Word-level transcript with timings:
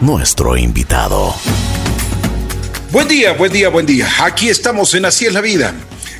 nuestro 0.00 0.56
invitado. 0.56 1.32
Buen 2.90 3.06
día, 3.06 3.32
buen 3.34 3.52
día, 3.52 3.68
buen 3.68 3.86
día. 3.86 4.08
Aquí 4.22 4.48
estamos 4.48 4.92
en 4.94 5.04
Así 5.04 5.24
es 5.24 5.32
la 5.32 5.40
vida. 5.40 5.72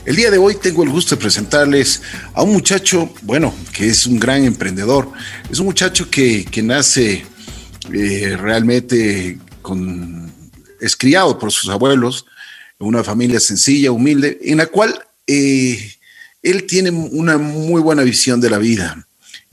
El 0.06 0.14
día 0.14 0.30
de 0.30 0.38
hoy 0.38 0.54
tengo 0.54 0.84
el 0.84 0.90
gusto 0.90 1.16
de 1.16 1.20
presentarles 1.20 2.02
a 2.32 2.42
un 2.44 2.52
muchacho, 2.52 3.12
bueno, 3.22 3.52
que 3.72 3.88
es 3.88 4.06
un 4.06 4.20
gran 4.20 4.44
emprendedor. 4.44 5.10
Es 5.50 5.58
un 5.58 5.66
muchacho 5.66 6.08
que, 6.08 6.46
nace 6.62 7.26
eh, 7.92 8.36
realmente 8.40 9.38
es 10.80 10.96
criado 10.96 11.36
por 11.36 11.50
sus 11.50 11.68
abuelos, 11.68 12.26
en 12.78 12.86
una 12.86 13.02
familia 13.02 13.40
sencilla, 13.40 13.90
humilde, 13.90 14.38
en 14.44 14.58
la 14.58 14.66
cual 14.66 15.04
eh, 15.26 15.94
él 16.42 16.64
tiene 16.64 16.90
una 16.90 17.38
muy 17.38 17.82
buena 17.82 18.04
visión 18.04 18.40
de 18.40 18.50
la 18.50 18.58
vida 18.58 19.04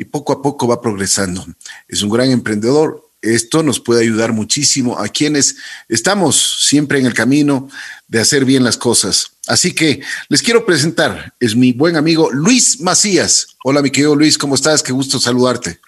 y 0.01 0.05
poco 0.05 0.33
a 0.33 0.41
poco 0.41 0.67
va 0.67 0.81
progresando. 0.81 1.45
Es 1.87 2.01
un 2.01 2.09
gran 2.09 2.31
emprendedor. 2.31 3.07
Esto 3.21 3.61
nos 3.61 3.79
puede 3.79 4.01
ayudar 4.01 4.33
muchísimo 4.33 4.97
a 4.97 5.07
quienes 5.07 5.57
estamos 5.87 6.65
siempre 6.67 6.97
en 6.97 7.05
el 7.05 7.13
camino 7.13 7.69
de 8.07 8.19
hacer 8.19 8.43
bien 8.43 8.63
las 8.63 8.77
cosas. 8.77 9.33
Así 9.45 9.75
que 9.75 10.01
les 10.27 10.41
quiero 10.41 10.65
presentar, 10.65 11.35
es 11.39 11.55
mi 11.55 11.71
buen 11.71 11.97
amigo 11.97 12.31
Luis 12.31 12.81
Macías. 12.81 13.49
Hola, 13.63 13.83
mi 13.83 13.91
querido 13.91 14.15
Luis, 14.15 14.39
¿cómo 14.39 14.55
estás? 14.55 14.81
Qué 14.81 14.91
gusto 14.91 15.19
saludarte. 15.19 15.79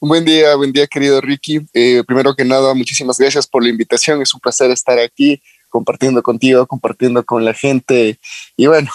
Buen 0.00 0.24
día, 0.24 0.56
buen 0.56 0.72
día, 0.72 0.88
querido 0.88 1.20
Ricky. 1.20 1.60
Eh, 1.72 2.02
primero 2.04 2.34
que 2.34 2.44
nada, 2.44 2.74
muchísimas 2.74 3.16
gracias 3.16 3.46
por 3.46 3.62
la 3.62 3.68
invitación. 3.68 4.20
Es 4.22 4.34
un 4.34 4.40
placer 4.40 4.72
estar 4.72 4.98
aquí 4.98 5.40
compartiendo 5.68 6.20
contigo, 6.20 6.66
compartiendo 6.66 7.24
con 7.24 7.44
la 7.44 7.54
gente 7.54 8.18
y 8.56 8.66
bueno, 8.66 8.90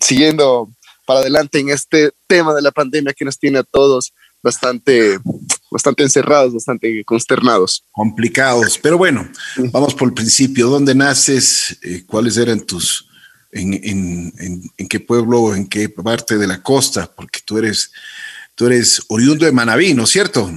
siguiendo 0.00 0.70
para 1.12 1.20
adelante 1.20 1.58
en 1.58 1.68
este 1.68 2.10
tema 2.26 2.54
de 2.54 2.62
la 2.62 2.70
pandemia 2.70 3.12
que 3.12 3.26
nos 3.26 3.38
tiene 3.38 3.58
a 3.58 3.62
todos 3.62 4.14
bastante, 4.42 5.18
bastante 5.70 6.02
encerrados, 6.02 6.54
bastante 6.54 7.04
consternados. 7.04 7.84
Complicados, 7.92 8.78
pero 8.78 8.96
bueno, 8.96 9.28
vamos 9.72 9.94
por 9.94 10.08
el 10.08 10.14
principio. 10.14 10.68
¿Dónde 10.68 10.94
naces? 10.94 11.76
Eh, 11.82 12.04
¿Cuáles 12.06 12.38
eran 12.38 12.60
tus, 12.64 13.06
en, 13.50 13.74
en, 13.74 14.32
en, 14.78 14.88
qué 14.88 15.00
pueblo, 15.00 15.54
en 15.54 15.66
qué 15.66 15.90
parte 15.90 16.38
de 16.38 16.46
la 16.46 16.62
costa? 16.62 17.12
Porque 17.14 17.40
tú 17.44 17.58
eres, 17.58 17.92
tú 18.54 18.66
eres 18.66 19.02
oriundo 19.08 19.44
de 19.44 19.52
Manabí, 19.52 19.92
¿no 19.92 20.04
es 20.04 20.10
cierto? 20.10 20.50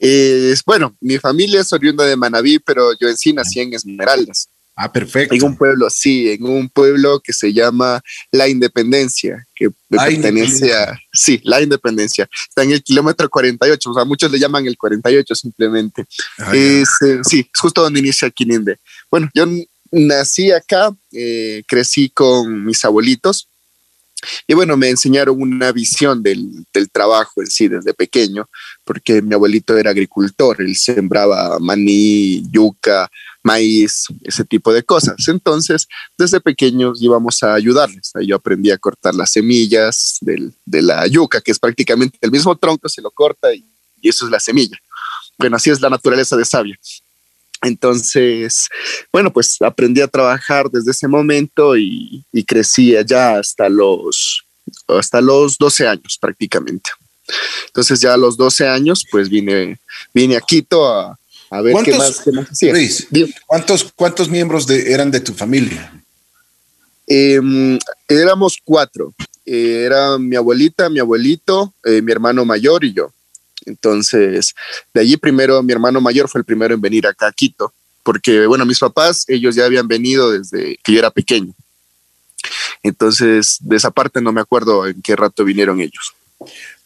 Eh, 0.00 0.54
bueno, 0.66 0.96
mi 1.00 1.18
familia 1.18 1.60
es 1.60 1.72
oriunda 1.72 2.04
de 2.04 2.16
Manabí, 2.16 2.58
pero 2.58 2.98
yo 2.98 3.08
en 3.08 3.16
sí 3.16 3.32
nací 3.32 3.60
en 3.60 3.74
Esmeraldas. 3.74 4.48
Ah, 4.76 4.90
perfecto. 4.92 5.34
En 5.34 5.44
un 5.44 5.56
pueblo, 5.56 5.88
sí, 5.88 6.30
en 6.30 6.44
un 6.44 6.68
pueblo 6.68 7.20
que 7.20 7.32
se 7.32 7.52
llama 7.52 8.02
La 8.32 8.48
Independencia, 8.48 9.46
que 9.54 9.68
pertenece 9.88 10.74
a, 10.74 10.98
sí, 11.12 11.40
La 11.44 11.62
Independencia. 11.62 12.28
Está 12.48 12.64
en 12.64 12.72
el 12.72 12.82
kilómetro 12.82 13.28
48, 13.28 13.90
o 13.90 13.94
sea, 13.94 14.04
muchos 14.04 14.32
le 14.32 14.38
llaman 14.38 14.66
el 14.66 14.76
48 14.76 15.34
simplemente. 15.34 16.06
Ah, 16.38 16.52
es, 16.54 16.88
eh, 17.06 17.20
sí, 17.22 17.48
es 17.52 17.60
justo 17.60 17.82
donde 17.82 18.00
inicia 18.00 18.30
Quininde. 18.30 18.78
Bueno, 19.10 19.30
yo 19.32 19.46
nací 19.92 20.50
acá, 20.50 20.92
eh, 21.12 21.62
crecí 21.68 22.10
con 22.10 22.64
mis 22.64 22.84
abuelitos, 22.84 23.48
y 24.46 24.54
bueno, 24.54 24.76
me 24.76 24.90
enseñaron 24.90 25.40
una 25.40 25.72
visión 25.72 26.22
del, 26.22 26.64
del, 26.72 26.90
trabajo 26.90 27.42
en 27.42 27.48
sí 27.48 27.68
desde 27.68 27.94
pequeño, 27.94 28.48
porque 28.84 29.22
mi 29.22 29.34
abuelito 29.34 29.76
era 29.76 29.90
agricultor, 29.90 30.60
él 30.60 30.76
sembraba 30.76 31.58
maní, 31.58 32.42
yuca, 32.50 33.10
maíz, 33.42 34.06
ese 34.22 34.44
tipo 34.44 34.72
de 34.72 34.82
cosas. 34.82 35.28
Entonces, 35.28 35.86
desde 36.18 36.40
pequeños 36.40 37.00
íbamos 37.00 37.42
a 37.42 37.54
ayudarles. 37.54 38.10
Ahí 38.14 38.28
yo 38.28 38.36
aprendí 38.36 38.70
a 38.70 38.78
cortar 38.78 39.14
las 39.14 39.32
semillas 39.32 40.18
del, 40.20 40.52
de 40.64 40.82
la 40.82 41.06
yuca, 41.06 41.40
que 41.40 41.52
es 41.52 41.58
prácticamente 41.58 42.18
el 42.20 42.30
mismo 42.30 42.56
tronco, 42.56 42.88
se 42.88 43.02
lo 43.02 43.10
corta 43.10 43.54
y, 43.54 43.64
y 44.00 44.08
eso 44.08 44.24
es 44.24 44.30
la 44.30 44.40
semilla. 44.40 44.78
Bueno, 45.38 45.56
así 45.56 45.70
es 45.70 45.80
la 45.80 45.90
naturaleza 45.90 46.36
de 46.36 46.44
sabia. 46.44 46.78
Entonces, 47.64 48.68
bueno, 49.12 49.32
pues 49.32 49.56
aprendí 49.60 50.00
a 50.00 50.08
trabajar 50.08 50.70
desde 50.70 50.90
ese 50.90 51.08
momento 51.08 51.76
y, 51.76 52.24
y 52.32 52.44
crecí 52.44 52.96
allá 52.96 53.38
hasta 53.38 53.68
los, 53.68 54.44
hasta 54.88 55.20
los 55.20 55.58
12 55.58 55.88
años 55.88 56.18
prácticamente. 56.20 56.90
Entonces 57.66 58.00
ya 58.00 58.14
a 58.14 58.18
los 58.18 58.36
12 58.36 58.68
años, 58.68 59.04
pues 59.10 59.28
vine, 59.28 59.78
vine 60.12 60.36
a 60.36 60.40
Quito 60.40 60.86
a, 60.86 61.18
a 61.50 61.60
ver 61.60 61.74
qué 61.84 61.96
más, 61.96 62.20
qué 62.20 62.32
más 62.32 62.62
Luis, 62.62 63.08
¿cuántos, 63.46 63.92
¿cuántos 63.94 64.28
miembros 64.28 64.66
de, 64.66 64.92
eran 64.92 65.10
de 65.10 65.20
tu 65.20 65.32
familia? 65.32 65.92
Em, 67.06 67.78
éramos 68.08 68.58
cuatro. 68.62 69.14
Eh, 69.46 69.84
era 69.84 70.18
mi 70.18 70.36
abuelita, 70.36 70.88
mi 70.88 71.00
abuelito, 71.00 71.72
eh, 71.84 72.00
mi 72.00 72.12
hermano 72.12 72.44
mayor 72.44 72.84
y 72.84 72.92
yo. 72.92 73.12
Entonces, 73.66 74.54
de 74.92 75.00
allí 75.00 75.16
primero 75.16 75.62
mi 75.62 75.72
hermano 75.72 76.00
mayor 76.00 76.28
fue 76.28 76.40
el 76.40 76.44
primero 76.44 76.74
en 76.74 76.80
venir 76.80 77.06
acá 77.06 77.28
a 77.28 77.32
Quito, 77.32 77.72
porque 78.02 78.46
bueno, 78.46 78.66
mis 78.66 78.78
papás, 78.78 79.24
ellos 79.28 79.54
ya 79.54 79.64
habían 79.64 79.88
venido 79.88 80.30
desde 80.30 80.78
que 80.82 80.92
yo 80.92 80.98
era 80.98 81.10
pequeño. 81.10 81.54
Entonces, 82.82 83.56
de 83.60 83.76
esa 83.76 83.90
parte 83.90 84.20
no 84.20 84.32
me 84.32 84.40
acuerdo 84.40 84.86
en 84.86 85.00
qué 85.02 85.16
rato 85.16 85.44
vinieron 85.44 85.80
ellos. 85.80 86.14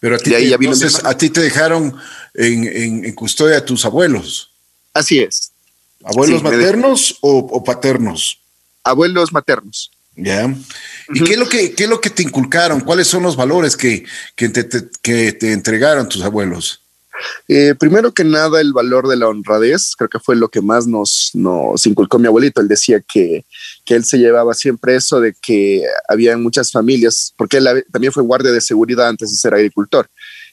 Pero 0.00 0.14
a 0.14 0.18
ti, 0.18 0.30
te, 0.30 0.54
entonces, 0.54 1.04
a 1.04 1.16
ti 1.16 1.30
te 1.30 1.40
dejaron 1.40 1.96
en, 2.34 3.04
en, 3.04 3.14
custodia 3.14 3.58
a 3.58 3.64
tus 3.64 3.84
abuelos. 3.84 4.52
Así 4.94 5.18
es. 5.18 5.50
¿Abuelos 6.04 6.42
maternos 6.42 7.18
o, 7.20 7.64
paternos? 7.64 8.38
Abuelos 8.84 9.32
maternos. 9.32 9.90
Ya. 10.18 10.52
¿Y 11.14 11.22
qué, 11.22 11.32
es 11.32 11.38
lo 11.38 11.48
que, 11.48 11.72
qué 11.72 11.84
es 11.84 11.88
lo 11.88 12.00
que 12.00 12.10
te 12.10 12.24
inculcaron? 12.24 12.80
¿Cuáles 12.80 13.06
son 13.06 13.22
los 13.22 13.36
valores 13.36 13.76
que, 13.76 14.04
que, 14.34 14.48
te, 14.48 14.66
que 15.00 15.32
te 15.32 15.52
entregaron 15.52 16.08
tus 16.08 16.22
abuelos? 16.22 16.82
Eh, 17.46 17.74
primero 17.78 18.12
que 18.12 18.24
nada, 18.24 18.60
el 18.60 18.72
valor 18.72 19.06
de 19.06 19.16
la 19.16 19.28
honradez, 19.28 19.94
creo 19.96 20.08
que 20.08 20.18
fue 20.18 20.34
lo 20.34 20.48
que 20.48 20.60
más 20.60 20.88
nos, 20.88 21.30
nos 21.34 21.86
inculcó 21.86 22.18
mi 22.18 22.26
abuelito. 22.26 22.60
Él 22.60 22.66
decía 22.66 23.00
que, 23.00 23.44
que 23.84 23.94
él 23.94 24.04
se 24.04 24.18
llevaba 24.18 24.54
siempre 24.54 24.96
eso 24.96 25.20
de 25.20 25.34
que 25.40 25.84
había 26.08 26.36
muchas 26.36 26.72
familias, 26.72 27.32
porque 27.36 27.58
él 27.58 27.84
también 27.92 28.12
fue 28.12 28.24
guardia 28.24 28.50
de 28.50 28.60
seguridad 28.60 29.08
antes 29.08 29.30
de 29.30 29.36
ser 29.36 29.54
agricultor. 29.54 30.08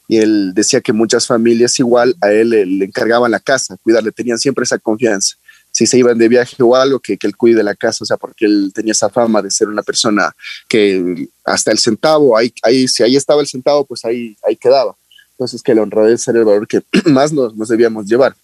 Y 0.07 0.17
él 0.17 0.53
decía 0.53 0.79
que 0.79 0.93
muchas 0.93 1.25
familias 1.25 1.79
igual 1.79 2.15
a 2.21 2.31
él 2.31 2.51
le, 2.51 2.85
encargaban 2.85 3.31
la 3.31 3.39
casa, 3.39 3.77
cuidarle, 3.81 4.11
tenían 4.11 4.37
siempre 4.37 4.63
esa 4.63 4.77
confianza 4.77 5.35
si 5.75 5.85
se 5.85 5.97
iban 5.97 6.17
de 6.17 6.29
viaje 6.29 6.55
o 6.63 6.73
algo, 6.73 7.01
que, 7.01 7.17
que, 7.17 7.27
él 7.27 7.35
cuide 7.35 7.61
la 7.61 7.75
casa, 7.75 8.05
o 8.05 8.05
sea, 8.05 8.15
porque 8.15 8.45
él 8.45 8.71
tenía 8.73 8.93
esa 8.93 9.09
fama 9.09 9.41
de 9.41 9.51
ser 9.51 9.67
una 9.67 9.83
persona 9.83 10.33
que 10.69 11.27
hasta 11.43 11.69
el 11.69 11.79
centavo, 11.79 12.37
ahí, 12.37 12.53
ahí 12.63 12.87
si 12.87 13.03
ahí 13.03 13.17
estaba 13.17 13.41
el 13.41 13.47
centavo, 13.47 13.83
pues 13.83 14.05
ahí, 14.05 14.37
ahí 14.47 14.55
quedaba. 14.55 14.95
Entonces, 15.31 15.61
que 15.61 15.75
la 15.75 15.81
honradez 15.81 16.25
era 16.29 16.39
el 16.39 16.45
valor 16.45 16.65
que 16.65 16.81
más 17.11 17.33
nos, 17.33 17.53
nos 17.57 17.67
debíamos 17.67 18.05
llevar. 18.05 18.37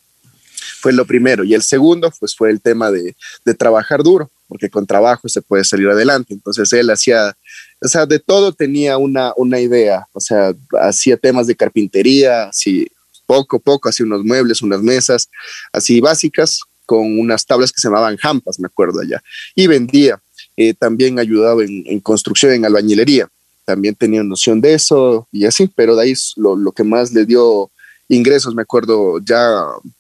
Fue 0.82 0.92
lo 0.92 1.06
primero. 1.06 1.46
Y 1.46 1.54
el 1.54 1.62
segundo, 1.62 2.12
pues 2.20 2.36
fue 2.36 2.50
el 2.50 2.60
tema 2.60 2.92
de, 2.92 3.16
de 3.46 3.54
trabajar 3.54 4.04
duro, 4.04 4.30
porque 4.50 4.70
con 4.70 4.86
trabajo 4.86 5.30
se 5.30 5.42
puede 5.42 5.64
salir 5.64 5.88
adelante. 5.88 6.34
Entonces, 6.34 6.74
él 6.74 6.90
hacía, 6.90 7.38
o 7.80 7.88
sea, 7.88 8.06
de 8.06 8.20
todo 8.20 8.52
tenía 8.52 8.98
una, 8.98 9.32
una 9.38 9.62
idea, 9.62 10.06
o 10.12 10.20
sea, 10.20 10.54
hacía 10.82 11.16
temas 11.16 11.48
de 11.48 11.56
carpintería, 11.56 12.50
así 12.50 12.90
poco 13.26 13.56
a 13.56 13.60
poco, 13.60 13.88
hacía 13.88 14.06
unos 14.06 14.26
muebles, 14.26 14.62
unas 14.62 14.82
mesas, 14.82 15.30
así 15.72 16.02
básicas, 16.02 16.60
con 16.92 17.18
unas 17.18 17.46
tablas 17.46 17.72
que 17.72 17.80
se 17.80 17.88
llamaban 17.88 18.18
jampas, 18.18 18.60
me 18.60 18.66
acuerdo 18.66 19.00
allá, 19.00 19.24
y 19.56 19.66
vendía. 19.68 20.22
Eh, 20.58 20.74
también 20.74 21.18
ayudaba 21.18 21.64
en, 21.64 22.00
construcción, 22.02 22.52
en 22.52 22.66
albañilería 22.66 23.30
también 23.64 23.96
tenía 23.96 24.22
noción 24.22 24.60
de 24.60 24.74
eso 24.74 25.28
y 25.32 25.46
así, 25.46 25.72
pero 25.74 25.96
de 25.96 26.04
ahí 26.04 26.14
lo, 26.36 26.58
lo, 26.58 26.74
que 26.74 26.84
más 26.84 27.14
le 27.14 27.26
dio 27.26 27.72
ingresos, 28.10 28.54
me 28.54 28.64
acuerdo 28.64 29.20
ya, 29.24 29.48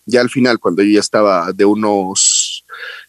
ya 0.05 0.19
al 0.19 0.29
final, 0.29 0.59
cuando 0.59 0.83
yo 0.83 0.95
ya 0.95 0.99
estaba 0.99 1.53
de 1.53 1.63
unos 1.63 2.65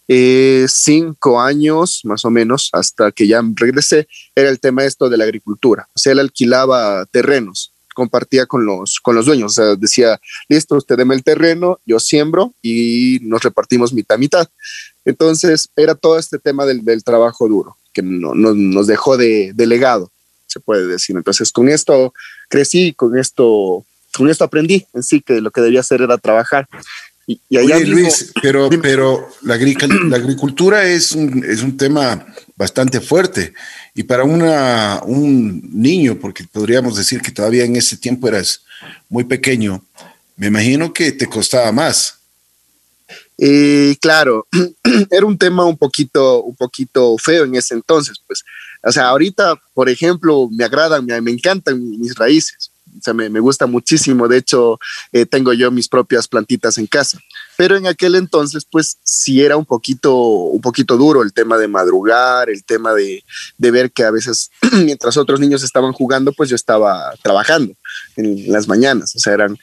eh, 0.06 0.66
cinco 0.68 1.40
años 1.40 2.02
más 2.04 2.24
o 2.24 2.30
menos, 2.30 2.68
hasta 2.72 3.10
que 3.10 3.26
ya 3.26 3.42
regresé, 3.56 4.06
era 4.36 4.50
el 4.50 4.60
tema 4.60 4.84
esto 4.84 5.08
de 5.08 5.16
la 5.16 5.24
agricultura. 5.24 5.88
O 5.94 5.98
sea, 5.98 6.12
él 6.12 6.20
alquilaba 6.20 7.04
terrenos, 7.06 7.71
compartía 7.94 8.46
con 8.46 8.64
los, 8.64 9.00
con 9.00 9.14
los 9.14 9.26
dueños, 9.26 9.52
o 9.52 9.54
sea, 9.54 9.76
decía, 9.76 10.20
listo, 10.48 10.76
usted 10.76 10.96
deme 10.96 11.14
el 11.14 11.22
terreno, 11.22 11.80
yo 11.84 12.00
siembro 12.00 12.54
y 12.62 13.18
nos 13.22 13.42
repartimos 13.42 13.92
mitad 13.92 14.18
mitad. 14.18 14.48
Entonces, 15.04 15.68
era 15.76 15.94
todo 15.94 16.18
este 16.18 16.38
tema 16.38 16.64
del, 16.64 16.84
del 16.84 17.02
trabajo 17.04 17.48
duro 17.48 17.76
que 17.92 18.02
no, 18.02 18.34
no, 18.34 18.54
nos 18.54 18.86
dejó 18.86 19.16
de, 19.16 19.52
de 19.54 19.66
legado 19.66 20.10
se 20.52 20.60
puede 20.60 20.86
decir. 20.86 21.16
Entonces, 21.16 21.50
con 21.50 21.68
esto 21.68 22.12
crecí, 22.48 22.92
con 22.92 23.18
esto, 23.18 23.84
con 24.14 24.28
esto 24.28 24.44
aprendí 24.44 24.86
en 24.92 25.02
sí 25.02 25.20
que 25.20 25.40
lo 25.40 25.50
que 25.50 25.62
debía 25.62 25.80
hacer 25.80 26.02
era 26.02 26.18
trabajar. 26.18 26.68
Y, 27.26 27.40
y 27.48 27.84
Luis, 27.84 28.32
pero, 28.42 28.68
pero 28.82 29.28
la, 29.42 29.56
la, 29.56 30.16
agricultura 30.16 30.84
es 30.84 31.12
un, 31.12 31.44
es 31.44 31.62
un 31.62 31.76
tema 31.76 32.26
bastante 32.62 33.00
fuerte 33.00 33.52
y 33.94 34.04
para 34.04 34.24
una, 34.24 35.02
un 35.04 35.60
niño, 35.72 36.18
porque 36.18 36.44
podríamos 36.44 36.96
decir 36.96 37.20
que 37.20 37.32
todavía 37.32 37.64
en 37.64 37.76
ese 37.76 37.96
tiempo 37.96 38.28
eras 38.28 38.62
muy 39.08 39.24
pequeño, 39.24 39.84
me 40.36 40.46
imagino 40.46 40.92
que 40.92 41.12
te 41.12 41.26
costaba 41.26 41.70
más. 41.72 42.18
Eh, 43.36 43.96
claro, 44.00 44.46
era 45.10 45.26
un 45.26 45.36
tema 45.36 45.64
un 45.64 45.76
poquito, 45.76 46.42
un 46.42 46.54
poquito 46.54 47.16
feo 47.18 47.44
en 47.44 47.56
ese 47.56 47.74
entonces, 47.74 48.16
pues 48.26 48.44
o 48.82 48.90
sea, 48.90 49.08
ahorita, 49.08 49.60
por 49.74 49.88
ejemplo, 49.88 50.48
me 50.50 50.64
agradan, 50.64 51.06
me, 51.06 51.30
encantan 51.30 51.78
mis 52.00 52.14
raíces, 52.16 52.72
O 52.98 53.00
sea, 53.00 53.14
me, 53.14 53.28
me 53.28 53.38
gusta 53.38 53.66
muchísimo. 53.66 54.26
De 54.26 54.38
hecho, 54.38 54.78
eh, 55.12 55.24
tengo 55.24 55.52
yo 55.52 55.70
mis 55.70 55.88
propias 55.88 56.26
plantitas 56.26 56.78
en 56.78 56.86
casa. 56.88 57.18
Pero 57.62 57.76
en 57.76 57.86
aquel 57.86 58.16
entonces, 58.16 58.66
pues 58.68 58.96
sí 59.04 59.40
era 59.40 59.56
un 59.56 59.64
poquito, 59.64 60.16
un 60.16 60.60
poquito 60.60 60.96
duro 60.96 61.22
el 61.22 61.32
tema 61.32 61.56
de 61.56 61.68
madrugar, 61.68 62.50
el 62.50 62.64
tema 62.64 62.92
de, 62.92 63.22
de 63.56 63.70
ver 63.70 63.92
que 63.92 64.02
a 64.02 64.10
veces, 64.10 64.50
mientras 64.84 65.16
otros 65.16 65.38
niños 65.38 65.62
estaban 65.62 65.92
jugando, 65.92 66.32
pues 66.32 66.50
yo 66.50 66.56
estaba 66.56 67.14
trabajando 67.22 67.72
en 68.16 68.50
las 68.50 68.66
mañanas. 68.66 69.14
O 69.14 69.20
sea, 69.20 69.34
eran 69.34 69.56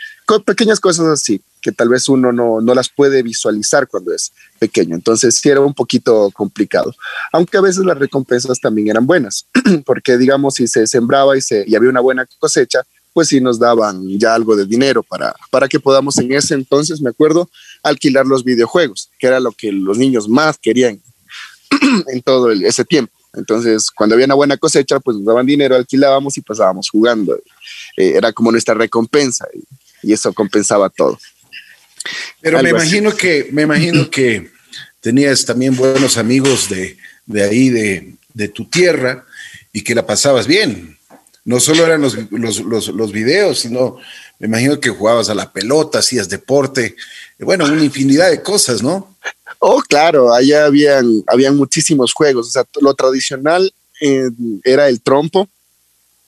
pequeñas 0.46 0.80
cosas 0.80 1.07
así 1.07 1.42
que 1.62 1.74
tal 1.74 1.90
vez 1.90 2.07
uno 2.07 2.31
no, 2.31 2.62
no, 2.62 2.74
las 2.74 2.88
puede 2.88 3.22
visualizar 3.22 3.86
cuando 3.90 4.13
es 4.13 4.31
pequeño. 4.60 4.96
Entonces 4.96 5.36
sí 5.36 5.50
era 5.50 5.60
un 5.60 5.74
poquito 5.74 6.31
complicado, 6.31 6.96
aunque 7.34 7.57
a 7.57 7.62
veces 7.62 7.84
las 7.84 8.00
recompensas 8.00 8.62
también 8.62 8.88
eran 8.88 9.06
buenas, 9.06 9.46
porque 9.86 10.18
digamos 10.18 10.56
si 10.56 10.69
se 10.69 10.88
sembraba 10.88 11.36
y, 11.36 11.42
se, 11.42 11.66
y 11.68 11.75
había 11.75 11.90
una 11.90 12.00
buena 12.00 12.25
cosecha, 12.40 12.84
pues 13.13 13.28
sí 13.28 13.42
nos 13.42 13.60
daban 13.60 14.01
ya 14.18 14.34
algo 14.34 14.56
de 14.56 14.66
dinero 14.66 15.04
para, 15.04 15.36
para 15.51 15.68
que 15.68 15.80
podamos 15.80 16.18
en 16.18 16.31
ese 16.31 16.54
entonces, 16.54 17.01
me 17.01 17.10
acuerdo, 17.10 17.50
alquilar 17.83 18.25
los 18.25 18.43
videojuegos, 18.43 19.09
que 19.19 19.27
era 19.27 19.39
lo 19.39 19.51
que 19.51 19.71
los 19.71 19.97
niños 19.97 20.27
más 20.27 20.57
querían 20.57 21.01
en 22.07 22.21
todo 22.21 22.51
ese 22.51 22.85
tiempo. 22.85 23.13
Entonces, 23.33 23.91
cuando 23.91 24.15
había 24.15 24.25
una 24.25 24.35
buena 24.35 24.57
cosecha, 24.57 24.99
pues 24.99 25.17
nos 25.17 25.25
daban 25.25 25.45
dinero, 25.45 25.75
alquilábamos 25.75 26.37
y 26.37 26.41
pasábamos 26.41 26.89
jugando. 26.89 27.35
Eh, 27.95 28.13
era 28.15 28.33
como 28.33 28.51
nuestra 28.51 28.73
recompensa 28.73 29.47
y, 29.53 30.09
y 30.09 30.13
eso 30.13 30.33
compensaba 30.33 30.89
todo. 30.89 31.17
Pero 32.41 32.61
me 32.63 32.69
imagino 32.69 33.15
que, 33.15 33.49
me 33.51 33.63
imagino 33.63 34.09
que 34.09 34.49
tenías 35.01 35.45
también 35.45 35.75
buenos 35.75 36.17
amigos 36.17 36.69
de, 36.69 36.97
de 37.25 37.43
ahí, 37.43 37.69
de, 37.69 38.15
de, 38.33 38.47
tu 38.47 38.65
tierra, 38.65 39.25
y 39.73 39.81
que 39.81 39.95
la 39.95 40.05
pasabas 40.05 40.47
bien. 40.47 40.97
No 41.45 41.59
solo 41.59 41.85
eran 41.85 42.01
los, 42.01 42.17
los, 42.31 42.59
los, 42.61 42.87
los, 42.89 43.11
videos, 43.11 43.59
sino 43.59 43.97
me 44.39 44.47
imagino 44.47 44.80
que 44.80 44.89
jugabas 44.89 45.30
a 45.30 45.36
la 45.36 45.51
pelota, 45.51 46.00
hacías 46.00 46.30
deporte, 46.30 46.95
bueno, 47.39 47.65
una 47.65 47.83
infinidad 47.83 48.30
de 48.30 48.41
cosas, 48.41 48.81
¿no? 48.81 49.15
Oh, 49.59 49.81
claro, 49.81 50.33
allá 50.33 50.65
habían, 50.65 51.24
habían 51.27 51.57
muchísimos 51.57 52.13
juegos. 52.13 52.47
O 52.47 52.51
sea, 52.51 52.65
lo 52.81 52.94
tradicional 52.94 53.74
eh, 54.01 54.30
era 54.63 54.88
el 54.88 55.01
trompo. 55.01 55.47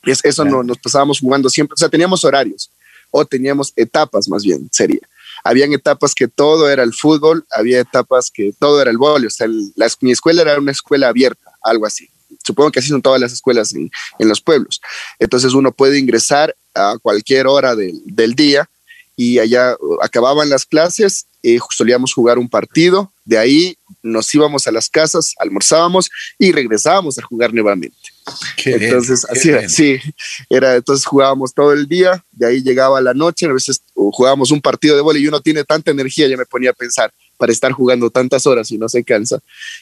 Es, 0.04 0.20
eso 0.24 0.44
no, 0.44 0.64
nos 0.64 0.78
pasábamos 0.78 1.20
jugando 1.20 1.50
siempre. 1.50 1.74
O 1.74 1.78
sea, 1.78 1.90
teníamos 1.90 2.26
horarios 2.26 2.70
o 3.10 3.26
teníamos 3.26 3.74
etapas 3.76 4.28
más 4.28 4.44
bien, 4.44 4.70
sería 4.72 5.02
habían 5.44 5.74
etapas 5.74 6.14
que 6.14 6.28
todo 6.28 6.70
era 6.70 6.84
el 6.84 6.94
fútbol, 6.94 7.46
había 7.52 7.80
etapas 7.80 8.32
que 8.32 8.54
todo 8.58 8.82
era 8.82 8.92
el 8.92 8.98
vóley, 8.98 9.28
o 9.28 9.32
sea, 9.32 9.48
la, 9.76 9.90
mi 10.02 10.12
escuela 10.12 10.42
era 10.42 10.60
una 10.60 10.72
escuela 10.72 11.08
abierta, 11.08 11.52
algo 11.62 11.86
así. 11.86 12.10
Supongo 12.44 12.72
que 12.72 12.80
así 12.80 12.90
son 12.90 13.02
todas 13.02 13.20
las 13.20 13.34
escuelas 13.34 13.74
en, 13.74 13.90
en 14.20 14.28
los 14.28 14.42
pueblos. 14.42 14.82
Entonces 15.20 15.54
uno 15.54 15.72
puede 15.72 16.00
ingresar 16.00 16.56
a 16.74 16.98
cualquier 17.02 17.48
hora 17.48 17.76
del, 17.76 18.02
del 18.06 18.34
día 18.34 18.70
y 19.16 19.40
allá 19.40 19.76
acababan 20.02 20.50
las 20.50 20.66
clases, 20.66 21.28
eh, 21.44 21.60
solíamos 21.70 22.14
jugar 22.14 22.40
un 22.40 22.50
partido, 22.50 23.12
de 23.26 23.38
ahí 23.38 23.78
nos 24.02 24.34
íbamos 24.34 24.66
a 24.66 24.72
las 24.72 24.90
casas, 24.90 25.36
almorzábamos 25.38 26.10
y 26.40 26.52
regresábamos 26.52 27.20
a 27.20 27.22
jugar 27.22 27.54
nuevamente. 27.54 27.98
Qué 28.58 28.72
entonces, 28.72 29.26
bien, 29.32 29.38
así 29.38 29.50
era, 29.50 29.70
sí, 29.70 30.00
era, 30.50 30.76
entonces 30.76 31.06
jugábamos 31.06 31.54
todo 31.54 31.74
el 31.74 31.88
día, 31.88 32.24
de 32.32 32.48
ahí 32.48 32.64
llegaba 32.64 33.02
la 33.02 33.14
noche, 33.14 33.46
a 33.46 33.54
veces 33.54 33.82
jugábamos 33.94 34.50
un 34.52 34.62
partido 34.62 34.96
de 34.96 35.02
vóley 35.02 35.24
y 35.24 35.28
uno 35.28 35.42
tiene 35.42 35.64
tanta 35.64 35.92
energía, 35.92 36.28
ya 36.28 36.38
me 36.38 36.46
ponía 36.46 36.72
a 36.72 36.74
pensar, 36.74 37.14
para 37.42 37.52
estar 37.52 37.72
jugando 37.72 38.12
tantas 38.12 38.46
horas 38.46 38.70
y 38.70 38.78
no 38.78 38.88
se 38.88 39.04
cansa. 39.04 39.40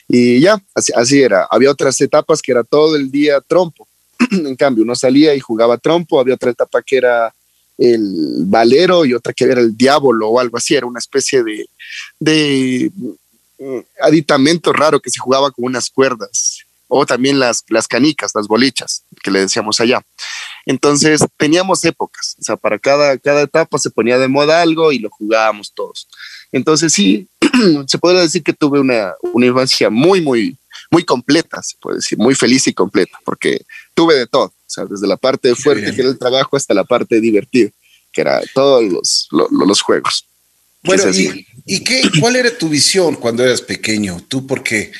Y 0.07 0.39
ya, 0.39 0.63
así, 0.73 1.21
era. 1.21 1.45
Había 1.51 1.69
otras 1.69 1.99
etapas 1.99 2.41
que 2.41 2.53
era 2.53 2.63
todo 2.63 2.95
el 2.95 3.11
día 3.11 3.41
trompo. 3.41 3.85
en 4.31 4.55
cambio, 4.55 4.85
uno 4.85 4.95
salía 4.95 5.35
y 5.35 5.41
jugaba 5.41 5.77
trompo, 5.77 6.21
había 6.21 6.35
otra 6.35 6.51
etapa 6.51 6.81
que 6.81 6.95
era 6.95 7.33
el 7.77 8.45
valero 8.45 9.03
y 9.03 9.13
otra 9.13 9.33
que 9.33 9.43
era 9.43 9.59
el 9.59 9.75
diablo 9.75 10.29
o 10.29 10.39
algo 10.39 10.55
así, 10.55 10.73
era 10.73 10.85
una 10.85 10.99
especie 10.99 11.43
de, 11.43 11.67
de 12.17 12.89
mm, 13.57 13.79
aditamento 14.03 14.71
raro 14.71 15.01
que 15.01 15.09
se 15.09 15.19
jugaba 15.19 15.51
con 15.51 15.65
unas 15.65 15.89
cuerdas 15.89 16.59
o 16.87 17.05
también 17.05 17.39
las, 17.39 17.65
las 17.67 17.89
canicas, 17.89 18.31
las 18.35 18.47
bolichas, 18.47 19.03
que 19.21 19.31
le 19.31 19.41
decíamos 19.41 19.81
allá. 19.81 20.01
Entonces 20.65 21.21
teníamos 21.35 21.83
épocas, 21.83 22.37
o 22.39 22.43
sea, 22.43 22.55
para 22.55 22.79
cada, 22.79 23.17
cada 23.17 23.41
etapa 23.41 23.77
se 23.79 23.89
ponía 23.89 24.17
de 24.17 24.29
moda 24.29 24.61
algo 24.61 24.93
y 24.93 24.99
lo 24.99 25.09
jugábamos 25.09 25.73
todos. 25.73 26.07
Entonces 26.51 26.93
sí, 26.93 27.27
se 27.87 27.97
podría 27.97 28.21
decir 28.21 28.43
que 28.43 28.53
tuve 28.53 28.79
una, 28.79 29.13
una 29.33 29.45
infancia 29.45 29.89
muy, 29.89 30.21
muy, 30.21 30.57
muy 30.91 31.03
completa, 31.03 31.61
se 31.61 31.75
puede 31.79 31.97
decir, 31.97 32.17
muy 32.17 32.35
feliz 32.35 32.67
y 32.67 32.73
completa, 32.73 33.17
porque 33.23 33.61
tuve 33.93 34.15
de 34.15 34.27
todo, 34.27 34.45
o 34.45 34.53
sea, 34.65 34.85
desde 34.85 35.07
la 35.07 35.17
parte 35.17 35.53
fuerte 35.55 35.93
que 35.93 36.01
era 36.01 36.09
el 36.09 36.17
trabajo 36.17 36.57
hasta 36.57 36.73
la 36.73 36.83
parte 36.83 37.19
divertida, 37.21 37.69
que 38.11 38.21
era 38.21 38.41
todos 38.53 38.83
los, 38.83 39.27
los, 39.31 39.49
los 39.51 39.81
juegos. 39.81 40.25
Bueno, 40.81 41.03
¿y, 41.11 41.45
¿y, 41.65 41.83
qué, 41.83 42.01
cuál 42.21 42.37
era 42.37 42.57
tu 42.57 42.69
visión 42.69 43.15
cuando 43.15 43.43
eras 43.43 43.61
pequeño? 43.61 44.23
Tú, 44.27 44.47
porque 44.47 44.91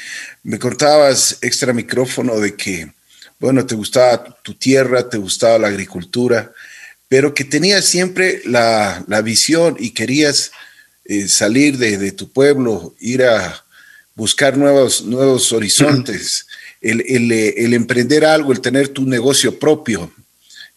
me 0.44 0.60
contabas 0.60 1.38
extra 1.42 1.72
micrófono 1.72 2.38
de 2.40 2.56
que, 2.56 2.92
bueno, 3.40 3.66
te 3.66 3.75
gustaba 3.75 4.38
tu 4.44 4.54
tierra, 4.56 5.10
te 5.10 5.18
gustaba 5.18 5.57
la 5.57 5.69
agricultura, 5.69 6.52
pero 7.07 7.34
que 7.34 7.45
tenías 7.45 7.86
siempre 7.86 8.42
la, 8.45 9.04
la 9.07 9.22
visión 9.22 9.78
y 9.80 9.92
querías 9.92 10.52
eh, 11.10 11.28
salir 11.28 11.80
de, 11.80 11.98
de, 11.98 12.12
tu 12.12 12.32
pueblo, 12.32 12.94
ir 13.00 13.24
a 13.24 13.66
buscar 14.14 14.56
nuevos, 14.56 15.04
nuevos 15.04 15.52
horizontes, 15.52 16.46
el, 16.82 17.04
el, 17.08 17.32
el, 17.32 17.74
emprender 17.74 18.24
algo, 18.24 18.52
el 18.52 18.62
tener 18.62 18.90
tu 18.90 19.02
negocio 19.08 19.58
propio. 19.58 20.12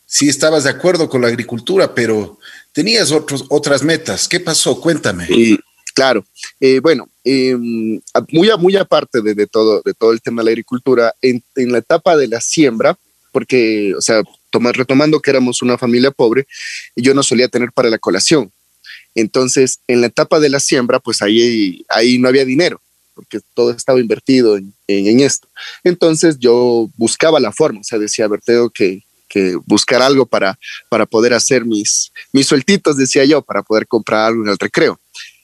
Sí 0.07 0.31
estabas 0.31 0.65
de 0.65 0.71
acuerdo 0.71 1.11
con 1.11 1.21
la 1.21 1.29
agricultura, 1.29 1.95
pero 1.95 2.39
tenías 2.73 3.13
otros, 3.13 3.45
otras 3.51 3.83
metas. 3.83 4.27
¿Qué 4.27 4.41
pasó? 4.41 4.81
Cuéntame. 4.81 5.29
Claro, 5.93 6.25
eh, 6.59 6.81
bueno, 6.81 7.11
eh, 7.23 7.55
muy, 7.55 8.49
muy 8.59 8.77
aparte 8.77 9.21
de, 9.21 9.35
de, 9.35 9.47
todo, 9.47 9.83
de 9.85 9.93
todo 9.93 10.13
el 10.13 10.23
tema 10.23 10.41
de 10.41 10.47
la 10.47 10.51
agricultura, 10.53 11.15
en, 11.21 11.43
en, 11.57 11.73
la 11.73 11.79
etapa 11.79 12.17
de 12.17 12.29
la 12.29 12.41
siembra, 12.41 12.99
porque, 13.33 13.93
o 13.95 14.01
sea, 14.01 14.23
tomar, 14.49 14.75
retomando 14.75 15.21
que 15.21 15.31
éramos 15.31 15.61
una 15.61 15.77
familia 15.77 16.11
pobre, 16.11 16.47
yo 16.97 17.13
no 17.13 17.23
solía 17.23 17.49
tener 17.49 17.71
para 17.73 17.91
la 17.91 17.99
colación. 17.99 18.51
Entonces, 19.15 19.81
en 19.87 20.01
la 20.01 20.07
etapa 20.09 20.41
de 20.41 20.49
la 20.49 20.61
siembra, 20.61 20.99
pues 21.01 21.23
ahí, 21.23 21.85
ahí 21.89 22.19
no 22.19 22.29
había 22.29 22.45
dinero, 22.45 22.81
porque 23.15 23.41
todo 23.55 23.71
estaba 23.71 24.01
invertido 24.01 24.57
en, 24.57 24.73
en, 24.87 25.07
en 25.07 25.21
esto. 25.21 25.49
Entonces, 25.85 26.39
yo 26.39 26.89
buscaba 26.97 27.41
la 27.41 27.53
forma, 27.53 27.81
o 27.81 27.85
sea, 27.85 27.99
decía, 27.99 28.25
a 28.25 28.29
ver, 28.29 28.41
tengo 28.41 28.71
que, 28.71 29.03
que 29.33 29.57
buscar 29.65 30.03
algo 30.03 30.27
para, 30.27 30.59
para 30.91 31.07
poder 31.07 31.33
hacer 31.33 31.65
mis, 31.65 32.13
mis 32.33 32.47
sueltitos, 32.47 32.99
decía 32.99 33.25
yo, 33.25 33.41
para 33.41 33.63
poder 33.63 33.87
comprar 33.87 34.27
algo 34.27 34.43
en 34.45 34.51
el 34.51 34.59
recreo. 34.59 35.01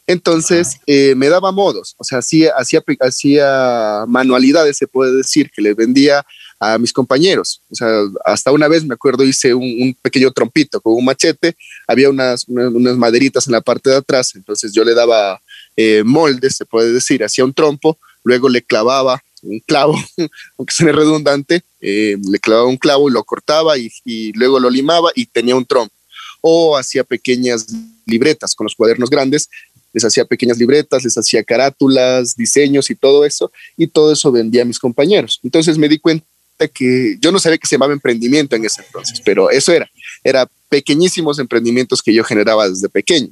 Entonces 0.07 0.79
eh, 0.87 1.15
me 1.17 1.29
daba 1.29 1.53
modos, 1.53 1.95
o 1.99 2.05
sea, 2.05 2.19
hacía, 2.19 2.53
hacía, 2.57 2.83
hacía 3.01 4.05
manualidades, 4.09 4.79
se 4.79 4.87
puede 4.87 5.15
decir, 5.15 5.51
que 5.51 5.61
les 5.61 5.77
vendía 5.77 6.25
a 6.61 6.79
mis 6.79 6.93
compañeros. 6.93 7.63
O 7.71 7.75
sea, 7.75 7.89
hasta 8.25 8.53
una 8.53 8.69
vez 8.69 8.85
me 8.85 8.95
acuerdo 8.95 9.25
hice 9.25 9.55
un, 9.55 9.97
pequeño 10.03 10.31
trompito 10.33 10.81
con 10.81 10.95
un 10.95 11.05
machete, 11.05 11.57
había 11.87 12.11
unas, 12.11 12.47
unas, 12.49 12.97
maderitas 12.97 13.47
en 13.47 13.53
la 13.53 13.61
parte 13.61 13.91
de 13.91 13.97
atrás, 13.97 14.35
entonces 14.35 14.73
yo 14.73 14.85
le 14.85 14.95
daba 14.95 15.41
eh, 15.77 16.03
moldes, 16.05 16.57
se 16.57 16.67
puede 16.67 16.93
decir, 16.93 17.23
hacía 17.23 17.45
un 17.45 17.55
trompo, 17.55 17.99
luego 18.25 18.49
le 18.49 18.63
clavaba 18.63 19.23
un 19.43 19.61
clavo, 19.61 19.95
aunque 20.59 20.75
suene 20.75 20.93
redundante, 20.93 21.63
eh, 21.81 22.17
le 22.29 22.39
clavaba 22.39 22.67
un 22.67 22.77
clavo 22.77 23.09
y 23.09 23.13
lo 23.13 23.23
cortaba 23.23 23.79
y, 23.79 23.91
y, 24.05 24.33
luego 24.33 24.59
lo 24.59 24.71
limaba 24.71 25.11
y 25.15 25.27
tenía 25.27 25.55
un 25.55 25.65
trompo. 25.65 25.95
O 26.41 26.77
hacía 26.77 27.03
pequeñas 27.03 27.67
libretas 28.07 28.55
con 28.55 28.65
los 28.65 28.75
cuadernos 28.75 29.11
grandes, 29.11 29.49
les 29.93 30.05
hacía 30.05 30.25
pequeñas 30.25 30.59
libretas, 30.59 31.05
les 31.05 31.17
hacía 31.17 31.43
carátulas, 31.43 32.37
diseños 32.37 32.91
y 32.91 32.95
todo 32.95 33.25
eso, 33.25 33.51
y 33.77 33.87
todo 33.87 34.13
eso 34.13 34.31
vendía 34.31 34.63
a 34.63 34.65
mis 34.65 34.79
compañeros. 34.79 35.41
Entonces 35.43 35.79
me 35.79 35.89
di 35.89 35.99
cuenta 35.99 36.27
que 36.67 37.17
yo 37.21 37.31
no 37.31 37.39
sabía 37.39 37.59
que 37.59 37.67
se 37.69 37.77
llamaba 37.77 37.93
emprendimiento 37.93 38.57
en 38.57 38.65
ese 38.65 38.83
entonces, 38.83 39.23
pero 39.25 39.51
eso 39.51 39.73
era, 39.73 39.89
era 40.25 40.49
pequeñísimos 40.69 41.39
emprendimientos 41.39 42.03
que 42.03 42.13
yo 42.13 42.25
generaba 42.25 42.69
desde 42.69 42.89
pequeño. 42.89 43.29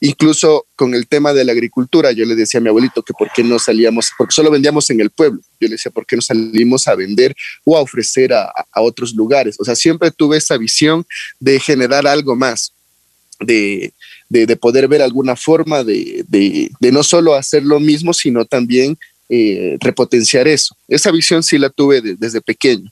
Incluso 0.00 0.66
con 0.76 0.94
el 0.94 1.06
tema 1.06 1.32
de 1.32 1.44
la 1.44 1.52
agricultura, 1.52 2.12
yo 2.12 2.24
le 2.24 2.34
decía 2.34 2.58
a 2.58 2.60
mi 2.60 2.68
abuelito 2.68 3.02
que 3.02 3.12
por 3.12 3.30
qué 3.32 3.42
no 3.42 3.58
salíamos, 3.58 4.10
porque 4.18 4.34
solo 4.34 4.50
vendíamos 4.50 4.90
en 4.90 5.00
el 5.00 5.10
pueblo. 5.10 5.40
Yo 5.60 5.68
le 5.68 5.74
decía, 5.74 5.92
¿por 5.92 6.06
qué 6.06 6.16
no 6.16 6.22
salimos 6.22 6.88
a 6.88 6.94
vender 6.94 7.34
o 7.64 7.76
a 7.76 7.80
ofrecer 7.80 8.32
a, 8.32 8.52
a 8.72 8.80
otros 8.80 9.14
lugares? 9.14 9.56
O 9.60 9.64
sea, 9.64 9.76
siempre 9.76 10.10
tuve 10.10 10.38
esa 10.38 10.56
visión 10.56 11.06
de 11.38 11.60
generar 11.60 12.06
algo 12.06 12.34
más, 12.34 12.72
de, 13.38 13.92
de, 14.28 14.46
de 14.46 14.56
poder 14.56 14.88
ver 14.88 15.02
alguna 15.02 15.36
forma 15.36 15.84
de, 15.84 16.24
de, 16.28 16.92
no 16.92 17.02
solo 17.02 17.34
hacer 17.34 17.62
lo 17.62 17.80
mismo, 17.80 18.14
sino 18.14 18.44
también 18.44 18.98
eh, 19.34 19.78
repotenciar 19.80 20.46
eso. 20.46 20.76
Esa 20.88 21.10
visión 21.10 21.42
sí 21.42 21.58
la 21.58 21.70
tuve 21.70 22.00
desde 22.00 22.40
pequeño 22.40 22.90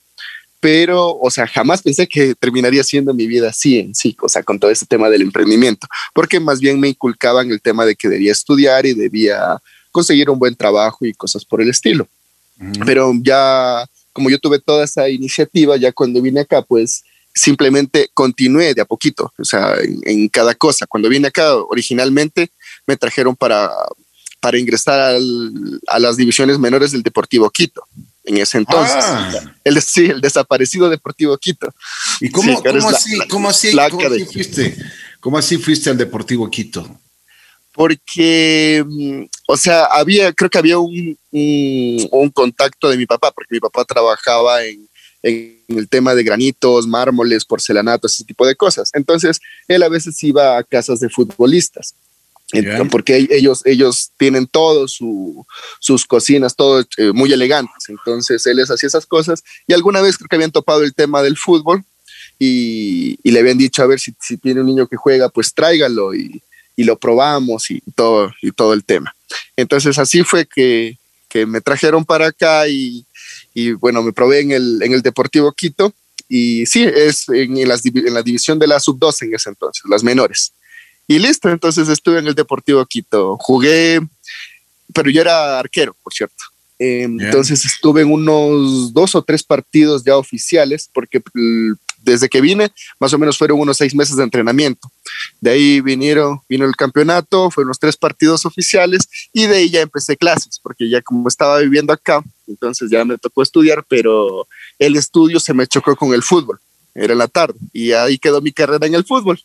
pero, 0.61 1.19
o 1.19 1.31
sea, 1.31 1.47
jamás 1.47 1.81
pensé 1.83 2.07
que 2.07 2.35
terminaría 2.35 2.85
siendo 2.85 3.15
mi 3.15 3.27
vida 3.27 3.49
así 3.49 3.79
en 3.79 3.95
sí, 3.95 4.15
o 4.21 4.29
sea, 4.29 4.43
con 4.43 4.61
todo 4.61 4.71
este 4.71 4.85
tema 4.85 5.09
del 5.09 5.23
emprendimiento, 5.23 5.87
porque 6.15 6.39
más 6.39 6.61
bien 6.61 6.79
me 6.79 6.89
inculcaban 6.89 7.51
el 7.51 7.63
tema 7.63 7.87
de 7.87 7.97
que 7.97 8.09
debía 8.09 8.31
estudiar 8.31 8.85
y 8.85 8.93
debía 8.93 9.59
conseguir 9.91 10.29
un 10.29 10.39
buen 10.39 10.55
trabajo 10.55 11.07
y 11.07 11.15
cosas 11.15 11.47
por 11.47 11.63
el 11.63 11.71
estilo. 11.71 12.07
Mm. 12.59 12.73
Pero 12.85 13.13
ya, 13.23 13.87
como 14.13 14.29
yo 14.29 14.39
tuve 14.39 14.59
toda 14.59 14.85
esa 14.85 15.09
iniciativa, 15.09 15.79
ya 15.79 15.93
cuando 15.93 16.21
vine 16.21 16.41
acá, 16.41 16.61
pues 16.61 17.05
simplemente 17.35 18.11
continué 18.13 18.75
de 18.75 18.83
a 18.83 18.85
poquito, 18.85 19.33
o 19.39 19.45
sea, 19.45 19.77
en, 20.05 20.29
cada 20.29 20.55
cosa. 20.55 20.87
Cuando 20.87 21.09
vine 21.09 21.29
acá, 21.29 21.57
originalmente 21.57 22.51
me 22.87 22.99
trajeron 22.99 23.35
para, 23.35 23.71
para 24.41 24.59
ingresar 24.59 25.17
a 25.89 25.99
las 25.99 26.17
divisiones 26.17 26.59
menores 26.59 26.93
del 26.93 27.03
Deportivo 27.03 27.49
Quito. 27.51 27.85
En 28.25 28.37
ese 28.37 28.59
entonces, 28.59 29.05
ah. 29.07 29.55
el, 29.65 29.81
sí, 29.83 30.07
el 30.07 30.21
desaparecido 30.21 30.89
Deportivo 30.89 31.37
Quito. 31.39 31.73
¿Y 32.21 32.31
cómo, 32.31 32.53
así, 32.91 33.19
¿cómo, 33.29 33.49
así, 33.49 33.73
fuiste? 34.27 34.77
¿Cómo 35.21 35.39
así 35.39 35.57
fuiste 35.59 35.91
al 35.91 35.99
Deportivo 35.99 36.49
Quito? 36.51 36.99
porque, 37.73 38.85
mm, 38.87 39.23
o 39.47 39.57
sea, 39.57 39.85
había, 39.87 40.33
creo 40.33 40.51
que 40.51 40.59
había 40.59 40.79
un, 40.79 41.17
un, 41.31 42.31
contacto 42.31 42.91
de 42.91 42.97
mi 42.97 43.07
papá, 43.07 43.31
porque 43.31 43.55
mi 43.55 43.61
papá 43.61 43.85
trabajaba 43.85 44.65
en, 44.65 44.89
en, 45.23 45.65
el 45.69 45.89
tema 45.89 46.15
de 46.15 46.25
granitos, 46.25 46.87
mármoles, 46.87 47.45
porcelanatos, 47.45 48.15
ese 48.15 48.25
tipo 48.25 48.47
de 48.47 48.57
cosas. 48.57 48.91
Entonces, 48.93 49.41
él 49.69 49.83
a 49.83 49.89
veces 49.89 50.23
iba 50.25 50.59
a 50.59 50.65
casas 50.65 51.01
de 51.01 51.09
futbolistas. 51.09 51.95
Porque 52.91 53.29
ellos, 53.31 53.63
ellos 53.65 54.11
tienen 54.17 54.47
todo 54.47 54.89
su, 54.89 55.47
sus 55.79 56.05
cocinas, 56.05 56.57
todo 56.57 56.85
eh, 56.97 57.13
muy 57.13 57.33
elegantes. 57.33 57.89
Entonces 57.89 58.45
él 58.47 58.57
les 58.57 58.71
hacía 58.71 58.89
esas 58.89 59.07
cosas 59.07 59.43
y 59.67 59.73
alguna 59.73 60.01
vez 60.01 60.17
creo 60.17 60.29
que 60.29 60.37
habían 60.37 60.51
topado 60.51 60.83
el 60.83 60.95
tema 60.95 61.23
del 61.23 61.37
fútbol 61.37 61.85
y, 62.39 63.19
y 63.23 63.31
le 63.31 63.41
habían 63.41 63.59
dicho, 63.59 63.83
a 63.83 63.87
ver, 63.87 64.01
si, 64.01 64.15
si, 64.21 64.37
tiene 64.37 64.61
un 64.61 64.67
niño 64.67 64.87
que 64.87 64.97
juega, 64.97 65.29
pues 65.29 65.55
tráigalo 65.55 66.15
y, 66.15 66.43
y 66.77 66.85
lo 66.85 66.99
probamos 66.99 67.71
y 67.71 67.83
todo, 67.95 68.33
y 68.43 68.51
todo 68.53 68.73
el 68.73 68.85
tema. 68.85 69.15
Entonces 69.57 69.99
así 69.99 70.23
fue 70.23 70.47
que, 70.47 70.97
que 71.29 71.47
me 71.47 71.61
trajeron 71.61 72.05
para 72.05 72.29
acá 72.29 72.67
y, 72.69 73.05
y, 73.55 73.73
bueno, 73.73 74.03
me 74.03 74.13
probé 74.13 74.41
en 74.41 74.53
el, 74.53 74.83
en 74.83 74.93
el 74.93 75.03
Deportivo 75.03 75.53
Quito 75.53 75.93
y 76.29 76.65
sí, 76.67 76.85
es 76.85 77.29
en, 77.29 77.59
en, 77.59 77.69
en 77.69 78.15
la 78.15 78.23
división 78.23 78.59
de 78.59 78.67
la 78.67 78.81
sub-12 78.81 79.23
en 79.23 79.35
ese 79.35 79.51
entonces, 79.51 79.83
las 79.89 80.03
menores. 80.03 80.53
Y 81.11 81.19
listo, 81.19 81.51
entonces 81.51 81.89
estuve 81.89 82.21
en 82.21 82.29
el 82.29 82.37
Deportivo 82.37 82.87
Quito, 82.87 83.37
jugué, 83.41 83.99
pero 84.95 85.11
yo 85.11 85.23
era 85.23 85.59
arquero, 85.59 85.97
por 86.05 86.15
cierto. 86.15 86.37
Entonces 86.79 87.65
estuve 87.65 88.03
en 88.03 88.13
unos 88.13 88.93
dos 88.93 89.17
o 89.17 89.23
tres 89.23 89.43
partidos 89.43 90.05
ya 90.05 90.17
oficiales, 90.17 90.89
porque 90.95 91.21
desde 92.05 92.29
que 92.29 92.41
vine, 92.41 92.71
más 93.01 93.13
o 93.13 93.19
menos 93.19 93.37
fueron 93.37 93.59
unos 93.59 93.79
seis 93.79 93.93
meses 93.93 94.15
de 94.15 94.23
entrenamiento. 94.23 94.89
De 95.41 95.51
ahí 95.51 95.81
vinieron, 95.81 96.43
vino 96.49 96.65
el 96.65 96.77
campeonato, 96.77 97.51
fueron 97.51 97.71
los 97.71 97.81
tres 97.81 97.97
partidos 97.97 98.47
oficiales 98.47 99.09
y 99.33 99.47
de 99.47 99.57
ahí 99.57 99.69
ya 99.69 99.81
empecé 99.81 100.17
clases, 100.17 100.61
porque 100.63 100.89
ya 100.89 101.03
como 101.03 101.27
estaba 101.27 101.59
viviendo 101.59 101.93
acá, 101.93 102.23
entonces 102.47 102.89
ya 102.89 103.05
me 103.05 103.19
tocó 103.19 103.43
estudiar, 103.43 103.85
pero 103.89 104.47
el 104.79 104.95
estudio 104.95 105.41
se 105.41 105.55
me 105.55 105.67
chocó 105.67 105.97
con 105.97 106.15
el 106.15 106.23
fútbol. 106.23 106.61
Era 106.95 107.17
la 107.17 107.27
tarde 107.27 107.59
y 107.73 107.91
ahí 107.91 108.17
quedó 108.17 108.41
mi 108.41 108.53
carrera 108.53 108.87
en 108.87 108.95
el 108.95 109.05
fútbol. 109.05 109.41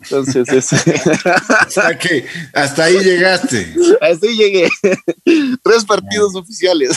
Entonces, 0.00 0.48
es... 0.48 0.72
hasta, 0.72 1.98
que, 1.98 2.24
hasta 2.52 2.84
ahí 2.84 2.98
llegaste. 2.98 3.74
Hasta 4.00 4.26
ahí 4.26 4.36
llegué. 4.36 4.68
Tres 5.62 5.84
partidos 5.84 6.34
oficiales. 6.34 6.96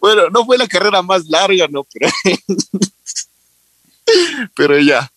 bueno, 0.00 0.30
no 0.30 0.44
fue 0.44 0.58
la 0.58 0.66
carrera 0.66 1.00
más 1.02 1.26
larga, 1.26 1.66
¿no? 1.68 1.86
Pero, 1.92 2.08
pero 4.56 4.80
ya. 4.80 5.10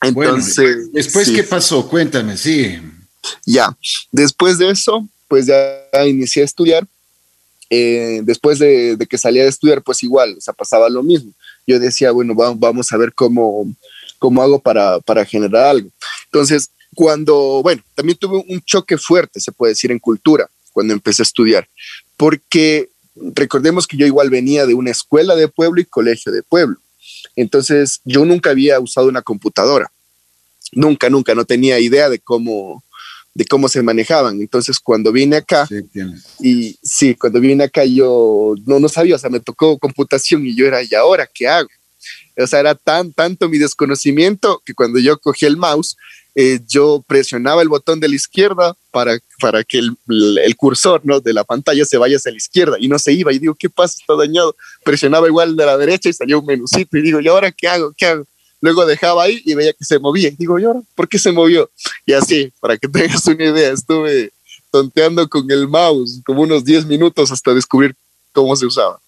Entonces. 0.00 0.92
después, 0.92 1.30
¿qué 1.30 1.44
pasó? 1.44 1.86
Cuéntame, 1.88 2.36
sí. 2.36 2.80
Ya. 3.44 3.76
Después 4.10 4.58
de 4.58 4.70
eso, 4.70 5.06
pues 5.28 5.46
ya 5.46 6.06
inicié 6.06 6.42
a 6.42 6.46
estudiar. 6.46 6.86
Eh, 7.68 8.20
después 8.24 8.58
de, 8.58 8.96
de, 8.96 9.06
que 9.06 9.16
salía 9.16 9.44
de 9.44 9.48
estudiar, 9.48 9.82
pues 9.82 10.02
igual, 10.02 10.34
o 10.36 10.40
sea, 10.40 10.52
pasaba 10.52 10.90
lo 10.90 11.02
mismo. 11.02 11.32
Yo 11.66 11.78
decía, 11.78 12.10
bueno, 12.10 12.34
vamos 12.34 12.92
a 12.92 12.96
ver 12.96 13.14
cómo 13.14 13.66
cómo 14.22 14.40
hago 14.40 14.60
para, 14.60 15.00
para 15.00 15.24
generar 15.24 15.64
algo. 15.64 15.90
Entonces, 16.26 16.70
cuando, 16.94 17.60
bueno, 17.60 17.82
también 17.96 18.16
tuve 18.16 18.44
un 18.48 18.60
choque 18.60 18.96
fuerte, 18.96 19.40
se 19.40 19.50
puede 19.50 19.72
decir, 19.72 19.90
en 19.90 19.98
cultura, 19.98 20.48
cuando 20.72 20.92
empecé 20.94 21.22
a 21.22 21.24
estudiar, 21.24 21.68
porque 22.16 22.88
recordemos 23.34 23.88
que 23.88 23.96
yo 23.96 24.06
igual 24.06 24.30
venía 24.30 24.64
de 24.64 24.74
una 24.74 24.92
escuela 24.92 25.34
de 25.34 25.48
pueblo 25.48 25.80
y 25.80 25.86
colegio 25.86 26.30
de 26.30 26.44
pueblo. 26.44 26.76
Entonces, 27.34 28.00
yo 28.04 28.24
nunca 28.24 28.50
había 28.50 28.78
usado 28.78 29.08
una 29.08 29.22
computadora. 29.22 29.90
Nunca, 30.70 31.10
nunca, 31.10 31.34
no 31.34 31.44
tenía 31.44 31.80
idea 31.80 32.08
de 32.08 32.20
cómo, 32.20 32.84
de 33.34 33.44
cómo 33.44 33.68
se 33.68 33.82
manejaban. 33.82 34.40
Entonces, 34.40 34.78
cuando 34.78 35.10
vine 35.10 35.38
acá, 35.38 35.68
y 36.40 36.78
sí, 36.80 37.16
cuando 37.16 37.40
vine 37.40 37.64
acá 37.64 37.84
yo 37.84 38.54
no, 38.66 38.78
no 38.78 38.88
sabía, 38.88 39.16
o 39.16 39.18
sea, 39.18 39.30
me 39.30 39.40
tocó 39.40 39.78
computación 39.78 40.46
y 40.46 40.54
yo 40.54 40.64
era, 40.64 40.80
¿y 40.80 40.94
ahora 40.94 41.26
qué 41.26 41.48
hago? 41.48 41.68
O 42.38 42.46
sea, 42.46 42.60
era 42.60 42.74
tan, 42.74 43.12
tanto 43.12 43.48
mi 43.48 43.58
desconocimiento 43.58 44.62
que 44.64 44.74
cuando 44.74 44.98
yo 44.98 45.18
cogí 45.18 45.46
el 45.46 45.56
mouse, 45.56 45.96
eh, 46.34 46.60
yo 46.66 47.04
presionaba 47.06 47.60
el 47.60 47.68
botón 47.68 48.00
de 48.00 48.08
la 48.08 48.14
izquierda 48.14 48.74
para, 48.90 49.18
para 49.38 49.64
que 49.64 49.78
el, 49.78 50.56
cursor 50.56 51.02
¿no? 51.04 51.20
de 51.20 51.34
la 51.34 51.44
pantalla 51.44 51.84
se 51.84 51.98
vaya 51.98 52.16
hacia 52.16 52.30
la 52.30 52.38
izquierda 52.38 52.76
y 52.80 52.88
no 52.88 52.98
se 52.98 53.12
iba. 53.12 53.32
Y 53.32 53.38
digo, 53.38 53.54
¿qué 53.54 53.68
pasa? 53.68 53.96
Está 54.00 54.14
dañado. 54.16 54.56
Presionaba 54.84 55.26
igual 55.26 55.56
de 55.56 55.66
la 55.66 55.76
derecha 55.76 56.08
y 56.08 56.12
salió 56.12 56.40
un 56.40 56.46
menucito. 56.46 56.96
Y 56.96 57.02
digo, 57.02 57.20
¿y 57.20 57.28
ahora 57.28 57.52
qué 57.52 57.68
hago? 57.68 57.92
¿Qué 57.96 58.06
hago? 58.06 58.26
Luego 58.60 58.86
dejaba 58.86 59.24
ahí 59.24 59.42
y 59.44 59.54
veía 59.54 59.72
que 59.72 59.84
se 59.84 59.98
movía. 59.98 60.28
Y 60.28 60.36
digo, 60.36 60.58
¿y 60.58 60.64
ahora 60.64 60.80
por 60.94 61.08
qué 61.08 61.18
se 61.18 61.32
movió? 61.32 61.70
Y 62.06 62.12
así, 62.12 62.52
para 62.60 62.78
que 62.78 62.88
tengas 62.88 63.26
una 63.26 63.44
idea, 63.44 63.72
estuve 63.72 64.32
tonteando 64.70 65.28
con 65.28 65.50
el 65.50 65.68
mouse 65.68 66.22
como 66.24 66.42
unos 66.42 66.64
10 66.64 66.86
minutos 66.86 67.30
hasta 67.30 67.52
descubrir 67.52 67.94
cómo 68.32 68.56
se 68.56 68.64
usaba. 68.64 68.98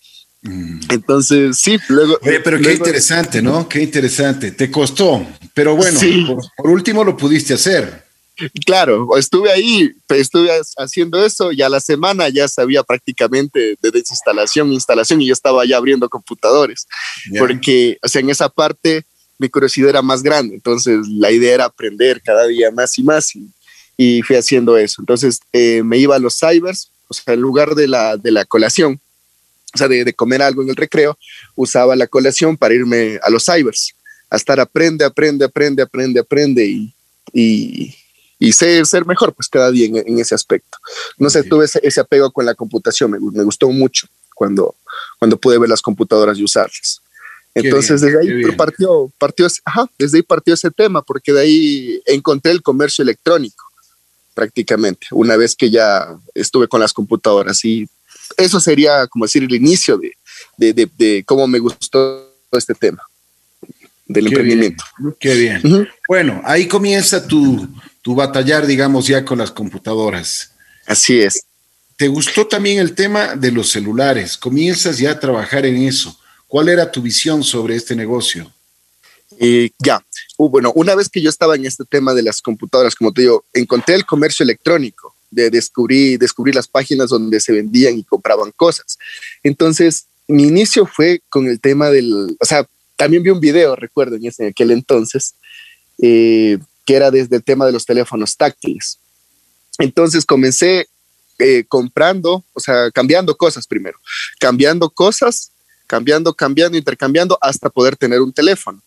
Mm. 0.45 0.81
Entonces, 0.91 1.59
sí, 1.59 1.79
luego. 1.89 2.19
pero 2.23 2.61
qué 2.61 2.75
interesante, 2.75 3.43
¿no? 3.43 3.69
Qué 3.69 3.83
interesante. 3.83 4.53
Te 4.53 4.71
costó, 4.71 5.27
pero 5.55 5.75
bueno, 5.75 5.99
por, 6.57 6.71
último 6.71 7.03
lo 7.03 7.17
pudiste 7.17 7.55
hacer. 7.55 8.05
Claro, 8.67 9.17
estuve 9.17 9.51
ahí, 9.51 9.93
estuve 10.09 10.51
haciendo 10.77 11.25
eso 11.25 11.53
y 11.53 11.63
a 11.63 11.69
la 11.69 11.81
semana 11.81 12.29
ya 12.29 12.49
sabía 12.49 12.83
prácticamente 12.83 13.77
de 13.81 13.91
desinstalación, 13.91 14.73
instalación 14.73 15.23
y 15.23 15.29
yo 15.29 15.33
estaba 15.33 15.65
ya 15.65 15.77
abriendo 15.77 16.09
computadores. 16.09 16.87
Porque, 17.39 17.97
o 18.03 18.09
sea, 18.09 18.21
en 18.21 18.31
esa 18.31 18.49
parte 18.49 19.05
mi 19.39 19.49
curiosidad 19.49 19.91
era 19.91 20.03
más 20.03 20.23
grande. 20.23 20.57
Entonces, 20.57 21.07
la 21.09 21.31
idea 21.31 21.55
era 21.55 21.65
aprender 21.67 22.21
cada 22.23 22.47
día 22.47 22.71
más 22.71 22.99
y 22.99 23.03
más 23.03 23.33
y, 23.97 24.23
fui 24.23 24.37
haciendo 24.37 24.77
eso. 24.77 25.01
Entonces, 25.01 25.39
eh, 25.53 25.83
me 25.85 25.99
iba 25.99 26.17
a 26.17 26.19
los 26.19 26.39
cybers, 26.39 26.91
o 27.09 27.15
sea, 27.15 27.35
en 27.35 27.41
lugar 27.41 27.75
de 27.75 27.87
la, 27.87 28.17
de 28.17 28.33
la 28.33 28.45
colación, 28.45 29.01
o 29.75 29.79
sea, 29.79 29.89
de, 29.89 30.13
comer 30.15 30.43
algo 30.43 30.63
en 30.63 30.71
el 30.71 30.77
recreo, 30.77 31.19
usaba 31.57 31.97
la 31.97 32.07
colación 32.07 32.57
para 32.57 32.75
irme 32.75 33.19
a 33.23 33.31
los 33.31 33.45
cybers, 33.45 33.95
a 34.31 34.37
estar 34.37 34.61
aprende, 34.61 35.05
aprende, 35.05 35.45
aprende, 35.45 35.83
aprende, 35.83 36.21
aprende 36.21 36.65
y, 36.65 36.95
y, 37.33 37.95
y 38.39 38.53
ser, 38.53 38.87
ser 38.87 39.05
mejor 39.05 39.35
pues 39.35 39.49
cada 39.49 39.71
día 39.71 39.87
en, 39.87 40.19
ese 40.19 40.35
aspecto. 40.35 40.79
No 41.19 41.29
sé, 41.29 41.43
tuve 41.43 41.65
ese, 41.65 42.01
apego 42.01 42.31
con 42.31 42.47
la 42.47 42.55
computación, 42.55 43.11
me, 43.11 43.19
me, 43.19 43.43
gustó 43.43 43.69
mucho 43.71 44.07
cuando, 44.35 44.77
cuando 45.19 45.37
pude 45.37 45.59
ver 45.59 45.69
las 45.69 45.83
computadoras 45.83 46.39
y 46.39 46.45
usarlas. 46.45 47.01
Entonces 47.55 48.01
desde 48.01 48.19
ahí 48.19 48.57
partió, 48.57 49.13
partió, 49.19 49.47
ajá, 49.65 49.89
desde 49.99 50.19
ahí 50.19 50.23
partió 50.23 50.55
ese 50.55 50.71
tema, 50.71 51.03
porque 51.03 51.33
de 51.33 51.41
ahí 51.41 52.03
encontré 52.07 52.51
el 52.51 52.63
comercio 52.63 53.03
electrónico 53.03 53.65
prácticamente, 54.35 55.07
una 55.13 55.37
vez 55.37 55.55
que 55.55 55.71
ya 55.71 56.19
estuve 56.35 56.67
con 56.67 56.81
las 56.81 56.93
computadoras 56.93 57.65
y 57.65 57.89
eso 58.37 58.61
sería 58.61 59.07
como 59.07 59.25
decir 59.25 59.43
el 59.43 59.55
inicio 59.55 59.99
de, 59.99 60.17
de, 60.57 60.89
de, 60.97 61.25
cómo 61.27 61.47
me 61.47 61.59
gustó 61.59 62.33
este 62.53 62.75
tema 62.75 63.03
del 64.07 64.27
emprendimiento. 64.27 64.85
qué 65.19 65.35
bien. 65.35 65.89
Bueno, 66.09 66.41
ahí 66.45 66.69
comienza 66.69 67.27
tu, 67.27 67.69
tu 68.03 68.15
batallar, 68.15 68.67
digamos, 68.67 69.07
ya 69.07 69.25
con 69.25 69.39
las 69.39 69.51
computadoras. 69.51 70.53
Así 70.87 71.21
es. 71.21 71.45
¿Te 71.97 72.09
gustó 72.09 72.47
también 72.47 72.79
el 72.79 72.95
tema 72.95 73.37
de 73.37 73.53
los 73.53 73.71
celulares? 73.71 74.37
Comienzas 74.37 74.99
ya 74.99 75.13
a 75.13 75.21
trabajar 75.21 75.65
en 75.65 75.77
eso. 75.77 76.19
¿Cuál 76.47 76.69
era 76.69 76.91
tu 76.91 77.01
visión 77.01 77.43
sobre 77.43 77.77
este 77.77 77.97
negocio? 77.97 78.53
Eh, 79.41 79.71
ya, 79.79 80.05
uh, 80.37 80.49
bueno, 80.49 80.73
una 80.75 80.95
vez 80.95 81.09
que 81.09 81.21
yo 81.21 81.29
estaba 81.29 81.57
en 81.57 81.67
este 81.67 81.85
tema 81.85 82.15
de 82.15 82.23
las 82.23 82.41
computadoras, 82.41 82.95
como 82.95 83.13
te 83.13 83.23
digo, 83.23 83.45
encontré 83.53 83.95
el 83.95 84.05
comercio 84.05 84.45
electrónico 84.45 85.14
de 85.35 85.51
descubrir, 85.51 86.19
descubrir 86.19 86.55
las 86.55 86.69
páginas 86.69 87.11
donde 87.11 87.41
se 87.41 87.53
vendían 87.53 87.99
y 87.99 88.05
compraban 88.05 88.53
cosas. 88.53 88.99
Entonces, 89.43 90.07
mi 90.27 90.45
inicio 90.45 90.87
fue 90.87 91.21
con 91.29 91.47
el 91.47 91.61
tema 91.61 91.91
del, 91.91 92.37
o 92.41 92.45
sea, 92.45 92.67
también 92.97 93.23
vi 93.23 93.31
un 93.31 93.41
video, 93.41 93.77
recuerdo, 93.77 94.17
en, 94.17 94.49
aquel 94.49 94.71
entonces, 94.71 95.35
eh, 95.99 96.59
que 96.87 96.95
era 96.95 97.11
desde 97.11 97.37
el 97.37 97.45
tema 97.45 97.67
de 97.67 97.73
los 97.73 97.85
teléfonos 97.85 98.37
táctiles. 98.37 98.99
Entonces 99.79 100.25
comencé 100.25 100.89
eh, 101.39 101.65
comprando, 101.67 102.45
o 102.53 102.61
sea, 102.61 102.91
cambiando 102.93 103.37
cosas 103.37 103.67
primero, 103.67 103.99
cambiando 104.39 104.89
cosas, 104.89 105.51
cambiando, 105.87 106.33
cambiando, 106.33 106.79
intercambiando 106.79 107.39
hasta 107.41 107.69
poder 107.71 107.97
tener 107.97 108.21
un 108.21 108.33
teléfono. 108.33 108.81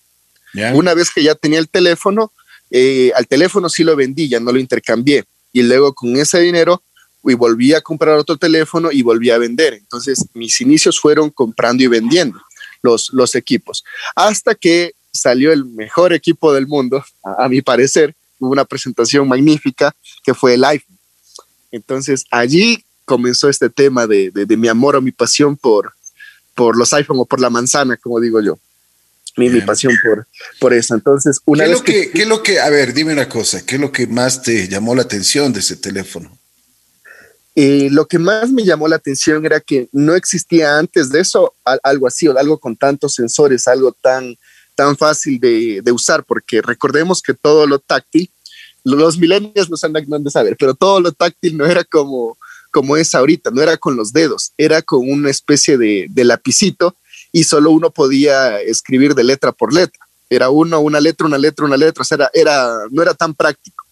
Una 0.73 0.95
vez 0.95 1.11
que 1.11 1.21
ya 1.21 1.35
tenía 1.35 1.59
el 1.59 1.69
teléfono, 1.69 2.31
eh, 2.71 3.11
al 3.15 3.27
teléfono 3.27 3.69
sí 3.69 3.83
lo 3.83 3.95
vendí, 3.95 4.27
ya 4.27 4.39
no 4.39 4.51
lo 4.51 4.59
intercambié 4.59 5.25
y 5.59 5.63
luego 5.63 5.93
con 5.93 6.15
ese 6.17 6.39
dinero 6.39 6.83
y 7.23 7.33
volví 7.33 7.73
a 7.73 7.81
comprar 7.81 8.17
otro 8.17 8.37
teléfono 8.37 8.91
y 8.91 9.01
volví 9.01 9.31
a 9.31 9.39
vender. 9.39 9.73
Entonces 9.73 10.25
mis 10.33 10.61
inicios 10.61 10.99
fueron 10.99 11.31
comprando 11.31 11.83
y 11.83 11.87
vendiendo. 11.87 12.39
los, 12.83 13.09
los 13.11 13.33
equipos. 13.33 13.83
Hasta 14.15 14.53
que 14.53 14.93
salió 15.11 15.51
el 15.51 15.65
mejor 15.65 16.13
equipo 16.13 16.53
del 16.53 16.67
mundo, 16.67 17.03
a, 17.23 17.49
mi 17.49 17.63
parecer, 17.63 18.13
hubo 18.39 18.51
una 18.51 18.65
presentación 18.65 19.27
magnífica 19.27 19.95
que 20.23 20.35
fue 20.35 20.53
el 20.53 20.63
iPhone. 20.63 20.97
Entonces 21.71 22.25
allí 22.29 22.83
comenzó 23.03 23.49
este 23.49 23.69
tema 23.69 24.05
de, 24.05 24.29
de, 24.29 24.57
mi 24.57 24.67
amor 24.67 24.95
o 24.95 25.01
mi 25.01 25.11
pasión 25.11 25.57
por, 25.57 25.93
por 26.53 26.77
los 26.77 26.93
iPhone 26.93 27.17
o 27.19 27.25
por 27.25 27.39
la 27.41 27.49
manzana, 27.49 27.97
como 27.97 28.19
digo 28.19 28.41
yo. 28.41 28.59
Mi, 29.37 29.49
mi 29.49 29.61
pasión 29.61 29.93
por, 30.03 30.27
por 30.59 30.73
eso. 30.73 30.95
Entonces, 30.95 31.39
una 31.45 31.63
¿Qué 31.63 31.69
vez 31.69 31.77
lo 31.77 31.83
que, 31.83 32.11
¿Qué 32.11 32.21
es 32.23 32.27
lo 32.27 32.43
que, 32.43 32.59
a 32.59 32.69
ver, 32.69 32.93
dime 32.93 33.13
una 33.13 33.29
cosa, 33.29 33.63
¿qué 33.65 33.75
es 33.75 33.81
lo 33.81 33.91
que 33.91 34.07
más 34.07 34.41
te 34.41 34.67
llamó 34.67 34.95
la 34.95 35.03
atención 35.03 35.53
de 35.53 35.59
ese 35.59 35.75
teléfono? 35.77 36.37
Eh, 37.59 37.89
lo 37.91 38.07
que 38.07 38.19
más 38.19 38.51
me 38.51 38.63
llamó 38.63 38.87
la 38.87 38.97
atención 38.97 39.43
era 39.43 39.59
que 39.59 39.89
no 39.91 40.15
existía 40.15 40.77
antes 40.77 41.11
de 41.11 41.21
eso 41.21 41.55
algo 41.81 42.05
así, 42.05 42.27
o 42.27 42.37
algo 42.37 42.59
con 42.59 42.75
tantos 42.75 43.15
sensores, 43.15 43.67
algo 43.67 43.91
tan, 43.93 44.37
tan 44.75 44.95
fácil 44.95 45.39
de, 45.39 45.91
usar, 45.91 46.23
porque 46.23 46.61
recordemos 46.61 47.21
que 47.21 47.33
todo 47.33 47.65
lo 47.65 47.79
táctil, 47.79 48.29
los 48.83 49.17
millennials 49.17 49.71
no 49.71 49.75
saben 49.77 50.05
dónde 50.07 50.29
saber, 50.29 50.55
pero 50.57 50.75
todo 50.75 50.99
lo 50.99 51.11
táctil 51.11 51.57
no 51.57 51.65
era 51.65 51.83
como, 51.83 52.37
como 52.69 52.95
es 52.95 53.15
ahorita, 53.15 53.49
no 53.49 53.61
era 53.61 53.75
con 53.77 53.95
los 53.95 54.13
dedos, 54.13 54.51
era 54.55 54.83
con 54.83 55.09
una 55.09 55.31
especie 55.31 55.79
de, 55.79 56.05
de 56.09 56.23
lapicito 56.25 56.95
y 57.37 57.43
solo 57.43 57.69
uno 57.69 57.91
podía 57.91 58.59
escribir 58.61 59.13
de 59.13 59.23
letra 59.23 59.51
por 59.51 59.71
letra. 59.71 59.99
Era 60.27 60.49
uno, 60.49 60.79
una 60.79 60.99
letra, 60.99 61.27
una 61.27 61.37
letra, 61.37 61.65
una 61.65 61.77
letra, 61.77 62.01
o 62.01 62.03
sea, 62.03 62.15
era, 62.15 62.31
era, 62.33 62.77
no 62.89 63.01
era 63.01 63.13
tan 63.13 63.33
práctico 63.33 63.85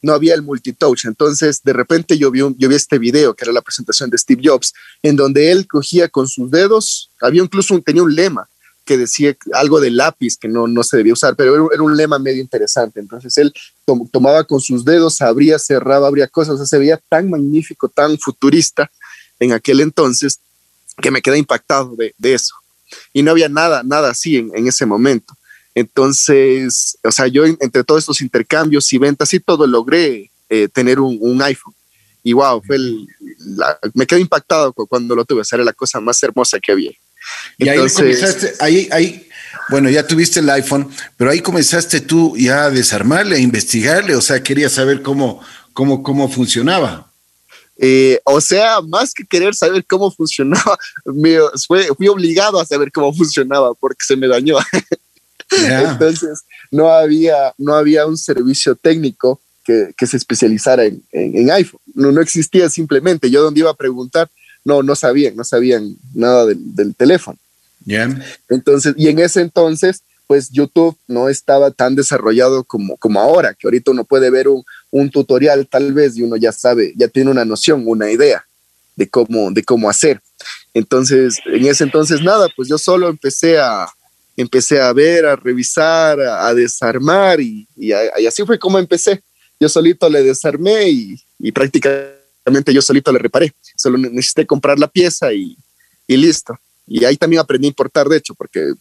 no 0.00 0.12
había 0.12 0.34
el 0.34 0.42
multitouch. 0.42 1.06
Entonces, 1.06 1.60
de 1.64 1.72
repente 1.72 2.16
yo 2.16 2.30
vi, 2.30 2.38
yo 2.56 2.68
vi 2.68 2.74
este 2.76 2.98
video, 2.98 3.34
que 3.34 3.44
era 3.44 3.52
la 3.52 3.62
presentación 3.62 4.08
de 4.10 4.16
Steve 4.16 4.42
Jobs, 4.44 4.72
en 5.02 5.16
donde 5.16 5.50
él 5.50 5.66
cogía 5.66 6.08
con 6.08 6.28
sus 6.28 6.52
dedos, 6.52 7.10
había 7.20 7.42
incluso 7.42 7.74
un, 7.74 7.82
tenía 7.82 8.04
un 8.04 8.14
lema 8.14 8.48
que 8.84 8.96
decía 8.96 9.36
algo 9.54 9.80
de 9.80 9.90
lápiz 9.90 10.36
que 10.36 10.46
no, 10.46 10.68
no 10.68 10.84
se 10.84 10.98
debía 10.98 11.14
usar, 11.14 11.34
pero 11.34 11.72
era, 11.72 11.82
un 11.82 11.96
lema 11.96 12.20
medio 12.20 12.40
interesante. 12.40 13.00
Entonces 13.00 13.36
él 13.38 13.52
tomaba 14.12 14.44
con 14.44 14.60
sus 14.60 14.84
dedos, 14.84 15.20
abría, 15.20 15.58
cerraba, 15.58 16.06
abría 16.06 16.28
cosas, 16.28 16.54
o 16.54 16.56
sea, 16.58 16.66
se 16.66 16.78
veía 16.78 17.00
tan 17.08 17.28
magnífico, 17.28 17.88
tan 17.88 18.16
futurista 18.18 18.88
en 19.40 19.52
aquel 19.52 19.80
entonces, 19.80 20.38
que 21.00 21.10
me 21.10 21.22
quedé 21.22 21.38
impactado 21.38 21.96
de, 21.96 22.14
eso. 22.22 22.54
Y 23.12 23.22
no 23.22 23.30
había 23.32 23.48
nada, 23.48 23.82
nada 23.82 24.10
así 24.10 24.36
en 24.36 24.66
ese 24.66 24.86
momento. 24.86 25.34
Entonces, 25.78 26.98
o 27.04 27.12
sea, 27.12 27.28
yo 27.28 27.44
entre 27.44 27.84
todos 27.84 28.00
estos 28.00 28.20
intercambios 28.20 28.92
y 28.92 28.98
ventas 28.98 29.32
y 29.32 29.38
todo 29.38 29.64
logré 29.64 30.28
eh, 30.48 30.66
tener 30.66 30.98
un, 30.98 31.40
iPhone. 31.40 31.74
Y 32.24 32.32
wow, 32.32 32.60
fue 32.66 32.78
me 33.94 34.04
quedé 34.04 34.20
impactado 34.20 34.72
cuando 34.72 35.14
lo 35.14 35.24
tuve, 35.24 35.42
o 35.42 35.44
era 35.52 35.62
la 35.62 35.72
cosa 35.72 36.00
más 36.00 36.20
hermosa 36.22 36.58
que 36.58 36.72
había. 36.72 36.90
Y 37.58 37.68
ahí 37.68 37.78
comenzaste, 37.88 38.54
ahí, 38.58 38.88
ahí, 38.90 39.28
bueno, 39.68 39.88
ya 39.88 40.04
tuviste 40.04 40.40
el 40.40 40.50
iPhone, 40.50 40.90
pero 41.16 41.30
ahí 41.30 41.40
comenzaste 41.40 42.00
tú 42.00 42.36
ya 42.36 42.64
a 42.64 42.70
desarmarle, 42.70 43.36
a 43.36 43.40
investigarle, 43.40 44.16
o 44.16 44.20
sea, 44.20 44.42
quería 44.42 44.68
saber 44.68 45.02
cómo, 45.02 45.40
cómo, 45.72 46.02
cómo 46.02 46.28
funcionaba. 46.28 47.07
Eh, 47.78 48.20
o 48.24 48.40
sea, 48.40 48.80
más 48.80 49.14
que 49.14 49.24
querer 49.24 49.54
saber 49.54 49.84
cómo 49.86 50.10
funcionaba, 50.16 50.78
me, 51.04 51.38
fui 51.96 52.08
obligado 52.08 52.60
a 52.60 52.66
saber 52.66 52.90
cómo 52.92 53.12
funcionaba 53.14 53.74
porque 53.74 54.04
se 54.04 54.16
me 54.16 54.26
dañó. 54.26 54.56
Entonces, 55.50 56.40
no 56.70 56.90
había, 56.90 57.54
no 57.56 57.74
había 57.74 58.06
un 58.06 58.18
servicio 58.18 58.74
técnico 58.74 59.40
que, 59.64 59.94
que 59.96 60.06
se 60.06 60.18
especializara 60.18 60.84
en, 60.84 61.02
en, 61.12 61.50
iPhone. 61.50 61.80
No, 61.94 62.12
no 62.12 62.20
existía 62.20 62.68
simplemente. 62.68 63.30
Yo 63.30 63.42
donde 63.42 63.60
iba 63.60 63.70
a 63.70 63.74
preguntar, 63.74 64.28
no, 64.64 64.82
no 64.82 64.94
sabían, 64.94 65.36
no 65.36 65.44
sabían 65.44 65.96
nada 66.12 66.44
del, 66.44 66.74
del 66.74 66.94
teléfono. 66.94 67.38
Entonces, 68.48 68.94
y 68.96 69.08
en 69.08 69.18
ese 69.18 69.40
entonces, 69.40 70.02
pues 70.28 70.50
YouTube 70.50 70.96
no 71.08 71.30
estaba 71.30 71.70
tan 71.70 71.96
desarrollado 71.96 72.62
como, 72.62 72.98
como 72.98 73.18
ahora, 73.18 73.54
que 73.54 73.66
ahorita 73.66 73.92
uno 73.92 74.04
puede 74.04 74.28
ver 74.28 74.46
un, 74.46 75.10
tutorial 75.10 75.66
tal 75.66 75.94
vez 75.94 76.18
y 76.18 76.22
uno 76.22 76.36
ya 76.36 76.52
sabe, 76.52 76.92
ya 76.96 77.08
tiene 77.08 77.30
una 77.30 77.46
noción, 77.46 77.82
una 77.86 78.10
idea 78.10 78.46
de 78.94 79.08
cómo, 79.08 79.50
de 79.50 79.64
cómo 79.64 79.88
hacer. 79.88 80.20
Entonces, 80.74 81.38
en 81.46 81.64
ese 81.64 81.84
entonces, 81.84 82.20
nada, 82.20 82.46
pues 82.54 82.68
yo 82.68 82.76
solo 82.76 83.08
empecé 83.08 83.58
a, 83.58 83.88
empecé 84.36 84.82
a 84.82 84.92
ver, 84.92 85.24
a 85.24 85.34
revisar, 85.34 86.20
a, 86.20 86.52
desarmar 86.52 87.40
y, 87.40 87.66
así 88.26 88.44
fue 88.44 88.58
como 88.58 88.78
empecé. 88.78 89.22
Yo 89.58 89.70
solito 89.70 90.10
le 90.10 90.22
desarmé 90.22 90.90
y, 90.90 91.52
prácticamente 91.52 92.74
yo 92.74 92.82
solito 92.82 93.10
le 93.12 93.18
reparé. 93.18 93.54
Solo 93.76 93.96
necesité 93.96 94.46
comprar 94.46 94.78
la 94.78 94.88
pieza 94.88 95.32
y, 95.32 95.56
listo. 96.06 96.58
Y 96.86 97.06
ahí 97.06 97.16
también 97.16 97.40
aprendí 97.40 97.66
a 97.66 97.70
importar, 97.70 98.08
de 98.08 98.18
hecho, 98.18 98.34
porque 98.34 98.74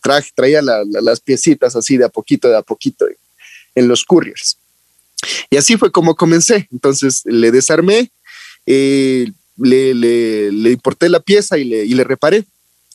traje, 0.00 0.30
traía 0.34 0.60
las 0.62 1.20
piecitas 1.20 1.76
así 1.76 1.96
de 1.96 2.04
a 2.04 2.08
poquito, 2.08 2.48
de 2.48 2.56
a 2.56 2.62
poquito 2.62 3.06
en, 3.74 3.88
los 3.88 4.04
couriers. 4.04 4.56
Y 5.50 5.56
así 5.56 5.76
fue 5.76 5.90
como 5.90 6.14
comencé. 6.14 6.68
Entonces 6.72 7.22
le 7.24 7.50
desarmé, 7.50 8.10
eh, 8.66 9.30
le, 9.56 10.70
importé 10.70 11.08
la 11.08 11.20
pieza 11.20 11.58
y 11.58 11.64
le, 11.64 11.84
y 11.84 11.94
le 11.94 12.04
reparé 12.04 12.44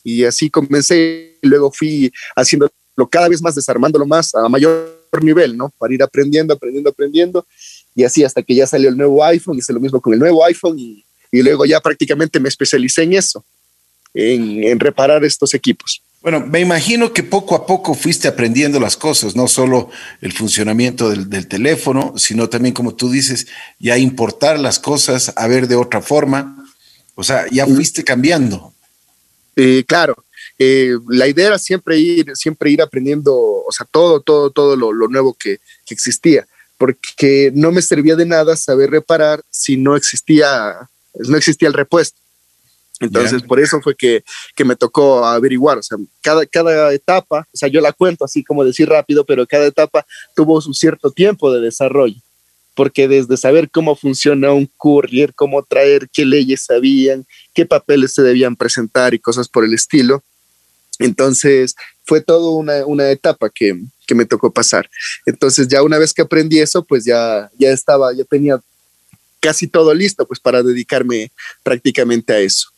y 0.05 0.23
así 0.23 0.49
comencé 0.49 1.37
luego 1.41 1.71
fui 1.71 2.13
haciéndolo 2.35 2.71
cada 3.09 3.27
vez 3.27 3.41
más, 3.41 3.55
desarmándolo 3.55 4.05
más 4.05 4.33
a 4.35 4.47
mayor 4.47 4.99
nivel, 5.21 5.57
¿no? 5.57 5.73
Para 5.77 5.93
ir 5.93 6.03
aprendiendo, 6.03 6.53
aprendiendo, 6.53 6.89
aprendiendo 6.91 7.45
y 7.95 8.03
así 8.03 8.23
hasta 8.23 8.43
que 8.43 8.53
ya 8.53 8.67
salió 8.67 8.89
el 8.89 8.97
nuevo 8.97 9.23
iPhone, 9.23 9.57
hice 9.57 9.73
lo 9.73 9.79
mismo 9.79 9.99
con 9.99 10.13
el 10.13 10.19
nuevo 10.19 10.45
iPhone 10.45 10.77
y, 10.77 11.03
y 11.31 11.41
luego 11.41 11.65
ya 11.65 11.81
prácticamente 11.81 12.39
me 12.39 12.49
especialicé 12.49 13.03
en 13.03 13.13
eso, 13.13 13.43
en, 14.15 14.63
en, 14.63 14.79
reparar 14.79 15.23
estos 15.23 15.53
equipos. 15.53 16.01
Bueno, 16.21 16.39
me 16.39 16.59
imagino 16.59 17.13
que 17.13 17.21
poco 17.21 17.53
a 17.53 17.67
poco 17.67 17.93
fuiste 17.93 18.27
aprendiendo 18.27 18.79
las 18.79 18.97
cosas, 18.97 19.35
no 19.35 19.47
solo 19.47 19.91
el 20.21 20.33
funcionamiento 20.33 21.11
del, 21.11 21.29
del 21.29 21.47
teléfono, 21.47 22.15
sino 22.17 22.49
también, 22.49 22.73
como 22.73 22.95
tú 22.95 23.11
dices, 23.11 23.45
ya 23.77 23.99
importar 23.99 24.59
las 24.59 24.79
cosas, 24.79 25.31
a 25.35 25.47
ver 25.47 25.67
de 25.67 25.75
otra 25.75 26.01
forma. 26.01 26.65
O 27.13 27.23
sea, 27.23 27.45
ya 27.51 27.65
fuiste 27.67 28.03
cambiando. 28.03 28.73
Eh, 29.55 29.83
claro, 29.87 30.15
eh, 30.59 30.97
la 31.07 31.27
idea 31.27 31.47
era 31.47 31.59
siempre 31.59 31.97
ir, 31.97 32.31
siempre 32.35 32.71
ir 32.71 32.81
aprendiendo, 32.81 33.33
o 33.35 33.71
sea, 33.71 33.87
todo, 33.89 34.21
todo, 34.21 34.49
todo 34.51 34.75
lo, 34.75 34.91
nuevo 35.07 35.33
que, 35.33 35.59
existía, 35.89 36.45
porque 36.77 37.51
no 37.53 37.71
me 37.71 37.81
servía 37.81 38.15
de 38.15 38.25
nada 38.25 38.57
saber 38.57 38.91
reparar 38.91 39.41
si 39.49 39.77
no 39.77 39.95
existía, 39.95 40.89
no 41.13 41.37
existía 41.37 41.69
el 41.69 41.73
repuesto. 41.73 42.19
Entonces, 42.99 43.43
por 43.43 43.59
eso 43.59 43.81
fue 43.81 43.95
que, 43.95 44.23
me 44.63 44.75
tocó 44.75 45.25
averiguar, 45.25 45.77
o 45.77 45.83
sea, 45.83 45.97
cada, 46.21 46.45
cada 46.45 46.93
etapa, 46.93 47.47
o 47.53 47.57
sea, 47.57 47.67
yo 47.67 47.81
la 47.81 47.91
cuento 47.91 48.23
así 48.23 48.43
como 48.43 48.63
decir 48.63 48.87
rápido, 48.87 49.25
pero 49.25 49.45
cada 49.45 49.65
etapa 49.65 50.05
tuvo 50.35 50.61
su 50.61 50.73
cierto 50.73 51.11
tiempo 51.11 51.51
de 51.51 51.61
desarrollo 51.61 52.15
porque 52.75 53.07
desde 53.07 53.37
saber 53.37 53.71
cómo 53.71 53.95
funciona 53.95 54.51
un 54.51 54.69
courier, 54.77 55.33
cómo 55.33 55.63
traer, 55.63 56.09
qué 56.11 56.25
leyes 56.25 56.65
sabían, 56.65 57.25
qué 57.53 57.65
papeles 57.65 58.13
se 58.13 58.21
debían 58.21 58.55
presentar 58.55 59.13
y 59.13 59.19
cosas 59.19 59.47
por 59.47 59.63
el 59.63 59.73
estilo. 59.73 60.21
Entonces 60.99 61.75
fue 62.05 62.21
todo 62.21 62.51
una, 62.51 62.85
una 62.85 63.09
etapa 63.09 63.49
que, 63.49 63.81
que, 64.05 64.13
me 64.13 64.25
tocó 64.25 64.51
pasar. 64.51 64.89
Entonces 65.25 65.67
ya 65.69 65.81
una 65.83 65.97
vez 65.97 66.13
que 66.13 66.21
aprendí 66.21 66.59
eso, 66.59 66.83
pues 66.83 67.05
ya, 67.05 67.49
ya 67.57 67.69
estaba, 67.69 68.13
ya 68.13 68.25
tenía 68.25 68.61
casi 69.39 69.67
todo 69.67 69.93
listo 69.93 70.27
pues 70.27 70.39
para 70.39 70.61
dedicarme 70.61 71.31
prácticamente 71.63 72.33
a 72.33 72.39
eso. 72.39 72.74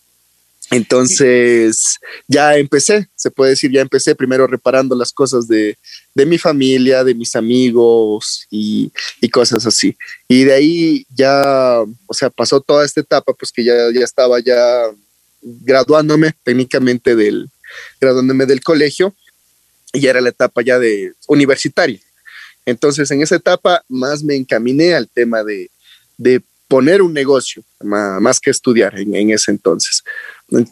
Entonces 0.69 1.97
ya 2.27 2.57
empecé, 2.57 3.07
se 3.15 3.31
puede 3.31 3.51
decir, 3.51 3.71
ya 3.71 3.81
empecé 3.81 4.15
primero 4.15 4.47
reparando 4.47 4.95
las 4.95 5.13
cosas 5.13 5.47
de, 5.47 5.77
mi 6.13 6.37
familia, 6.37 7.03
de 7.03 7.15
mis 7.15 7.35
amigos 7.35 8.45
y, 8.49 8.91
cosas 9.31 9.65
así. 9.65 9.95
Y 10.27 10.43
de 10.43 10.53
ahí 10.53 11.05
ya, 11.15 11.83
o 12.05 12.13
sea, 12.13 12.29
pasó 12.29 12.59
toda 12.59 12.85
esta 12.85 13.01
etapa, 13.01 13.33
pues 13.33 13.51
que 13.51 13.63
ya, 13.63 13.73
ya 13.93 14.03
estaba 14.03 14.39
ya 14.39 14.83
graduándome 15.41 16.33
técnicamente 16.43 17.15
del, 17.15 17.49
graduándome 18.01 18.45
del 18.45 18.61
colegio 18.61 19.15
y 19.93 20.01
ya 20.01 20.09
era 20.09 20.21
la 20.21 20.29
etapa 20.29 20.61
ya 20.61 20.79
de 20.79 21.13
universitaria. 21.27 21.99
Entonces 22.65 23.09
en 23.11 23.21
esa 23.21 23.35
etapa 23.35 23.83
más 23.87 24.23
me 24.23 24.35
encaminé 24.35 24.93
al 24.93 25.07
tema 25.07 25.43
de, 25.43 25.69
de 26.17 26.41
poner 26.67 27.01
un 27.01 27.13
negocio, 27.13 27.63
más, 27.81 28.39
que 28.39 28.49
estudiar 28.49 28.97
en, 28.99 29.31
ese 29.31 29.51
entonces. 29.51 30.03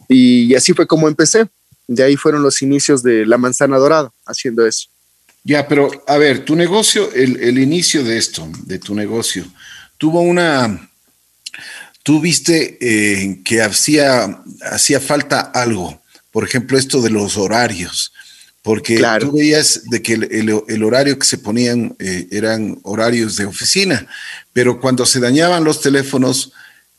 Y, 0.08 0.54
así 0.56 0.74
fue 0.74 0.88
como 0.88 1.08
empecé. 1.08 1.48
De 1.88 2.04
ahí 2.04 2.16
fueron 2.16 2.42
los 2.42 2.62
inicios 2.62 3.04
de 3.04 3.26
la 3.26 3.38
manzana 3.38 3.78
dorada, 3.78 4.12
haciendo 4.26 4.66
eso. 4.66 4.88
Ya, 5.44 5.68
pero 5.68 5.92
a 6.08 6.18
ver, 6.18 6.44
tu 6.44 6.56
negocio, 6.56 7.12
el, 7.14 7.60
inicio 7.60 8.04
de 8.04 8.18
esto, 8.18 8.50
de 8.64 8.80
tu 8.80 8.96
negocio, 8.96 9.46
tuvo 9.98 10.22
una, 10.22 10.90
tú 12.02 12.20
viste 12.20 12.80
eh, 12.82 13.42
que 13.46 13.62
hacía, 13.62 14.42
hacía 14.72 15.00
falta 15.00 15.42
algo, 15.42 16.02
por 16.32 16.44
ejemplo, 16.44 16.78
esto 16.78 17.02
de 17.02 17.12
los 17.12 17.38
horarios 17.38 18.12
porque 18.66 19.00
tú 19.20 19.32
veías 19.32 19.84
de 19.92 20.02
que 20.02 20.14
el, 20.14 20.84
horario 20.84 21.20
que 21.20 21.28
se 21.28 21.38
ponían 21.38 21.96
eh, 22.00 22.28
eran 22.32 22.80
horarios 22.82 23.38
de 23.38 23.46
oficina, 23.46 24.08
pero 24.54 24.82
cuando 24.82 25.06
se 25.06 25.20
dañaban 25.20 25.64
los 25.64 25.82
teléfonos 25.82 26.52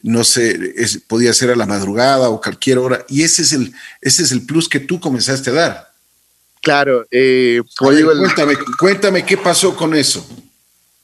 no 0.06 0.22
sé, 0.22 0.72
podía 1.08 1.34
ser 1.34 1.50
a 1.50 1.56
la 1.56 1.66
madrugada 1.66 2.30
o 2.30 2.40
cualquier 2.40 2.78
hora, 2.78 3.04
y 3.08 3.24
ese 3.24 3.42
es 3.42 3.52
el, 3.52 3.74
ese 4.00 4.22
es 4.22 4.30
el 4.30 4.46
plus 4.46 4.68
que 4.68 4.78
tú 4.78 5.00
comenzaste 5.00 5.50
a 5.50 5.54
dar. 5.54 5.92
Claro, 6.62 7.04
eh, 7.10 7.60
como 7.76 7.90
digo, 7.90 8.12
cuéntame, 8.16 8.54
cuéntame 8.78 9.26
qué 9.26 9.36
pasó 9.36 9.74
con 9.74 9.96
eso. 9.96 10.24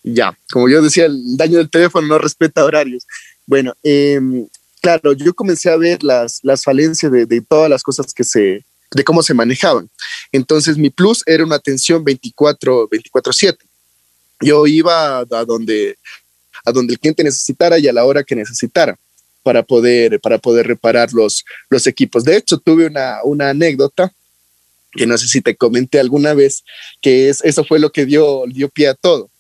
Ya, 0.05 0.37
como 0.53 0.69
yo 0.69 0.81
decía, 0.81 1.07
el 1.07 1.37
daño 1.37 1.59
del 1.59 1.69
teléfono 1.69 2.07
no 2.07 2.19
respeta 2.19 2.65
horarios. 2.65 3.05
Bueno, 3.45 3.75
em, 3.83 4.47
claro, 4.81 5.15
yo 5.15 5.35
comencé 5.35 5.69
a 5.69 5.77
ver 5.77 6.05
las, 6.05 6.39
las 6.43 6.63
falencias 6.63 7.11
de, 7.11 7.27
de, 7.27 7.41
todas 7.41 7.69
las 7.69 7.83
cosas 7.83 8.15
que 8.15 8.23
se, 8.23 8.65
de 8.93 9.05
cómo 9.05 9.21
se 9.25 9.35
manejaban. 9.35 9.91
Entonces, 10.31 10.79
mi 10.79 10.91
plus 10.91 11.25
era 11.27 11.45
una 11.45 11.57
atención 11.57 12.05
24, 12.05 12.89
24/7. 12.89 13.57
Yo 14.41 14.65
iba 14.69 15.19
a, 15.19 15.25
donde, 15.45 15.99
a 16.65 16.73
donde 16.73 16.95
el 16.95 16.99
cliente 16.99 17.25
necesitara 17.25 17.79
y 17.79 17.89
a 17.89 17.93
la 17.93 18.05
hora 18.05 18.25
que 18.25 18.35
necesitara 18.35 18.99
para 19.43 19.63
poder, 19.63 20.21
para 20.21 20.39
poder 20.39 20.67
reparar 20.67 21.13
los, 21.13 21.45
los 21.69 21.87
equipos. 21.87 22.25
De 22.25 22.37
hecho, 22.37 22.59
tuve 22.59 22.87
una, 22.87 23.19
una 23.25 23.51
anécdota 23.51 24.13
que 24.93 25.07
no 25.07 25.17
sé 25.19 25.27
si 25.27 25.41
te 25.41 25.57
comenté 25.57 25.99
alguna 25.99 26.35
vez, 26.35 26.65
que 27.01 27.29
es, 27.29 27.43
eso 27.45 27.65
fue 27.65 27.79
lo 27.79 27.91
que 27.91 28.05
dio, 28.05 28.45
dio 28.47 28.69
pie 28.69 28.89
a 28.89 28.95
todo, 28.95 29.31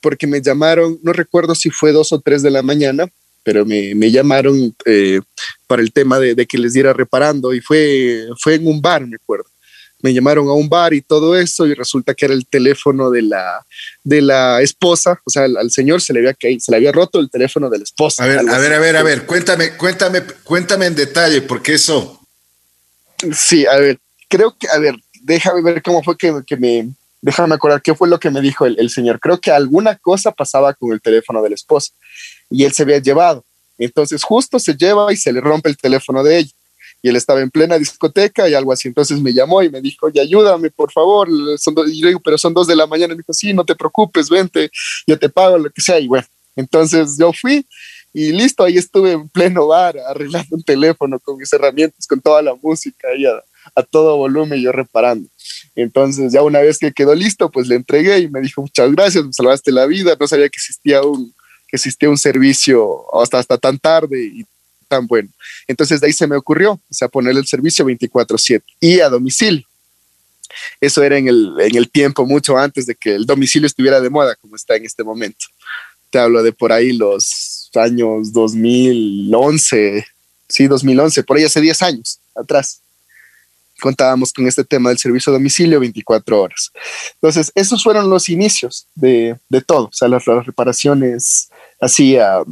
porque 0.00 0.26
me 0.26 0.40
llamaron, 0.40 0.98
no 1.02 1.12
recuerdo 1.12 1.54
si 1.54 1.70
fue 1.70 1.92
dos 1.92 2.12
o 2.12 2.20
tres 2.20 2.42
de 2.42 2.50
la 2.50 2.62
mañana, 2.62 3.06
pero 3.42 3.64
me, 3.64 3.94
me 3.94 4.10
llamaron 4.10 4.74
eh, 4.86 5.20
para 5.66 5.82
el 5.82 5.92
tema 5.92 6.18
de, 6.18 6.34
de, 6.34 6.46
que 6.46 6.58
les 6.58 6.72
diera 6.72 6.92
reparando 6.92 7.54
y 7.54 7.60
fue, 7.60 8.26
fue 8.40 8.54
en 8.54 8.66
un 8.66 8.80
bar, 8.80 9.06
me 9.06 9.16
acuerdo. 9.16 9.46
Me 10.06 10.14
llamaron 10.14 10.46
a 10.48 10.52
un 10.52 10.68
bar 10.68 10.94
y 10.94 11.02
todo 11.02 11.36
eso 11.36 11.66
y 11.66 11.74
resulta 11.74 12.14
que 12.14 12.26
era 12.26 12.34
el 12.34 12.46
teléfono 12.46 13.10
de 13.10 13.22
la, 13.22 13.66
de 14.04 14.22
la 14.22 14.62
esposa, 14.62 15.20
o 15.24 15.30
sea, 15.30 15.42
al, 15.42 15.56
al 15.56 15.68
señor 15.72 16.00
se 16.00 16.12
le, 16.12 16.20
había 16.20 16.34
caído, 16.34 16.60
se 16.60 16.70
le 16.70 16.76
había 16.76 16.92
roto 16.92 17.18
el 17.18 17.28
teléfono 17.28 17.68
de 17.68 17.78
la 17.78 17.82
esposa. 17.82 18.22
A 18.22 18.28
ver, 18.28 18.38
a 18.38 18.58
ver, 18.58 18.72
a 18.72 18.78
ver, 18.78 18.96
a 18.96 19.02
ver, 19.02 19.26
cuéntame, 19.26 19.76
cuéntame, 19.76 20.22
cuéntame 20.44 20.86
en 20.86 20.94
detalle, 20.94 21.42
porque 21.42 21.74
eso... 21.74 22.20
Sí, 23.34 23.66
a 23.66 23.76
ver, 23.78 23.98
creo 24.28 24.56
que, 24.56 24.68
a 24.68 24.78
ver, 24.78 24.94
déjame 25.22 25.60
ver 25.62 25.82
cómo 25.82 26.04
fue 26.04 26.16
que, 26.16 26.32
que 26.46 26.56
me, 26.56 26.88
déjame 27.20 27.56
acordar 27.56 27.82
qué 27.82 27.96
fue 27.96 28.08
lo 28.08 28.20
que 28.20 28.30
me 28.30 28.40
dijo 28.40 28.64
el, 28.64 28.78
el, 28.78 28.90
señor. 28.90 29.18
Creo 29.18 29.40
que 29.40 29.50
alguna 29.50 29.96
cosa 29.96 30.30
pasaba 30.30 30.72
con 30.74 30.92
el 30.92 31.00
teléfono 31.00 31.42
de 31.42 31.48
la 31.48 31.56
esposa 31.56 31.92
y 32.48 32.62
él 32.62 32.72
se 32.72 32.84
había 32.84 32.98
llevado. 32.98 33.44
Entonces 33.78 34.22
justo 34.22 34.58
se 34.58 34.74
lleva 34.74 35.12
y 35.12 35.16
se 35.16 35.32
le 35.32 35.40
rompe 35.40 35.68
el 35.68 35.76
teléfono 35.76 36.22
de 36.22 36.38
ella. 36.38 36.52
Y 37.06 37.08
él 37.08 37.14
estaba 37.14 37.40
en 37.40 37.52
plena 37.52 37.78
discoteca 37.78 38.48
y 38.48 38.54
algo 38.54 38.72
así. 38.72 38.88
Entonces 38.88 39.20
me 39.20 39.32
llamó 39.32 39.62
y 39.62 39.70
me 39.70 39.80
dijo, 39.80 40.06
oye, 40.06 40.20
ayúdame, 40.20 40.72
por 40.72 40.90
favor. 40.90 41.28
Son 41.56 41.72
y 41.86 42.00
yo 42.00 42.08
digo, 42.08 42.18
pero 42.18 42.36
son 42.36 42.52
dos 42.52 42.66
de 42.66 42.74
la 42.74 42.88
mañana. 42.88 43.14
Y 43.14 43.16
me 43.16 43.20
dijo, 43.20 43.32
sí, 43.32 43.54
no 43.54 43.64
te 43.64 43.76
preocupes, 43.76 44.28
vente, 44.28 44.72
yo 45.06 45.16
te 45.16 45.28
pago 45.28 45.56
lo 45.56 45.70
que 45.70 45.80
sea. 45.80 46.00
Y 46.00 46.08
bueno, 46.08 46.26
entonces 46.56 47.16
yo 47.16 47.32
fui 47.32 47.64
y 48.12 48.32
listo, 48.32 48.64
ahí 48.64 48.76
estuve 48.76 49.12
en 49.12 49.28
pleno 49.28 49.68
bar 49.68 49.96
arreglando 50.00 50.56
un 50.56 50.64
teléfono 50.64 51.20
con 51.20 51.36
mis 51.36 51.52
herramientas, 51.52 52.08
con 52.08 52.20
toda 52.20 52.42
la 52.42 52.56
música 52.60 53.06
y 53.16 53.24
a, 53.24 53.40
a 53.76 53.84
todo 53.84 54.16
volumen, 54.16 54.60
yo 54.60 54.72
reparando. 54.72 55.28
Entonces, 55.76 56.32
ya 56.32 56.42
una 56.42 56.58
vez 56.58 56.76
que 56.80 56.90
quedó 56.90 57.14
listo, 57.14 57.52
pues 57.52 57.68
le 57.68 57.76
entregué 57.76 58.18
y 58.18 58.28
me 58.28 58.40
dijo, 58.40 58.62
muchas 58.62 58.90
gracias, 58.90 59.24
me 59.24 59.32
salvaste 59.32 59.70
la 59.70 59.86
vida. 59.86 60.16
No 60.18 60.26
sabía 60.26 60.48
que 60.48 60.56
existía 60.56 61.02
un, 61.02 61.32
que 61.68 61.76
existía 61.76 62.10
un 62.10 62.18
servicio 62.18 63.04
hasta, 63.14 63.38
hasta 63.38 63.58
tan 63.58 63.78
tarde 63.78 64.24
y 64.24 64.44
tan 64.88 65.06
bueno. 65.06 65.28
Entonces, 65.66 66.00
de 66.00 66.06
ahí 66.06 66.12
se 66.12 66.26
me 66.26 66.36
ocurrió, 66.36 66.72
o 66.72 66.80
sea, 66.90 67.08
poner 67.08 67.36
el 67.36 67.46
servicio 67.46 67.84
24/7 67.84 68.62
y 68.80 69.00
a 69.00 69.08
domicilio. 69.08 69.66
Eso 70.80 71.02
era 71.02 71.18
en 71.18 71.28
el, 71.28 71.52
en 71.58 71.76
el 71.76 71.90
tiempo 71.90 72.24
mucho 72.24 72.56
antes 72.56 72.86
de 72.86 72.94
que 72.94 73.14
el 73.14 73.26
domicilio 73.26 73.66
estuviera 73.66 74.00
de 74.00 74.10
moda 74.10 74.34
como 74.36 74.56
está 74.56 74.76
en 74.76 74.84
este 74.84 75.04
momento. 75.04 75.46
Te 76.10 76.18
hablo 76.18 76.42
de 76.42 76.52
por 76.52 76.72
ahí 76.72 76.92
los 76.92 77.70
años 77.74 78.32
2011, 78.32 80.06
sí, 80.48 80.66
2011, 80.66 81.22
por 81.24 81.36
ahí 81.36 81.44
hace 81.44 81.60
10 81.60 81.82
años 81.82 82.20
atrás 82.34 82.80
contábamos 83.80 84.32
con 84.32 84.46
este 84.46 84.64
tema 84.64 84.88
del 84.88 84.98
servicio 84.98 85.30
a 85.30 85.34
domicilio 85.34 85.80
24 85.80 86.40
horas. 86.40 86.72
Entonces, 87.14 87.52
esos 87.54 87.82
fueron 87.82 88.08
los 88.08 88.28
inicios 88.28 88.86
de, 88.94 89.36
de 89.48 89.60
todo, 89.60 89.86
o 89.86 89.92
sea, 89.92 90.08
las, 90.08 90.26
las 90.26 90.46
reparaciones 90.46 91.48
así 91.80 92.16
a, 92.16 92.42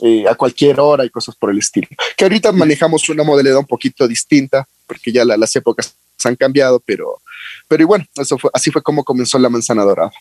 eh, 0.00 0.24
a, 0.28 0.34
cualquier 0.34 0.80
hora 0.80 1.04
y 1.04 1.10
cosas 1.10 1.34
por 1.36 1.50
el 1.50 1.58
estilo. 1.58 1.88
Que 2.16 2.24
ahorita 2.24 2.52
manejamos 2.52 3.08
una 3.08 3.22
modalidad 3.22 3.58
un 3.58 3.66
poquito 3.66 4.06
distinta, 4.06 4.66
porque 4.86 5.12
ya 5.12 5.24
la, 5.24 5.36
las 5.36 5.54
épocas 5.56 5.94
han 6.24 6.36
cambiado, 6.36 6.80
pero, 6.84 7.20
pero 7.68 7.82
y 7.82 7.86
bueno, 7.86 8.04
eso 8.16 8.38
fue, 8.38 8.50
así 8.52 8.70
fue 8.70 8.82
como 8.82 9.04
comenzó 9.04 9.38
la 9.38 9.48
manzana 9.48 9.82
dorada. 9.82 10.12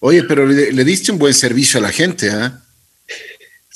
Oye, 0.00 0.24
pero 0.24 0.46
le, 0.46 0.72
le 0.72 0.84
diste 0.84 1.12
un 1.12 1.18
buen 1.18 1.34
servicio 1.34 1.78
a 1.78 1.82
la 1.82 1.92
gente, 1.92 2.28
¿eh? 2.28 2.50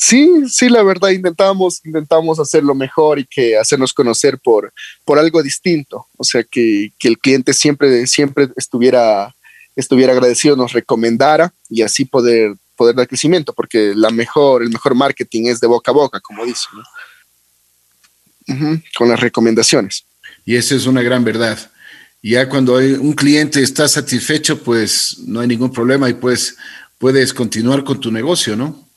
Sí, 0.01 0.45
sí, 0.49 0.69
la 0.69 0.85
verdad, 0.85 1.09
intentamos, 1.09 1.85
intentamos 1.85 2.39
hacerlo 2.39 2.73
mejor 2.73 3.19
y 3.19 3.27
que 3.27 3.59
hacernos 3.59 3.93
conocer 3.93 4.39
por, 4.39 4.73
por 5.05 5.19
algo 5.19 5.43
distinto. 5.43 6.07
O 6.17 6.23
sea, 6.23 6.45
que, 6.45 6.93
que 7.01 7.09
el 7.09 7.19
cliente 7.19 7.53
siempre, 7.53 8.07
siempre 8.07 8.49
estuviera, 8.55 9.35
estuviera 9.75 10.13
agradecido, 10.13 10.55
nos 10.55 10.73
recomendara 10.73 11.53
y 11.69 11.83
así 11.83 12.05
poder, 12.05 12.55
poder 12.79 12.95
dar 12.95 13.09
crecimiento, 13.09 13.53
porque 13.53 13.93
la 13.95 14.11
mejor, 14.11 14.63
el 14.63 14.71
mejor 14.71 14.95
marketing 14.95 15.49
es 15.49 15.59
de 15.61 15.67
boca 15.67 15.91
a 15.91 15.95
boca, 15.95 16.21
como 16.21 16.47
dicen, 16.47 16.71
¿no? 16.75 16.85
uh 18.55 18.59
-huh, 18.59 18.85
con 18.97 19.09
las 19.09 19.21
recomendaciones. 19.21 20.05
Y 20.45 20.57
esa 20.57 20.75
es 20.77 20.87
una 20.87 21.03
gran 21.03 21.25
verdad. 21.25 21.59
Ya 22.23 22.49
cuando 22.49 22.77
un 22.77 23.13
cliente 23.13 23.63
está 23.63 23.87
satisfecho, 23.89 24.63
pues 24.63 25.19
no 25.27 25.41
hay 25.41 25.49
ningún 25.49 25.73
problema 25.73 26.09
y 26.09 26.15
pues 26.15 26.57
puedes 26.99 27.35
continuar 27.35 27.85
con 27.85 28.01
tu 28.01 28.11
negocio, 28.11 28.57
¿no? 28.57 28.89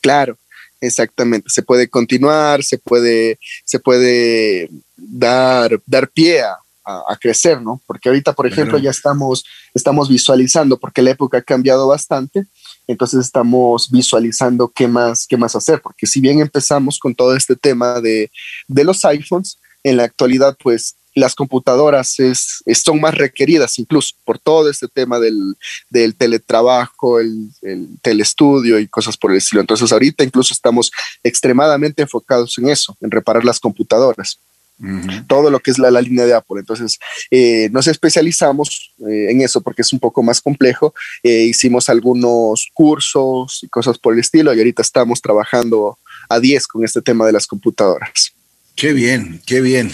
Claro, 0.00 0.36
exactamente. 0.80 1.48
Se 1.50 1.62
puede 1.62 1.88
continuar, 1.88 2.62
se 2.62 2.78
puede, 2.78 3.38
se 3.64 3.78
puede 3.78 4.68
dar, 4.96 5.80
dar 5.86 6.08
pie 6.08 6.42
a, 6.42 6.56
a, 6.84 7.16
crecer, 7.16 7.60
¿no? 7.60 7.80
Porque 7.86 8.08
ahorita, 8.08 8.32
por 8.32 8.46
ejemplo, 8.46 8.78
claro. 8.78 8.84
ya 8.84 8.90
estamos, 8.90 9.44
estamos 9.74 10.08
visualizando, 10.08 10.78
porque 10.78 11.02
la 11.02 11.10
época 11.10 11.38
ha 11.38 11.42
cambiado 11.42 11.88
bastante, 11.88 12.46
entonces 12.92 13.20
estamos 13.20 13.90
visualizando 13.90 14.68
qué 14.68 14.86
más, 14.86 15.26
qué 15.26 15.36
más 15.36 15.56
hacer, 15.56 15.80
porque 15.82 16.06
si 16.06 16.20
bien 16.20 16.40
empezamos 16.40 16.98
con 16.98 17.14
todo 17.14 17.34
este 17.34 17.56
tema 17.56 18.00
de, 18.00 18.30
de 18.68 18.84
los 18.84 19.04
iPhones, 19.04 19.58
en 19.84 19.96
la 19.96 20.04
actualidad, 20.04 20.56
pues 20.62 20.96
las 21.14 21.34
computadoras 21.34 22.18
es, 22.20 22.62
son 22.82 23.00
más 23.00 23.14
requeridas 23.14 23.78
incluso 23.78 24.14
por 24.24 24.38
todo 24.38 24.70
este 24.70 24.88
tema 24.88 25.18
del, 25.18 25.56
del 25.90 26.14
teletrabajo, 26.14 27.20
el, 27.20 27.48
el, 27.62 27.88
telestudio 28.00 28.78
y 28.78 28.88
cosas 28.88 29.16
por 29.16 29.30
el 29.30 29.38
estilo. 29.38 29.60
Entonces 29.60 29.92
ahorita 29.92 30.24
incluso 30.24 30.54
estamos 30.54 30.90
extremadamente 31.22 32.02
enfocados 32.02 32.56
en 32.58 32.70
eso, 32.70 32.96
en 33.00 33.10
reparar 33.10 33.44
las 33.44 33.60
computadoras. 33.60 34.38
Uh 34.78 34.84
-huh. 34.84 35.26
Todo 35.28 35.50
lo 35.50 35.60
que 35.60 35.70
es 35.70 35.78
la, 35.78 35.90
la, 35.90 36.00
línea 36.00 36.26
de 36.26 36.34
Apple. 36.34 36.60
Entonces, 36.60 36.98
eh, 37.30 37.68
nos 37.70 37.86
especializamos 37.86 38.92
eh, 39.08 39.28
en 39.30 39.40
eso 39.40 39.60
porque 39.60 39.82
es 39.82 39.92
un 39.92 40.00
poco 40.00 40.22
más 40.22 40.40
complejo. 40.40 40.94
Eh, 41.22 41.44
hicimos 41.44 41.88
algunos 41.88 42.68
cursos 42.74 43.60
y 43.62 43.68
cosas 43.68 43.98
por 43.98 44.14
el 44.14 44.20
estilo 44.20 44.52
y 44.52 44.58
ahorita 44.58 44.82
estamos 44.82 45.20
trabajando 45.20 45.98
a 46.28 46.40
10 46.40 46.66
con 46.66 46.84
este 46.84 47.00
tema 47.00 47.26
de 47.26 47.32
las 47.32 47.46
computadoras. 47.46 48.32
Qué 48.74 48.92
bien, 48.92 49.40
qué 49.46 49.60
bien. 49.60 49.92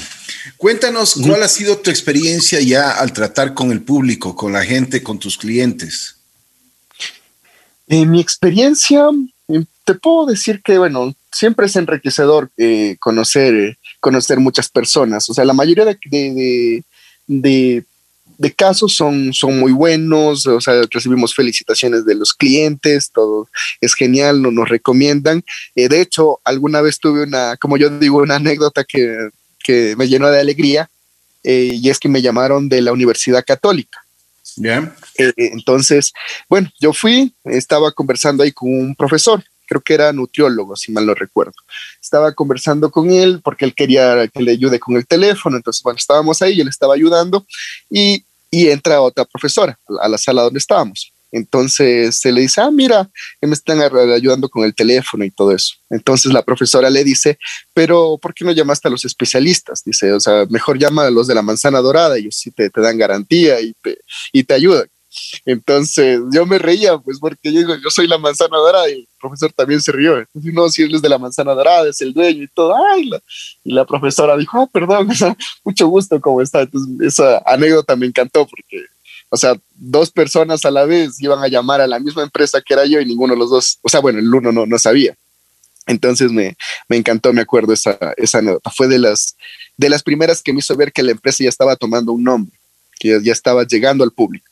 Cuéntanos 0.57 1.15
cuál 1.15 1.43
ha 1.43 1.49
sido 1.49 1.79
tu 1.79 1.91
experiencia 1.91 2.61
ya 2.61 2.93
al 2.93 3.13
tratar 3.13 3.53
con 3.53 3.73
el 3.73 3.83
público, 3.83 4.37
con 4.37 4.53
la 4.53 4.65
gente, 4.65 5.03
con 5.03 5.19
tus 5.19 5.37
clientes. 5.37 6.17
En 7.89 8.11
mi 8.11 8.21
experiencia, 8.21 9.03
te 9.85 9.95
puedo 9.95 10.27
decir 10.27 10.61
que, 10.63 10.79
bueno, 10.79 11.15
siempre 11.33 11.67
es 11.67 11.77
enriquecedor 11.77 12.51
eh, 12.57 12.97
conocer, 13.01 13.78
conocer 14.01 14.39
muchas 14.39 14.69
personas. 14.69 15.29
O 15.31 15.35
sea, 15.35 15.45
la 15.45 15.53
mayoría 15.53 15.85
de, 15.85 15.99
de, 16.07 16.85
de, 17.27 17.85
de, 18.39 18.53
casos 18.53 18.95
son, 18.95 19.33
son 19.33 19.59
muy 19.59 19.73
buenos, 19.73 20.47
o 20.47 20.61
sea, 20.61 20.83
recibimos 20.91 21.35
felicitaciones 21.35 22.05
de 22.05 22.15
los 22.15 22.33
clientes, 22.35 23.11
todo 23.13 23.49
es 23.81 23.95
genial, 23.95 24.43
no 24.43 24.51
nos 24.51 24.69
recomiendan. 24.69 25.45
Eh, 25.75 25.89
de 25.89 26.01
hecho, 26.01 26.41
alguna 26.45 26.81
vez 26.81 26.99
tuve 26.99 27.23
una, 27.23 27.57
como 27.57 27.77
yo 27.77 27.91
digo, 27.91 28.19
una 28.19 28.37
anécdota 28.37 28.85
que 28.85 29.31
que 29.69 29.95
me 29.97 30.09
llenó 30.09 30.31
de 30.31 30.41
alegría 30.41 30.89
eh, 31.45 31.73
y 31.75 31.91
es 31.91 31.99
que 31.99 32.09
me 32.09 32.23
llamaron 32.23 32.71
de 32.71 32.81
la 32.81 32.91
Universidad 32.91 33.45
Católica. 33.45 34.03
Yeah. 34.57 34.97
Eh, 35.19 35.33
entonces, 35.37 36.15
bueno, 36.49 36.71
yo 36.81 36.95
fui, 36.95 37.35
estaba 37.45 37.93
conversando 37.93 38.43
ahí 38.43 38.51
con 38.51 38.73
un 38.73 38.95
profesor, 38.95 39.45
creo 39.69 39.81
que 39.81 39.95
era 39.95 40.13
nutriólogo, 40.13 40.75
si 40.75 40.91
mal 40.91 41.07
no 41.07 41.15
recuerdo. 41.15 41.53
Estaba 42.01 42.33
conversando 42.33 42.91
con 42.91 43.11
él 43.11 43.41
porque 43.45 43.65
él 43.65 43.75
quería 43.75 44.27
que 44.29 44.43
le 44.43 44.53
ayude 44.53 44.81
con 44.81 44.97
el 44.97 45.07
teléfono, 45.07 45.57
entonces, 45.57 45.83
bueno, 45.83 45.99
estábamos 45.99 46.41
ahí, 46.43 46.61
él 46.61 46.69
estaba 46.69 46.95
ayudando 46.95 47.47
y, 47.91 48.25
y 48.51 48.69
entra 48.69 49.01
otra 49.01 49.25
profesora 49.25 49.79
a 50.01 50.09
la 50.09 50.19
sala 50.19 50.43
donde 50.43 50.59
estábamos. 50.59 51.13
Entonces 51.31 52.19
se 52.19 52.33
le 52.33 52.41
dice, 52.41 52.61
ah, 52.61 52.71
mira, 52.71 53.11
me 53.43 53.53
están 53.53 53.81
ayudando 53.83 54.49
con 54.49 54.65
el 54.65 54.75
teléfono 54.75 55.25
y 55.25 55.31
todo 55.31 55.53
eso. 55.53 55.75
Entonces 55.91 56.33
la 56.33 56.43
profesora 56.43 56.89
le 56.89 57.05
dice, 57.05 57.39
pero 57.75 58.19
¿por 58.21 58.33
qué 58.33 58.45
no 58.45 58.53
llamaste 58.53 58.89
a 58.89 58.91
los 58.91 59.05
especialistas? 59.05 59.83
Dice, 59.85 60.13
o 60.13 60.21
sea, 60.21 60.47
mejor 60.49 60.79
llama 60.79 61.07
a 61.07 61.11
los 61.11 61.27
de 61.27 61.35
la 61.35 61.43
manzana 61.43 61.81
dorada, 61.81 62.17
ellos 62.17 62.37
sí 62.37 62.51
te, 62.51 62.71
te 62.71 62.81
dan 62.81 62.97
garantía 62.97 63.61
y 63.61 63.75
te, 63.83 63.99
y 64.33 64.45
te 64.45 64.55
ayudan. 64.55 64.89
Entonces 65.45 66.21
yo 66.33 66.47
me 66.47 66.59
reía, 66.59 66.99
pues 66.99 67.19
porque 67.19 67.53
yo 67.53 67.91
soy 67.91 68.07
la 68.07 68.19
manzana 68.19 68.57
dorada 68.57 68.89
y 68.91 68.95
el 68.95 69.09
profesor 69.21 69.53
también 69.53 69.81
se 69.81 69.93
rió. 69.93 70.19
Entonces, 70.19 70.53
no, 70.53 70.69
si 70.69 70.83
él 70.83 70.95
es 70.95 71.03
de 71.03 71.09
la 71.09 71.19
manzana 71.19 71.53
dorada, 71.55 71.89
es 71.89 72.01
el 72.01 72.13
dueño 72.13 72.45
y 72.45 72.49
todo. 72.49 72.75
Ay, 72.93 73.07
la, 73.07 73.21
y 73.65 73.73
la 73.73 73.85
profesora 73.85 74.37
dijo, 74.37 74.61
ah, 74.61 74.69
perdón, 74.73 75.09
mucho 75.65 75.89
gusto, 75.89 76.21
¿cómo 76.21 76.43
está? 76.43 76.63
Entonces 76.63 76.95
esa 77.01 77.43
anécdota 77.47 77.97
me 77.97 78.07
encantó 78.07 78.47
porque, 78.47 78.85
o 79.29 79.37
sea, 79.37 79.55
dos 79.75 80.11
personas 80.11 80.65
a 80.65 80.71
la 80.71 80.85
vez 80.85 81.21
iban 81.21 81.43
a 81.43 81.49
llamar 81.49 81.81
a 81.81 81.87
la 81.87 81.99
misma 81.99 82.23
empresa 82.23 82.61
que 82.61 82.75
era 82.75 82.87
yo 82.87 83.01
y 83.01 83.07
ninguno 83.07 83.35
de 83.35 83.39
los 83.39 83.51
dos, 83.51 83.79
o 83.83 83.89
sea, 83.89 84.01
bueno, 84.01 84.19
el 84.19 84.33
uno 84.33 84.53
no, 84.53 84.67
no 84.67 84.79
sabía. 84.79 85.15
Entonces 85.89 86.31
me, 86.31 86.55
me 86.89 86.97
encantó, 86.97 87.33
me 87.33 87.41
acuerdo 87.41 87.73
esa, 87.73 87.99
esa 88.19 88.39
anécdota. 88.39 88.71
Fue 88.71 88.89
de 88.89 88.99
las, 88.99 89.37
de 89.77 89.89
las 89.89 90.03
primeras 90.03 90.43
que 90.43 90.53
me 90.53 90.59
hizo 90.61 90.77
ver 90.77 90.93
que 90.93 91.03
la 91.03 91.13
empresa 91.13 91.43
ya 91.43 91.49
estaba 91.49 91.77
tomando 91.77 92.13
un 92.13 92.23
nombre, 92.23 92.57
que 93.01 93.19
ya 93.23 93.33
estaba 93.33 93.65
llegando 93.65 94.05
al 94.05 94.13
público. 94.13 94.48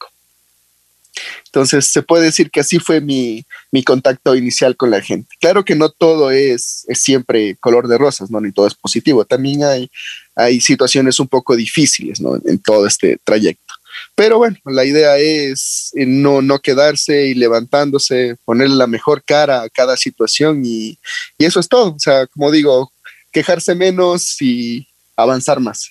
Entonces, 1.46 1.87
se 1.87 2.02
puede 2.02 2.24
decir 2.24 2.50
que 2.50 2.61
así 2.61 2.79
fue 2.79 3.00
mi, 3.00 3.44
mi, 3.72 3.83
contacto 3.83 4.35
inicial 4.35 4.76
con 4.76 4.90
la 4.90 5.00
gente. 5.00 5.35
Claro 5.40 5.64
que 5.64 5.74
no 5.74 5.90
todo 5.90 6.31
es, 6.31 6.85
es, 6.88 7.00
siempre 7.00 7.57
color 7.57 7.88
de 7.88 7.98
rosas, 7.98 8.31
¿no? 8.31 8.40
Ni 8.40 8.52
todo 8.52 8.66
es 8.66 8.74
positivo. 8.74 9.24
También 9.24 9.64
hay, 9.64 9.90
hay 10.35 10.61
situaciones 10.61 11.18
un 11.20 11.29
poco 11.29 11.57
difíciles, 11.57 12.20
¿no? 12.20 12.37
En 12.44 12.59
todo 12.59 12.87
este 12.87 13.18
trayecto. 13.24 13.74
Pero 14.14 14.38
bueno, 14.38 14.57
la 14.64 14.85
idea 14.85 15.16
es 15.18 15.90
eh, 15.94 16.07
no, 16.07 16.42
no 16.42 16.59
quedarse 16.61 17.26
y 17.26 17.35
levantándose, 17.35 18.37
ponerle 18.44 18.76
la 18.76 18.87
mejor 18.87 19.22
cara 19.24 19.62
a 19.62 19.70
cada 19.70 19.96
situación 19.96 20.62
y, 20.64 20.98
y 21.38 21.44
eso 21.44 21.61
es 21.61 21.68
todo. 21.68 21.94
O 21.94 21.98
sea, 21.98 22.26
como 22.26 22.50
digo, 22.50 22.92
quejarse 23.33 23.74
menos 23.74 24.40
y 24.40 24.87
avanzar 25.16 25.61
más. 25.61 25.90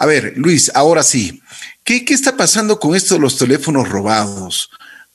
A 0.00 0.06
ver, 0.06 0.32
Luis, 0.36 0.72
ahora 0.74 1.02
sí, 1.02 1.42
¿qué, 1.84 2.02
está 2.08 2.34
pasando 2.34 2.80
con 2.80 2.96
esto 2.96 3.16
de 3.16 3.20
los 3.20 3.36
teléfonos 3.36 3.86
robados? 3.86 4.70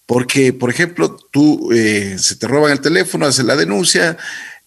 Porque, 0.06 0.54
por 0.54 0.70
ejemplo, 0.70 1.18
tú 1.32 1.72
eh, 1.74 2.18
se 2.20 2.36
te 2.36 2.48
roban 2.48 2.72
el 2.72 2.82
teléfono, 2.82 3.26
haces 3.26 3.46
la 3.46 3.56
denuncia, 3.56 4.16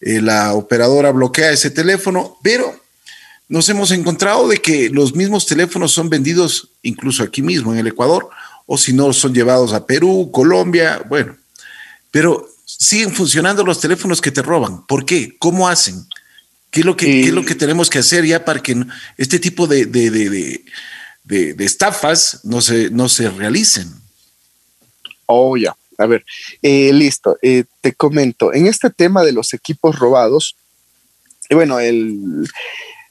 eh, 0.01 0.21
la 0.21 0.55
operadora 0.55 1.13
bloquea 1.13 1.53
ese 1.53 1.71
teléfono, 1.71 2.37
pero 2.43 2.81
nos 3.47 3.69
hemos 3.69 3.93
encontrado 3.93 4.49
de 4.49 4.57
que 4.57 4.91
los 4.91 5.15
mismos 5.15 5.47
teléfonos 5.47 5.93
son 5.93 6.11
vendidos 6.11 6.71
incluso 6.83 7.23
aquí 7.23 7.41
mismo 7.41 7.73
en 7.73 7.79
el 7.79 7.87
Ecuador, 7.87 8.29
o 8.67 8.77
si 8.77 8.93
no, 8.93 9.13
son 9.13 9.33
llevados 9.33 9.73
a 9.73 9.87
Perú, 9.87 10.31
Colombia, 10.33 11.01
bueno, 11.09 11.37
pero 12.11 12.51
siguen 12.65 13.15
funcionando 13.15 13.63
los 13.63 13.79
teléfonos 13.79 14.21
que 14.21 14.33
te 14.33 14.43
roban. 14.43 14.85
¿Por 14.85 15.07
qué? 15.07 15.37
¿Cómo 15.39 15.69
hacen? 15.69 16.09
¿Qué 16.71 16.81
es 16.81 16.87
lo 16.87 16.97
que, 16.97 17.07
¿qué 17.07 17.23
es 17.29 17.33
lo 17.33 17.45
que 17.45 17.55
tenemos 17.55 17.89
que 17.89 17.99
hacer 17.99 18.25
ya 18.25 18.45
para 18.45 18.63
que 18.63 18.77
este 19.17 19.39
tipo 19.39 19.67
de, 19.67 19.87
de, 19.87 20.11
de, 20.11 21.55
de 21.55 21.65
estafas 21.65 22.41
no 22.45 22.61
se, 22.61 22.91
no 22.91 23.09
se 23.09 23.31
realicen? 23.31 23.89
Oh, 25.27 25.57
ya. 25.57 25.77
A 25.99 26.07
ver, 26.07 26.25
eh, 26.63 26.93
listo. 26.93 27.37
Eh, 27.43 27.65
te 27.81 27.93
comento. 27.93 28.55
En 28.55 28.67
este 28.67 28.89
tema 28.89 29.25
de 29.25 29.33
los 29.33 29.53
equipos 29.53 29.99
robados, 29.99 30.57
eh, 31.49 31.55
bueno, 31.55 31.81
el, 31.81 32.49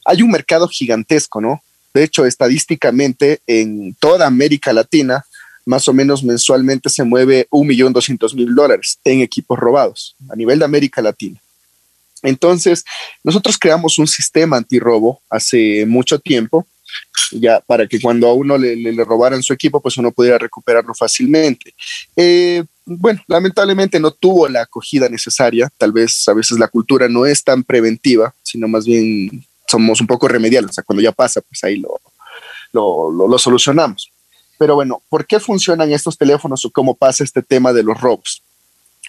hay 0.04 0.22
un 0.22 0.30
mercado 0.30 0.68
gigantesco, 0.68 1.40
¿no? 1.40 1.62
De 1.92 2.02
hecho, 2.02 2.24
estadísticamente 2.24 3.40
en 3.46 3.94
toda 3.94 4.26
América 4.26 4.72
Latina, 4.72 5.24
más 5.66 5.86
o 5.86 5.92
menos 5.92 6.24
mensualmente 6.24 6.88
se 6.88 7.04
mueve 7.04 7.46
un 7.50 7.66
millón 7.66 7.92
doscientos 7.92 8.34
mil 8.34 8.54
dólares 8.54 8.98
en 9.04 9.20
equipos 9.20 9.58
robados 9.58 10.16
a 10.30 10.36
nivel 10.36 10.58
de 10.58 10.64
América 10.64 11.02
Latina. 11.02 11.38
Entonces, 12.22 12.84
nosotros 13.22 13.58
creamos 13.58 13.98
un 13.98 14.06
sistema 14.06 14.56
antirrobo 14.56 15.20
hace 15.30 15.86
mucho 15.86 16.18
tiempo, 16.18 16.66
ya 17.32 17.60
para 17.60 17.86
que 17.86 18.00
cuando 18.00 18.28
a 18.28 18.32
uno 18.32 18.56
le, 18.56 19.04
robaran 19.04 19.42
su 19.42 19.52
equipo, 19.52 19.80
pues 19.80 19.96
uno 19.98 20.10
pudiera 20.10 20.38
recuperarlo 20.38 20.94
fácilmente. 20.94 21.74
Eh, 22.16 22.64
bueno, 22.84 23.22
lamentablemente 23.26 24.00
no 24.00 24.10
tuvo 24.10 24.48
la 24.48 24.62
acogida 24.62 25.08
necesaria, 25.08 25.70
tal 25.76 25.92
vez 25.92 26.26
a 26.28 26.32
veces 26.32 26.58
la 26.58 26.68
cultura 26.68 27.08
no 27.08 27.26
es 27.26 27.44
tan 27.44 27.62
preventiva, 27.62 28.34
sino 28.42 28.66
más 28.66 28.86
bien 28.86 29.44
somos 29.66 30.00
un 30.00 30.06
poco 30.06 30.26
remediales, 30.28 30.70
o 30.70 30.72
sea, 30.72 30.84
cuando 30.84 31.02
ya 31.02 31.12
pasa, 31.12 31.42
pues 31.42 31.62
ahí 31.64 31.76
lo, 31.76 32.00
lo, 32.72 33.28
lo 33.28 33.38
solucionamos. 33.38 34.10
Pero 34.58 34.74
bueno, 34.74 35.02
¿por 35.08 35.26
qué 35.26 35.38
funcionan 35.38 35.92
estos 35.92 36.18
teléfonos 36.18 36.64
o 36.64 36.70
cómo 36.70 36.94
pasa 36.94 37.22
este 37.22 37.42
tema 37.42 37.72
de 37.72 37.82
los 37.82 38.00
robos? 38.00 38.42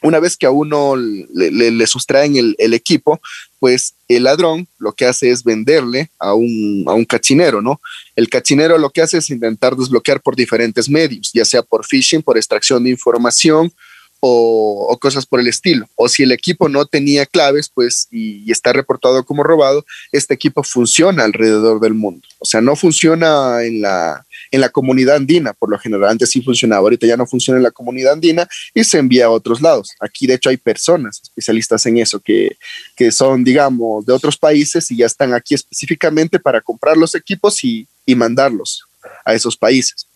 Una 0.01 0.19
vez 0.19 0.37
que 0.37 0.45
a 0.45 0.51
uno 0.51 0.95
le, 0.95 1.51
le, 1.51 1.71
le 1.71 1.87
sustraen 1.87 2.35
el, 2.35 2.55
el, 2.59 2.73
equipo, 2.73 3.19
pues 3.59 3.95
el 4.07 4.23
ladrón 4.23 4.67
lo 4.77 4.93
que 4.93 5.05
hace 5.05 5.29
es 5.29 5.43
venderle 5.43 6.09
a 6.19 6.33
un, 6.33 6.85
a 6.87 6.93
un 6.93 7.05
cachinero, 7.05 7.61
¿no? 7.61 7.81
El 8.15 8.29
cachinero 8.29 8.77
lo 8.77 8.89
que 8.89 9.01
hace 9.01 9.17
es 9.17 9.29
intentar 9.29 9.75
desbloquear 9.75 10.21
por 10.21 10.35
diferentes 10.35 10.89
medios, 10.89 11.31
ya 11.33 11.45
sea 11.45 11.61
por 11.61 11.85
phishing, 11.85 12.21
por 12.21 12.37
extracción 12.37 12.83
de 12.83 12.91
información 12.91 13.71
o, 14.19 14.97
cosas 15.01 15.25
por 15.25 15.39
el 15.39 15.47
estilo. 15.47 15.87
O 15.95 16.09
si 16.09 16.23
el 16.23 16.31
equipo 16.31 16.67
no 16.67 16.85
tenía 16.85 17.25
claves, 17.25 17.69
pues, 17.73 18.07
y, 18.11 18.43
y, 18.45 18.51
está 18.51 18.73
reportado 18.73 19.23
como 19.23 19.43
robado, 19.43 19.85
este 20.11 20.33
equipo 20.33 20.63
funciona 20.63 21.23
alrededor 21.23 21.79
del 21.79 21.93
mundo. 21.93 22.27
O 22.39 22.45
sea, 22.45 22.61
no 22.61 22.75
funciona 22.75 23.63
en 23.63 23.81
la, 23.81 24.25
en 24.51 24.61
la 24.61 24.69
comunidad 24.69 25.15
andina, 25.15 25.53
por 25.53 25.69
lo 25.69 25.77
general 25.77 26.11
antes 26.11 26.29
sí 26.31 26.41
funcionaba, 26.41 26.81
ahorita 26.81 27.07
ya 27.07 27.17
no 27.17 27.25
funciona 27.25 27.57
en 27.57 27.63
la 27.63 27.71
comunidad 27.71 28.13
andina 28.13 28.47
y 28.73 28.83
se 28.83 28.97
envía 28.97 29.25
a 29.25 29.29
otros 29.29 29.61
lados. 29.61 29.91
Aquí 29.99 30.27
de 30.27 30.35
hecho 30.35 30.49
hay 30.49 30.57
personas 30.57 31.21
especialistas 31.21 31.85
en 31.85 31.97
eso 31.97 32.19
que, 32.19 32.57
que 32.95 33.11
son, 33.11 33.43
digamos, 33.43 34.05
de 34.05 34.13
otros 34.13 34.37
países 34.37 34.89
y 34.91 34.97
ya 34.97 35.05
están 35.05 35.33
aquí 35.33 35.53
específicamente 35.53 36.39
para 36.39 36.61
comprar 36.61 36.97
los 36.97 37.15
equipos 37.15 37.63
y, 37.63 37.87
y 38.05 38.15
mandarlos 38.15 38.83
a 39.25 39.33
esos 39.33 39.55
países. 39.55 40.08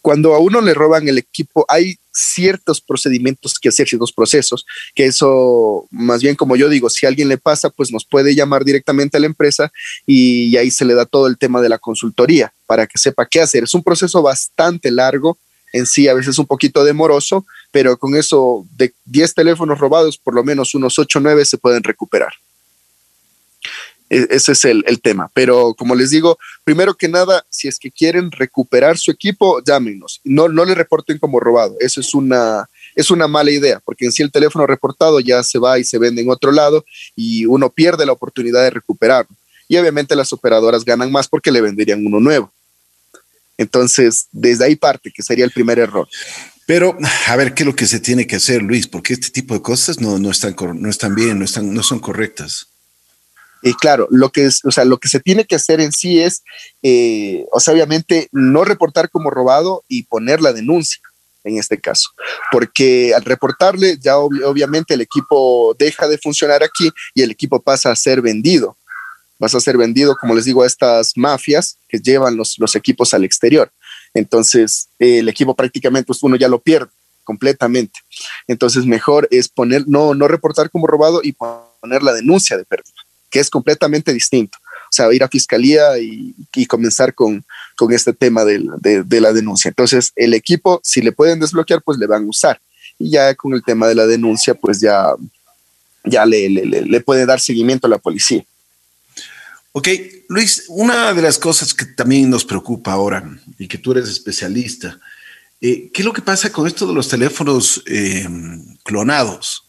Cuando 0.00 0.34
a 0.34 0.38
uno 0.38 0.60
le 0.60 0.74
roban 0.74 1.08
el 1.08 1.18
equipo, 1.18 1.64
hay 1.68 1.96
ciertos 2.12 2.80
procedimientos 2.80 3.58
que 3.58 3.68
hacer, 3.68 3.88
ciertos 3.88 4.12
procesos, 4.12 4.66
que 4.94 5.06
eso, 5.06 5.86
más 5.90 6.22
bien 6.22 6.34
como 6.34 6.56
yo 6.56 6.68
digo, 6.68 6.90
si 6.90 7.06
a 7.06 7.08
alguien 7.08 7.28
le 7.28 7.38
pasa, 7.38 7.70
pues 7.70 7.92
nos 7.92 8.04
puede 8.04 8.34
llamar 8.34 8.64
directamente 8.64 9.16
a 9.16 9.20
la 9.20 9.26
empresa 9.26 9.70
y, 10.06 10.56
ahí 10.56 10.70
se 10.70 10.84
le 10.84 10.94
da 10.94 11.04
todo 11.04 11.28
el 11.28 11.38
tema 11.38 11.60
de 11.60 11.68
la 11.68 11.78
consultoría 11.78 12.52
para 12.66 12.86
que 12.86 12.98
sepa 12.98 13.26
qué 13.26 13.40
hacer. 13.40 13.64
Es 13.64 13.74
un 13.74 13.84
proceso 13.84 14.22
bastante 14.22 14.90
largo, 14.90 15.38
en 15.72 15.86
sí 15.86 16.08
a 16.08 16.14
veces 16.14 16.38
un 16.38 16.46
poquito 16.46 16.82
demoroso, 16.82 17.46
pero 17.70 17.96
con 17.96 18.16
eso 18.16 18.66
de 18.76 18.92
10 19.04 19.34
teléfonos 19.34 19.78
robados, 19.78 20.18
por 20.18 20.34
lo 20.34 20.42
menos 20.42 20.74
unos 20.74 20.98
8 20.98 21.18
o 21.18 21.22
9 21.22 21.44
se 21.44 21.58
pueden 21.58 21.84
recuperar. 21.84 22.32
E-, 24.10 24.26
ese 24.30 24.52
es 24.52 24.64
el, 24.64 25.00
tema. 25.02 25.30
Pero 25.34 25.74
como 25.74 25.94
les 25.94 26.10
digo, 26.10 26.38
primero 26.64 26.94
que 26.94 27.08
nada, 27.08 27.44
si 27.50 27.68
es 27.68 27.78
que 27.78 27.90
quieren 27.90 28.30
recuperar 28.30 28.98
su 28.98 29.10
equipo, 29.10 29.62
llámenos. 29.64 30.20
No, 30.24 30.48
no 30.48 30.64
le 30.64 30.74
reporten 30.74 31.18
como 31.18 31.40
robado. 31.40 31.76
Eso 31.80 32.00
es 32.00 32.14
una, 32.14 32.68
es 32.94 33.10
una 33.10 33.28
mala 33.28 33.50
idea, 33.50 33.80
porque 33.84 34.06
en 34.06 34.12
sí 34.12 34.22
el 34.22 34.32
teléfono 34.32 34.66
reportado 34.66 35.20
ya 35.20 35.42
se 35.42 35.58
va 35.58 35.78
y 35.78 35.84
se 35.84 35.98
vende 35.98 36.22
en 36.22 36.30
otro 36.30 36.52
lado 36.52 36.84
y 37.14 37.46
uno 37.46 37.70
pierde 37.70 38.06
la 38.06 38.12
oportunidad 38.12 38.62
de 38.62 38.70
recuperarlo. 38.70 39.34
Y 39.68 39.76
obviamente 39.76 40.16
las 40.16 40.32
operadoras 40.32 40.84
ganan 40.84 41.12
más 41.12 41.28
porque 41.28 41.52
le 41.52 41.60
venderían 41.60 42.04
uno 42.04 42.20
nuevo. 42.20 42.50
Entonces, 43.58 44.28
desde 44.32 44.64
ahí 44.64 44.76
parte, 44.76 45.10
que 45.10 45.22
sería 45.22 45.44
el 45.44 45.50
primer 45.50 45.78
error. 45.78 46.08
Pero, 46.64 46.96
a 47.26 47.36
ver, 47.36 47.54
¿qué 47.54 47.64
es 47.64 47.66
lo 47.66 47.74
que 47.74 47.86
se 47.86 47.98
tiene 47.98 48.26
que 48.26 48.36
hacer, 48.36 48.62
Luis? 48.62 48.86
Porque 48.86 49.14
este 49.14 49.30
tipo 49.30 49.54
de 49.54 49.62
cosas 49.62 50.00
no, 50.00 50.18
no, 50.18 50.30
están, 50.30 50.54
no 50.74 50.88
están 50.88 51.14
bien, 51.14 51.38
no, 51.38 51.44
están, 51.44 51.74
no 51.74 51.82
son 51.82 51.98
correctas. 51.98 52.68
Y 53.62 53.74
claro, 53.74 54.06
lo 54.10 54.30
que, 54.30 54.46
es, 54.46 54.64
o 54.64 54.70
sea, 54.70 54.84
lo 54.84 54.98
que 54.98 55.08
se 55.08 55.20
tiene 55.20 55.44
que 55.44 55.56
hacer 55.56 55.80
en 55.80 55.92
sí 55.92 56.20
es, 56.20 56.42
eh, 56.82 57.44
o 57.52 57.60
sea, 57.60 57.74
obviamente 57.74 58.28
no 58.32 58.64
reportar 58.64 59.10
como 59.10 59.30
robado 59.30 59.84
y 59.88 60.04
poner 60.04 60.40
la 60.40 60.52
denuncia 60.52 61.00
en 61.44 61.56
este 61.56 61.78
caso, 61.78 62.10
porque 62.52 63.14
al 63.14 63.24
reportarle 63.24 63.96
ya 63.98 64.18
ob 64.18 64.32
obviamente 64.44 64.94
el 64.94 65.00
equipo 65.00 65.74
deja 65.78 66.06
de 66.06 66.18
funcionar 66.18 66.62
aquí 66.62 66.90
y 67.14 67.22
el 67.22 67.30
equipo 67.30 67.60
pasa 67.60 67.90
a 67.90 67.96
ser 67.96 68.20
vendido. 68.20 68.76
Vas 69.38 69.54
a 69.54 69.60
ser 69.60 69.76
vendido, 69.76 70.16
como 70.20 70.34
les 70.34 70.44
digo, 70.44 70.62
a 70.62 70.66
estas 70.66 71.16
mafias 71.16 71.78
que 71.88 71.98
llevan 71.98 72.36
los, 72.36 72.56
los 72.58 72.74
equipos 72.74 73.14
al 73.14 73.24
exterior. 73.24 73.70
Entonces, 74.12 74.88
el 74.98 75.28
equipo 75.28 75.54
prácticamente 75.54 76.08
pues, 76.08 76.22
uno 76.22 76.34
ya 76.34 76.48
lo 76.48 76.58
pierde 76.58 76.90
completamente. 77.22 78.00
Entonces, 78.48 78.84
mejor 78.84 79.28
es 79.30 79.48
poner, 79.48 79.84
no, 79.86 80.14
no 80.14 80.26
reportar 80.26 80.70
como 80.70 80.88
robado 80.88 81.20
y 81.22 81.32
poner 81.32 82.02
la 82.02 82.12
denuncia 82.12 82.56
de 82.56 82.64
pérdida 82.64 83.07
que 83.30 83.40
es 83.40 83.50
completamente 83.50 84.12
distinto. 84.12 84.58
O 84.58 84.92
sea, 84.92 85.12
ir 85.12 85.22
a 85.22 85.28
fiscalía 85.28 85.98
y, 85.98 86.34
comenzar 86.66 87.14
con, 87.14 87.44
con, 87.76 87.92
este 87.92 88.12
tema 88.12 88.44
de, 88.44 89.20
la 89.20 89.32
denuncia. 89.32 89.68
Entonces, 89.68 90.12
el 90.16 90.34
equipo, 90.34 90.80
si 90.82 91.02
le 91.02 91.12
pueden 91.12 91.40
desbloquear, 91.40 91.82
pues 91.82 91.98
le 91.98 92.06
van 92.06 92.24
a 92.24 92.28
usar. 92.28 92.60
Y 92.98 93.10
ya 93.10 93.34
con 93.34 93.52
el 93.52 93.62
tema 93.62 93.86
de 93.86 93.94
la 93.94 94.06
denuncia, 94.06 94.54
pues 94.54 94.80
ya, 94.80 95.14
ya 96.04 96.24
le, 96.24 96.48
le, 96.48 96.64
le 96.64 97.00
puede 97.00 97.26
dar 97.26 97.38
seguimiento 97.38 97.86
a 97.86 97.90
la 97.90 97.98
policía. 97.98 98.44
Ok, 99.72 99.88
Luis, 100.28 100.64
una 100.68 101.12
de 101.14 101.22
las 101.22 101.38
cosas 101.38 101.74
que 101.74 101.84
también 101.84 102.30
nos 102.30 102.44
preocupa 102.44 102.92
ahora 102.92 103.38
y 103.58 103.68
que 103.68 103.78
tú 103.78 103.92
eres 103.92 104.08
especialista, 104.08 104.98
eh, 105.60 105.90
¿qué 105.92 106.02
es 106.02 106.04
lo 106.04 106.12
que 106.12 106.22
pasa 106.22 106.50
con 106.50 106.66
esto 106.66 106.86
de 106.86 106.94
los 106.94 107.08
teléfonos 107.08 107.82
eh, 107.86 108.26
clonados? 108.82 109.67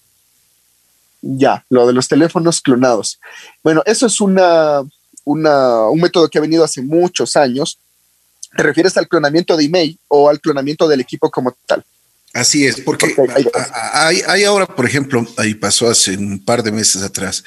Ya, 1.21 1.65
lo 1.69 1.87
de 1.87 1.93
los 1.93 2.07
teléfonos 2.07 2.61
clonados. 2.61 3.19
Bueno, 3.63 3.83
eso 3.85 4.05
es 4.05 4.21
una, 4.21 4.81
una, 5.25 5.87
un 5.89 5.99
método 5.99 6.29
que 6.29 6.37
ha 6.37 6.41
venido 6.41 6.63
hace 6.63 6.81
muchos 6.81 7.35
años. 7.35 7.77
¿Te 8.55 8.63
refieres 8.63 8.97
al 8.97 9.07
clonamiento 9.07 9.55
de 9.57 9.65
email 9.65 9.99
o 10.07 10.29
al 10.29 10.39
clonamiento 10.39 10.87
del 10.87 11.01
equipo 11.01 11.29
como 11.29 11.55
tal? 11.65 11.83
Así 12.33 12.65
es, 12.65 12.79
porque, 12.81 13.15
hay, 13.93 14.21
hay, 14.27 14.43
ahora, 14.43 14.67
por 14.67 14.85
ejemplo, 14.85 15.25
ahí 15.37 15.55
pasó 15.55 15.89
hace 15.89 16.15
un 16.15 16.43
par 16.43 16.61
de 16.61 16.71
meses 16.71 17.01
atrás, 17.01 17.43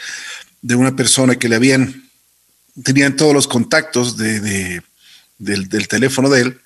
de 0.61 0.75
una 0.75 0.97
persona 0.97 1.37
que 1.37 1.49
le 1.49 1.55
habían, 1.55 2.11
tenían 2.83 3.17
todos 3.17 3.33
los 3.33 3.47
contactos 3.47 4.17
de, 4.17 4.83
del, 5.39 5.89
teléfono 5.89 6.29
de 6.29 6.43
él 6.43 6.61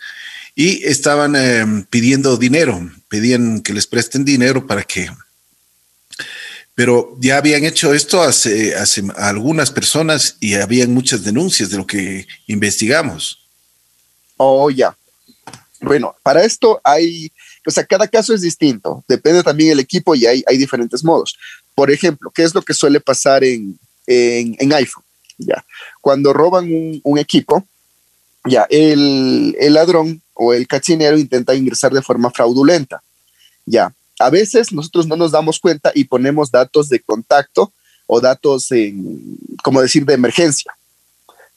y 0.54 0.82
estaban 0.84 1.36
em, 1.36 1.84
pidiendo 1.84 2.38
dinero, 2.38 2.90
pedían 3.08 3.60
que 3.60 3.74
les 3.74 3.86
presten 3.86 4.24
dinero 4.24 4.66
para 4.66 4.82
que, 4.82 5.10
pero 6.76 7.16
ya 7.18 7.38
habían 7.38 7.64
hecho 7.64 7.94
esto 7.94 8.20
hace, 8.20 8.76
hace 8.76 9.02
algunas 9.16 9.70
personas 9.70 10.36
y 10.40 10.54
habían 10.54 10.92
muchas 10.92 11.24
denuncias 11.24 11.70
de 11.70 11.78
lo 11.78 11.86
que 11.86 12.28
investigamos. 12.46 13.48
Oh, 14.36 14.68
ya. 14.68 14.94
Bueno, 15.80 16.14
para 16.22 16.44
esto 16.44 16.78
hay, 16.84 17.32
o 17.66 17.70
sea, 17.70 17.82
cada 17.86 18.06
caso 18.06 18.34
es 18.34 18.42
distinto, 18.42 19.02
depende 19.08 19.42
también 19.42 19.70
del 19.70 19.80
equipo 19.80 20.14
y 20.14 20.26
hay, 20.26 20.44
hay 20.46 20.58
diferentes 20.58 21.02
modos. 21.02 21.38
Por 21.74 21.90
ejemplo, 21.90 22.30
¿qué 22.30 22.42
es 22.42 22.54
lo 22.54 22.60
que 22.60 22.74
suele 22.74 23.00
pasar 23.00 23.42
en, 23.42 23.78
en, 24.06 24.72
iPhone? 24.74 25.04
Ya, 25.38 25.64
cuando 26.02 26.34
roban 26.34 26.68
un, 27.02 27.18
equipo, 27.18 27.66
ya, 28.44 28.66
el, 28.68 29.56
el, 29.58 29.72
ladrón 29.72 30.20
o 30.34 30.52
el 30.52 30.66
cachinero 30.66 31.16
intenta 31.16 31.54
ingresar 31.54 31.90
de 31.92 32.02
forma 32.02 32.30
fraudulenta. 32.30 33.02
Ya, 33.64 33.94
a 34.18 34.30
veces 34.30 34.72
nosotros 34.72 35.06
no 35.06 35.16
nos 35.16 35.32
damos 35.32 35.58
cuenta 35.58 35.92
y 35.94 36.04
ponemos 36.04 36.50
datos 36.50 36.88
de 36.88 37.00
contacto 37.00 37.72
o 38.06 38.20
datos, 38.20 38.68
como 39.62 39.82
decir, 39.82 40.04
de 40.04 40.14
emergencia. 40.14 40.72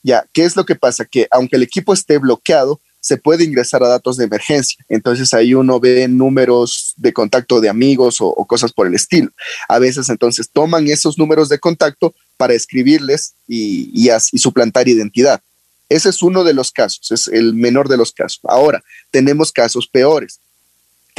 Ya, 0.02 0.26
¿qué 0.34 0.46
es 0.46 0.56
lo 0.56 0.66
que 0.66 0.76
pasa? 0.76 1.06
Que 1.06 1.28
aunque 1.32 1.58
el 1.58 1.64
equipo 1.64 1.94
esté 1.94 2.18
bloqueado, 2.18 2.80
se 3.02 3.18
puede 3.18 3.44
ingresar 3.44 3.84
a 3.84 3.88
datos 3.88 4.18
de 4.18 4.26
emergencia. 4.26 4.84
Entonces 4.90 5.34
ahí 5.34 5.54
uno 5.54 5.80
ve 5.80 6.08
números 6.08 6.94
de 6.98 7.14
contacto 7.14 7.62
de 7.62 7.70
amigos 7.70 8.18
o, 8.20 8.34
cosas 8.46 8.74
por 8.74 8.88
el 8.88 8.96
estilo. 8.96 9.32
A 9.68 9.80
veces 9.80 10.10
entonces 10.10 10.50
toman 10.52 10.88
esos 10.88 11.18
números 11.18 11.50
de 11.50 11.60
contacto 11.60 12.14
para 12.38 12.54
escribirles 12.54 13.34
y, 13.48 13.92
y, 13.94 14.38
suplantar 14.38 14.88
identidad. 14.88 15.42
Ese 15.88 16.10
es 16.10 16.22
uno 16.22 16.44
de 16.44 16.54
los 16.54 16.72
casos, 16.72 17.12
es 17.12 17.28
el 17.28 17.54
menor 17.54 17.90
de 17.90 17.98
los 17.98 18.12
casos. 18.12 18.42
Ahora, 18.44 18.84
tenemos 19.12 19.52
casos 19.52 19.88
peores, 19.88 20.40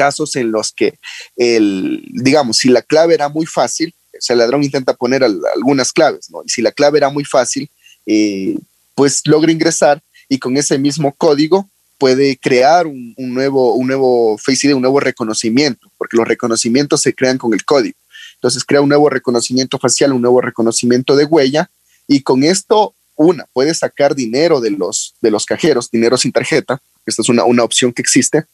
casos 0.01 0.35
en 0.37 0.51
los 0.51 0.73
que, 0.73 0.99
el, 1.37 2.03
digamos, 2.09 2.57
si 2.57 2.71
la 2.71 2.81
clave 2.81 3.13
era 3.13 3.29
muy 3.29 3.45
fácil, 3.45 3.93
el 4.29 4.39
ladrón 4.39 4.65
intenta 4.65 4.95
poner 4.95 5.23
algunas 5.23 5.93
claves, 5.93 6.31
¿no? 6.31 6.43
Y 6.43 6.49
si 6.49 6.63
la 6.63 6.73
clave 6.73 6.97
era 6.97 7.11
muy 7.11 7.27
fácil, 7.27 7.69
eh, 8.07 8.57
pues 8.95 9.21
logra 9.27 9.53
ingresar 9.53 10.01
y 10.27 10.39
con 10.39 10.57
ese 10.57 10.79
mismo 10.79 11.13
código 11.13 11.69
puede 11.99 12.39
crear 12.39 12.87
un, 12.87 13.15
nuevo, 13.19 13.75
un 13.75 13.89
nuevo 13.89 14.39
Face 14.39 14.67
ID, 14.67 14.75
un 14.75 14.81
nuevo 14.81 15.01
reconocimiento, 15.01 15.91
porque 15.99 16.17
los 16.17 16.27
reconocimientos 16.27 17.03
se 17.03 17.13
crean 17.15 17.37
con 17.37 17.53
el 17.53 17.63
código. 17.67 17.99
Entonces 18.37 18.65
crea 18.65 18.81
un 18.81 18.89
nuevo 18.89 19.11
reconocimiento 19.11 19.79
facial, 19.79 20.15
un 20.15 20.23
nuevo 20.23 20.41
reconocimiento 20.41 21.15
de 21.15 21.27
huella 21.27 21.71
y 22.09 22.23
con 22.23 22.43
esto, 22.43 22.95
una, 23.17 23.45
puede 23.53 23.75
sacar 23.75 24.15
dinero 24.15 24.63
de 24.63 24.71
los, 24.71 25.15
de 25.21 25.31
los 25.31 25.45
cajeros, 25.45 25.91
dinero 25.91 26.17
sin 26.17 26.33
tarjeta, 26.33 26.81
esta 27.07 27.23
es 27.23 27.29
una, 27.29 27.65
opción 27.65 27.93
que 27.93 28.03
existe. 28.03 28.45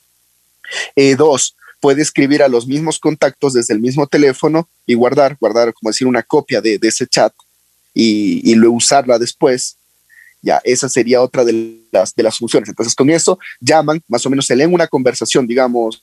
Eh, 0.94 1.16
dos, 1.16 1.56
puede 1.80 2.02
escribir 2.02 2.42
a 2.42 2.48
los 2.48 2.66
mismos 2.66 2.98
contactos 2.98 3.52
desde 3.52 3.74
el 3.74 3.80
mismo 3.80 4.06
teléfono 4.06 4.68
y 4.86 4.94
guardar, 4.94 5.36
guardar, 5.40 5.72
como 5.74 5.90
decir, 5.90 6.06
una 6.06 6.22
copia 6.22 6.60
de, 6.60 6.78
ese 6.82 7.06
chat 7.06 7.32
y, 7.94 8.50
y 8.50 8.54
luego 8.54 8.76
usarla 8.76 9.18
después 9.18 9.76
ya, 10.42 10.60
esa 10.62 10.88
sería 10.88 11.22
otra 11.22 11.44
de 11.44 11.80
las, 11.90 12.14
de 12.14 12.22
las 12.22 12.38
funciones. 12.38 12.68
Entonces, 12.68 12.94
con 12.94 13.10
eso 13.10 13.38
llaman, 13.60 14.00
más 14.06 14.24
o 14.26 14.30
menos 14.30 14.46
se 14.46 14.54
leen 14.54 14.72
una 14.72 14.86
conversación, 14.86 15.46
digamos, 15.46 16.02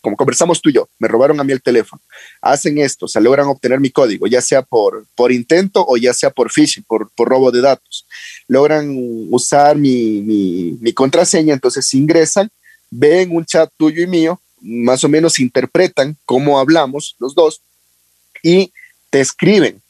como 0.00 0.16
conversamos 0.16 0.60
tú 0.60 0.70
y 0.70 0.72
yo, 0.72 0.88
me 0.98 1.06
robaron 1.06 1.38
a 1.38 1.44
mí 1.44 1.52
el 1.52 1.62
teléfono, 1.62 2.02
hacen 2.40 2.78
esto, 2.78 3.06
se 3.06 3.20
logran 3.20 3.46
obtener 3.46 3.78
mi 3.78 3.90
código, 3.90 4.26
ya 4.26 4.40
sea 4.40 4.62
por, 4.62 5.06
por 5.14 5.30
intento 5.30 5.84
o 5.86 5.96
ya 5.96 6.12
sea 6.12 6.30
por 6.30 6.50
phishing, 6.50 6.82
por, 6.82 7.08
por 7.10 7.28
robo 7.28 7.52
de 7.52 7.60
datos. 7.60 8.04
Logran 8.48 8.92
usar 9.30 9.76
mi, 9.76 10.22
mi, 10.22 10.76
mi 10.80 10.92
contraseña, 10.92 11.54
entonces 11.54 11.94
ingresan, 11.94 12.50
ven 12.92 13.34
un 13.34 13.44
chat 13.44 13.70
tuyo 13.78 14.02
y 14.02 14.06
mío, 14.06 14.38
más 14.60 15.02
o 15.02 15.08
menos 15.08 15.40
interpretan 15.40 16.16
cómo 16.26 16.60
hablamos 16.60 17.16
los 17.18 17.34
dos 17.34 17.62
y 18.42 18.72
te 19.10 19.20
escriben 19.20 19.80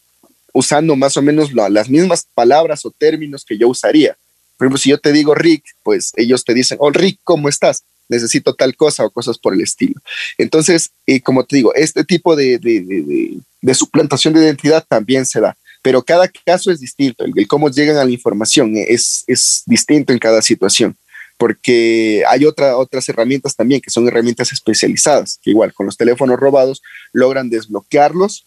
usando 0.52 0.94
más 0.94 1.16
o 1.16 1.22
menos 1.22 1.52
las 1.52 1.88
mismas 1.88 2.26
palabras 2.34 2.84
o 2.86 2.90
términos 2.90 3.44
que 3.44 3.58
yo 3.58 3.68
usaría. 3.68 4.16
Por 4.56 4.66
ejemplo, 4.66 4.78
si 4.78 4.90
yo 4.90 4.98
te 4.98 5.12
digo 5.12 5.34
Rick, 5.34 5.64
pues 5.82 6.12
ellos 6.16 6.44
te 6.44 6.54
dicen, 6.54 6.78
oh 6.80 6.90
Rick, 6.90 7.18
¿cómo 7.24 7.48
estás? 7.48 7.82
Necesito 8.08 8.54
tal 8.54 8.76
cosa 8.76 9.04
o 9.04 9.10
cosas 9.10 9.38
por 9.38 9.54
el 9.54 9.62
estilo. 9.62 10.00
Entonces, 10.38 10.90
eh, 11.06 11.20
como 11.20 11.44
te 11.44 11.56
digo, 11.56 11.74
este 11.74 12.04
tipo 12.04 12.36
de, 12.36 12.58
de, 12.58 13.74
suplantación 13.74 14.34
de 14.34 14.44
identidad 14.44 14.84
también 14.86 15.26
se 15.26 15.40
da, 15.40 15.56
pero 15.80 16.02
cada 16.02 16.28
caso 16.28 16.70
es 16.70 16.78
distinto. 16.78 17.24
El, 17.24 17.48
cómo 17.48 17.70
llegan 17.70 17.96
a 17.96 18.04
la 18.04 18.10
información 18.10 18.74
es, 18.76 19.24
es 19.26 19.62
distinto 19.66 20.12
en 20.12 20.18
cada 20.18 20.42
situación 20.42 20.96
porque 21.42 22.22
hay 22.28 22.44
otra, 22.44 22.76
otras 22.76 23.08
herramientas 23.08 23.56
también 23.56 23.80
que 23.80 23.90
son 23.90 24.06
herramientas 24.06 24.52
especializadas, 24.52 25.40
que 25.42 25.50
igual 25.50 25.74
con 25.74 25.86
los 25.86 25.96
teléfonos 25.96 26.38
robados 26.38 26.80
logran 27.12 27.50
desbloquearlos 27.50 28.46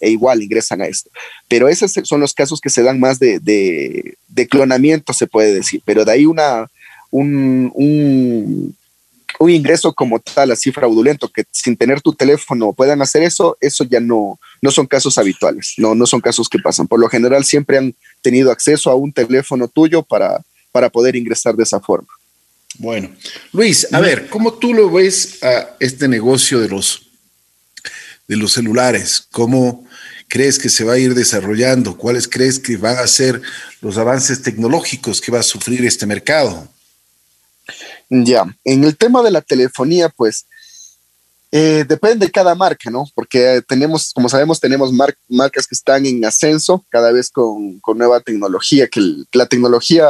e 0.00 0.08
igual 0.08 0.42
ingresan 0.42 0.80
a 0.80 0.86
esto. 0.86 1.10
Pero 1.46 1.68
esos 1.68 1.92
son 2.04 2.20
los 2.20 2.32
casos 2.32 2.58
que 2.62 2.70
se 2.70 2.82
dan 2.82 2.98
más 2.98 3.18
de, 3.18 3.38
de, 3.38 4.48
clonamiento, 4.48 5.12
se 5.12 5.26
puede 5.26 5.52
decir, 5.52 5.82
pero 5.84 6.06
de 6.06 6.12
ahí 6.12 6.24
una, 6.24 6.70
un, 7.10 7.70
un, 7.74 8.74
ingreso 9.50 9.92
como 9.92 10.18
tal, 10.18 10.52
así 10.52 10.72
fraudulento, 10.72 11.28
que 11.28 11.44
sin 11.50 11.76
tener 11.76 12.00
tu 12.00 12.14
teléfono 12.14 12.72
puedan 12.72 13.02
hacer 13.02 13.24
eso, 13.24 13.58
eso 13.60 13.84
ya 13.84 14.00
no, 14.00 14.40
no 14.62 14.70
son 14.70 14.86
casos 14.86 15.18
habituales, 15.18 15.74
no, 15.76 15.94
no 15.94 16.06
son 16.06 16.22
casos 16.22 16.48
que 16.48 16.60
pasan. 16.60 16.88
Por 16.88 16.98
lo 16.98 17.10
general 17.10 17.44
siempre 17.44 17.76
han 17.76 17.94
tenido 18.22 18.50
acceso 18.50 18.90
a 18.90 18.94
un 18.94 19.12
teléfono 19.12 19.68
tuyo 19.68 20.02
para, 20.02 20.40
para 20.72 20.88
poder 20.88 21.14
ingresar 21.14 21.54
de 21.56 21.64
esa 21.64 21.78
forma. 21.78 22.08
Bueno, 22.78 23.14
Luis, 23.52 23.86
a 23.92 24.00
ver, 24.00 24.28
¿cómo 24.28 24.54
tú 24.54 24.72
lo 24.72 24.90
ves 24.90 25.42
a 25.42 25.76
este 25.78 26.08
negocio 26.08 26.60
de 26.60 26.68
los, 26.68 27.02
de 28.26 28.36
los 28.36 28.52
celulares? 28.52 29.26
¿Cómo, 29.30 29.86
crees 30.32 30.58
que 30.58 30.70
se 30.70 30.82
va 30.82 30.94
a 30.94 30.98
ir 30.98 31.14
desarrollando? 31.14 31.98
¿Cuáles 31.98 32.26
crees 32.26 32.58
que 32.58 32.78
van 32.78 32.96
a 32.96 33.06
ser 33.06 33.42
los 33.82 33.98
avances 33.98 34.40
tecnológicos 34.40 35.20
que 35.20 35.30
va 35.30 35.40
a 35.40 35.42
sufrir 35.42 35.84
este 35.84 36.06
mercado? 36.06 36.66
Ya, 38.08 38.44
en 38.64 38.84
el 38.84 38.96
tema 38.96 39.22
de 39.22 39.30
la 39.30 39.42
telefonía, 39.42 40.08
pues 40.08 40.46
eh, 41.50 41.84
depende 41.86 42.24
de 42.24 42.32
cada 42.32 42.54
marca, 42.54 42.90
¿no? 42.90 43.04
Porque 43.14 43.62
tenemos, 43.68 44.10
como 44.14 44.30
sabemos, 44.30 44.58
tenemos 44.58 44.90
marcas 45.28 45.66
que 45.66 45.74
están 45.74 46.06
en 46.06 46.24
ascenso 46.24 46.82
cada 46.88 47.12
vez 47.12 47.28
con, 47.28 47.82
nueva 47.94 48.20
tecnología, 48.20 48.88
que 48.88 49.02
la 49.34 49.44
tecnología 49.44 50.08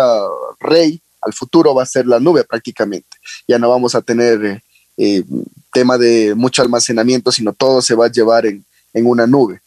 rey 0.61 1.03
al 1.23 1.33
futuro 1.33 1.75
va 1.75 1.83
a 1.85 1.87
ser 1.87 2.07
la 2.07 2.21
nube 2.21 2.45
prácticamente. 2.45 3.17
Ya 3.49 3.59
no 3.59 3.71
vamos 3.71 3.95
a 3.95 4.03
tener 4.03 4.63
eh, 4.97 5.25
tema 5.73 5.97
de 5.97 6.35
mucho 6.35 6.63
almacenamiento, 6.63 7.33
sino 7.33 7.53
todo 7.53 7.81
se 7.81 7.95
va 7.95 8.07
a 8.07 8.13
llevar 8.13 8.47
en, 8.47 8.65
en 8.93 9.07
una 9.07 9.27
nube. 9.27 9.61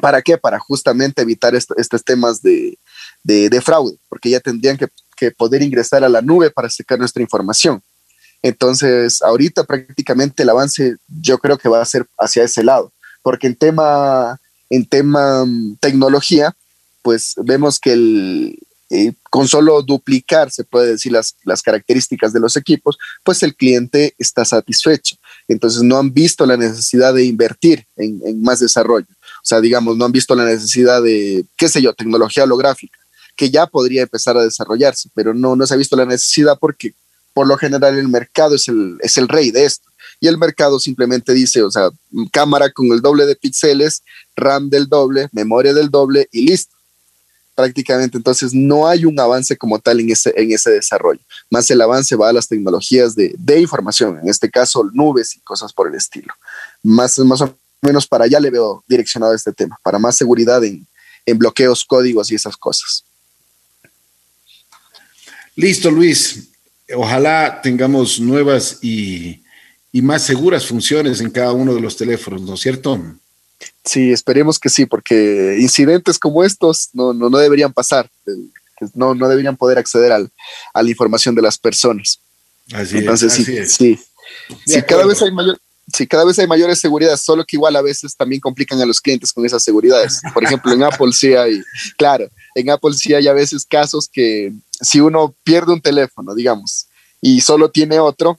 ¿Para 0.00 0.22
qué? 0.22 0.38
Para 0.38 0.58
justamente 0.58 1.22
evitar 1.22 1.54
estos 1.54 2.04
temas 2.04 2.40
de, 2.42 2.78
fraude, 3.62 3.96
porque 4.08 4.30
ya 4.30 4.40
tendrían 4.40 4.76
que, 4.78 4.88
poder 5.36 5.62
ingresar 5.62 6.02
a 6.02 6.08
la 6.08 6.20
nube 6.20 6.50
para 6.50 6.68
sacar 6.68 6.98
nuestra 6.98 7.22
información. 7.22 7.80
Entonces, 8.42 9.22
ahorita 9.22 9.62
prácticamente 9.62 10.42
el 10.42 10.48
avance 10.48 10.96
yo 11.06 11.38
creo 11.38 11.56
que 11.56 11.68
va 11.68 11.80
a 11.80 11.84
ser 11.84 12.08
hacia 12.18 12.42
ese 12.42 12.64
lado, 12.64 12.90
porque 13.22 13.46
en 13.46 13.54
tema, 13.54 14.40
en 14.68 14.84
tema 14.84 15.44
mm, 15.44 15.76
tecnología, 15.76 16.56
pues 17.02 17.34
vemos 17.36 17.78
que 17.78 17.92
el, 17.92 18.58
con 19.30 19.48
solo 19.48 19.82
duplicar, 19.82 20.50
se 20.50 20.64
puede 20.64 20.92
decir, 20.92 21.12
las, 21.12 21.36
las 21.44 21.62
características 21.62 22.32
de 22.32 22.40
los 22.40 22.56
equipos, 22.56 22.98
pues 23.24 23.42
el 23.42 23.54
cliente 23.54 24.14
está 24.18 24.44
satisfecho. 24.44 25.16
Entonces 25.48 25.82
no 25.82 25.98
han 25.98 26.12
visto 26.12 26.44
la 26.46 26.56
necesidad 26.56 27.14
de 27.14 27.24
invertir 27.24 27.86
en 27.96 28.42
más 28.42 28.60
desarrollo. 28.60 29.06
O 29.42 29.44
sea, 29.44 29.60
digamos, 29.60 29.96
no 29.96 30.04
han 30.04 30.12
visto 30.12 30.36
la 30.36 30.44
necesidad 30.44 31.02
de, 31.02 31.44
qué 31.56 31.68
sé 31.68 31.82
yo, 31.82 31.92
tecnología 31.94 32.44
holográfica, 32.44 32.98
que 33.36 33.50
ya 33.50 33.66
podría 33.66 34.02
empezar 34.02 34.36
a 34.36 34.44
desarrollarse, 34.44 35.08
pero 35.14 35.34
no, 35.34 35.56
no 35.56 35.66
se 35.66 35.74
ha 35.74 35.76
visto 35.76 35.96
la 35.96 36.06
necesidad 36.06 36.56
porque 36.60 36.94
por 37.34 37.48
lo 37.48 37.56
general 37.56 37.98
el 37.98 38.08
mercado 38.08 38.54
es 38.54 38.68
el, 38.68 38.98
es 39.00 39.16
el 39.16 39.26
rey 39.26 39.50
de 39.50 39.64
esto. 39.64 39.88
Y 40.20 40.28
el 40.28 40.38
mercado 40.38 40.78
simplemente 40.78 41.32
dice, 41.32 41.62
o 41.62 41.70
sea, 41.70 41.90
cámara 42.30 42.70
con 42.70 42.86
el 42.92 43.00
doble 43.00 43.26
de 43.26 43.34
píxeles, 43.34 44.04
RAM 44.36 44.70
del 44.70 44.88
doble, 44.88 45.28
memoria 45.32 45.74
del 45.74 45.90
doble 45.90 46.28
y 46.30 46.46
listo. 46.46 46.76
Prácticamente, 47.62 48.16
entonces 48.16 48.52
no 48.52 48.88
hay 48.88 49.04
un 49.04 49.20
avance 49.20 49.56
como 49.56 49.78
tal 49.78 50.00
en 50.00 50.10
ese, 50.10 50.34
en 50.36 50.50
ese 50.50 50.68
desarrollo. 50.68 51.20
Más 51.48 51.70
el 51.70 51.80
avance 51.80 52.16
va 52.16 52.28
a 52.28 52.32
las 52.32 52.48
tecnologías 52.48 53.14
de, 53.14 53.36
de 53.38 53.60
información, 53.60 54.18
en 54.20 54.28
este 54.28 54.50
caso 54.50 54.90
nubes 54.92 55.36
y 55.36 55.40
cosas 55.42 55.72
por 55.72 55.86
el 55.86 55.94
estilo. 55.94 56.34
Más, 56.82 57.16
más 57.20 57.40
o 57.40 57.56
menos 57.80 58.04
para 58.08 58.24
allá 58.24 58.40
le 58.40 58.50
veo 58.50 58.82
direccionado 58.88 59.32
este 59.32 59.52
tema, 59.52 59.78
para 59.84 60.00
más 60.00 60.16
seguridad 60.16 60.60
en, 60.64 60.84
bloqueos, 61.38 61.84
códigos 61.84 62.32
y 62.32 62.34
esas 62.34 62.56
cosas. 62.56 63.04
Listo, 65.54 65.88
Luis. 65.88 66.48
ojalá 66.96 67.60
tengamos 67.62 68.18
nuevas 68.18 68.78
y, 68.82 69.44
y 69.92 70.02
más 70.02 70.24
seguras 70.24 70.66
funciones 70.66 71.20
en 71.20 71.30
cada 71.30 71.52
uno 71.52 71.72
de 71.76 71.80
los 71.80 71.96
teléfonos, 71.96 72.42
¿no 72.42 72.54
es 72.54 72.60
cierto? 72.60 73.00
Sí, 73.84 74.12
esperemos 74.12 74.58
que 74.58 74.68
sí, 74.68 74.86
porque 74.86 75.58
incidentes 75.60 76.18
como 76.18 76.44
estos 76.44 76.90
no, 76.92 77.12
no, 77.12 77.28
no 77.28 77.38
deberían 77.38 77.72
pasar, 77.72 78.08
no, 78.94 79.14
no 79.14 79.28
deberían 79.28 79.56
poder 79.56 79.78
acceder 79.78 80.12
al, 80.12 80.30
a 80.72 80.82
la 80.82 80.90
información 80.90 81.34
de 81.34 81.42
las 81.42 81.58
personas. 81.58 82.20
Así 82.72 82.98
Entonces, 82.98 83.32
sí, 83.32 83.44
sí. 83.66 83.98
sí 84.66 84.82
cada 84.82 85.04
vez 85.04 85.20
hay 85.22 85.32
mayor, 85.32 85.58
sí, 85.92 86.06
cada 86.06 86.24
vez 86.24 86.38
hay 86.38 86.46
mayores 86.46 86.78
seguridades, 86.78 87.20
solo 87.20 87.44
que 87.44 87.56
igual 87.56 87.74
a 87.74 87.82
veces 87.82 88.16
también 88.16 88.40
complican 88.40 88.80
a 88.80 88.86
los 88.86 89.00
clientes 89.00 89.32
con 89.32 89.44
esas 89.44 89.62
seguridades. 89.62 90.20
Por 90.32 90.44
ejemplo, 90.44 90.72
en 90.72 90.84
Apple 90.84 91.12
sí 91.12 91.34
hay, 91.34 91.60
claro, 91.96 92.28
en 92.54 92.70
Apple 92.70 92.94
sí 92.94 93.14
hay 93.14 93.26
a 93.26 93.32
veces 93.32 93.66
casos 93.68 94.08
que 94.10 94.52
si 94.80 95.00
uno 95.00 95.34
pierde 95.42 95.72
un 95.72 95.80
teléfono, 95.80 96.34
digamos, 96.34 96.86
y 97.20 97.40
solo 97.40 97.70
tiene 97.70 97.98
otro, 97.98 98.38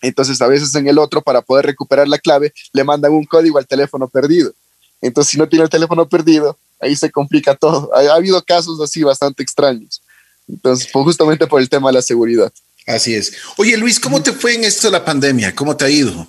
entonces 0.00 0.40
a 0.40 0.46
veces 0.46 0.74
en 0.74 0.88
el 0.88 0.98
otro, 0.98 1.22
para 1.22 1.42
poder 1.42 1.66
recuperar 1.66 2.08
la 2.08 2.18
clave, 2.18 2.52
le 2.72 2.84
mandan 2.84 3.12
un 3.12 3.24
código 3.24 3.58
al 3.58 3.66
teléfono 3.66 4.08
perdido. 4.08 4.52
Entonces, 5.00 5.30
si 5.30 5.38
no 5.38 5.48
tiene 5.48 5.64
el 5.64 5.70
teléfono 5.70 6.08
perdido, 6.08 6.58
ahí 6.80 6.96
se 6.96 7.10
complica 7.10 7.54
todo. 7.54 7.90
Ha, 7.94 8.14
habido 8.14 8.42
casos 8.42 8.80
así 8.80 9.02
bastante 9.02 9.42
extraños. 9.42 10.02
Entonces, 10.48 10.88
pues, 10.92 11.04
justamente 11.04 11.46
por 11.46 11.60
el 11.60 11.68
tema 11.68 11.88
de 11.88 11.94
la 11.94 12.02
seguridad. 12.02 12.52
Así 12.86 13.14
es. 13.14 13.32
Oye, 13.56 13.76
Luis, 13.76 14.00
¿cómo 14.00 14.22
te 14.22 14.32
fue 14.32 14.54
en 14.54 14.64
esto 14.64 14.88
de 14.88 14.92
la 14.92 15.04
pandemia? 15.04 15.54
¿Cómo 15.54 15.76
te 15.76 15.84
ha 15.84 15.90
ido? 15.90 16.26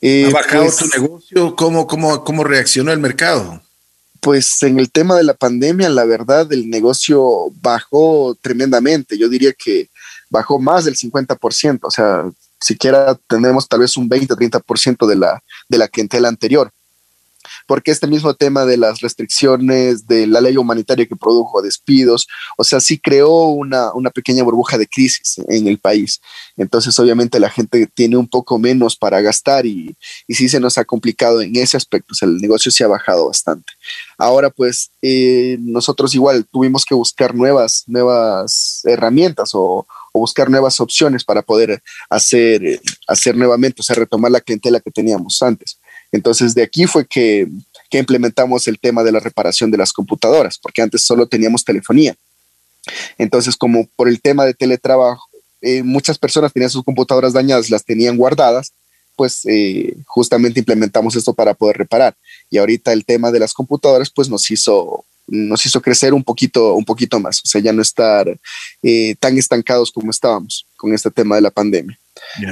Eh, 0.00 0.26
¿Ha 0.28 0.30
bajado 0.30 0.64
pues 0.64 0.76
tu 0.76 0.86
negocio? 0.86 1.56
¿Cómo, 1.56 1.86
cómo, 1.86 2.24
¿Cómo 2.24 2.44
reaccionó 2.44 2.90
el 2.92 3.00
mercado? 3.00 3.60
Pues 4.20 4.62
en 4.62 4.78
el 4.78 4.90
tema 4.90 5.16
de 5.16 5.24
la 5.24 5.34
pandemia, 5.34 5.88
la 5.88 6.04
verdad, 6.04 6.50
el 6.52 6.70
negocio 6.70 7.50
bajó 7.60 8.36
tremendamente. 8.40 9.18
Yo 9.18 9.28
diría 9.28 9.52
que 9.52 9.88
bajó 10.30 10.58
más 10.58 10.84
del 10.84 10.96
50%, 10.96 11.80
o 11.82 11.90
sea, 11.90 12.30
siquiera 12.60 13.18
tenemos 13.26 13.66
tal 13.66 13.80
vez 13.80 13.96
un 13.96 14.08
20-30% 14.08 15.06
de 15.06 15.16
la, 15.16 15.42
de 15.68 15.78
la 15.78 15.88
clientela 15.88 16.28
anterior 16.28 16.70
porque 17.70 17.92
este 17.92 18.08
mismo 18.08 18.34
tema 18.34 18.64
de 18.64 18.76
las 18.76 19.00
restricciones, 19.00 20.08
de 20.08 20.26
la 20.26 20.40
ley 20.40 20.56
humanitaria 20.56 21.06
que 21.06 21.14
produjo 21.14 21.62
despidos, 21.62 22.26
o 22.56 22.64
sea, 22.64 22.80
sí 22.80 22.98
creó 22.98 23.44
una, 23.44 23.92
pequeña 24.12 24.42
burbuja 24.42 24.76
de 24.76 24.88
crisis 24.88 25.40
en 25.46 25.68
el 25.68 25.78
país. 25.78 26.20
Entonces, 26.56 26.98
obviamente, 26.98 27.38
la 27.38 27.48
gente 27.48 27.86
tiene 27.86 28.16
un 28.16 28.26
poco 28.26 28.58
menos 28.58 28.96
para 28.96 29.20
gastar 29.20 29.66
y, 29.66 29.94
y 30.26 30.34
sí 30.34 30.48
se 30.48 30.58
nos 30.58 30.78
ha 30.78 30.84
complicado 30.84 31.42
en 31.42 31.54
ese 31.54 31.76
aspecto, 31.76 32.08
o 32.10 32.14
sea, 32.16 32.26
el 32.26 32.38
negocio 32.38 32.72
se 32.72 32.82
ha 32.82 32.88
bajado 32.88 33.28
bastante. 33.28 33.72
Ahora, 34.18 34.50
pues, 34.50 34.90
eh, 35.00 35.56
nosotros 35.60 36.12
igual 36.16 36.44
tuvimos 36.50 36.84
que 36.84 36.96
buscar 36.96 37.36
nuevas, 37.36 37.84
nuevas 37.86 38.82
herramientas 38.84 39.50
o, 39.54 39.86
buscar 40.12 40.50
nuevas 40.50 40.80
opciones 40.80 41.22
para 41.22 41.40
poder 41.40 41.80
hacer, 42.10 42.80
hacer 43.06 43.36
nuevamente, 43.36 43.80
o 43.80 43.84
sea, 43.84 43.94
retomar 43.94 44.32
la 44.32 44.40
clientela 44.40 44.80
que 44.80 44.90
teníamos 44.90 45.40
antes. 45.40 45.79
Entonces, 46.12 46.54
de 46.54 46.62
aquí 46.62 46.86
fue 46.86 47.06
que, 47.06 47.48
implementamos 47.92 48.68
el 48.68 48.78
tema 48.78 49.02
de 49.02 49.10
la 49.10 49.18
reparación 49.18 49.70
de 49.70 49.76
las 49.76 49.92
computadoras, 49.92 50.58
porque 50.58 50.80
antes 50.80 51.04
solo 51.04 51.26
teníamos 51.26 51.64
telefonía. 51.64 52.14
Entonces, 53.18 53.56
como 53.56 53.88
por 53.96 54.08
el 54.08 54.20
tema 54.20 54.44
de 54.44 54.54
teletrabajo, 54.54 55.28
eh, 55.60 55.82
muchas 55.82 56.16
personas 56.16 56.52
tenían 56.52 56.70
sus 56.70 56.84
computadoras 56.84 57.32
dañadas, 57.32 57.68
las 57.68 57.84
tenían 57.84 58.16
guardadas, 58.16 58.72
pues 59.16 59.44
eh, 59.46 59.96
justamente 60.06 60.60
implementamos 60.60 61.14
esto 61.16 61.34
para 61.34 61.52
poder 61.52 61.78
reparar. 61.78 62.16
Y 62.48 62.58
ahorita 62.58 62.92
el 62.92 63.04
tema 63.04 63.30
de 63.30 63.40
las 63.40 63.52
computadoras, 63.52 64.08
pues 64.08 64.28
nos 64.30 64.50
hizo, 64.50 65.04
nos 65.26 65.66
hizo 65.66 65.82
crecer 65.82 66.14
un 66.14 66.24
poquito, 66.24 66.74
un 66.74 66.84
poquito 66.84 67.20
más, 67.20 67.40
o 67.40 67.46
sea, 67.46 67.60
ya 67.60 67.72
no 67.72 67.82
estar 67.82 68.38
eh, 68.82 69.14
tan 69.18 69.36
estancados 69.36 69.90
como 69.90 70.10
estábamos 70.10 70.64
con 70.76 70.94
este 70.94 71.10
tema 71.10 71.34
de 71.36 71.42
la 71.42 71.50
pandemia. 71.50 71.98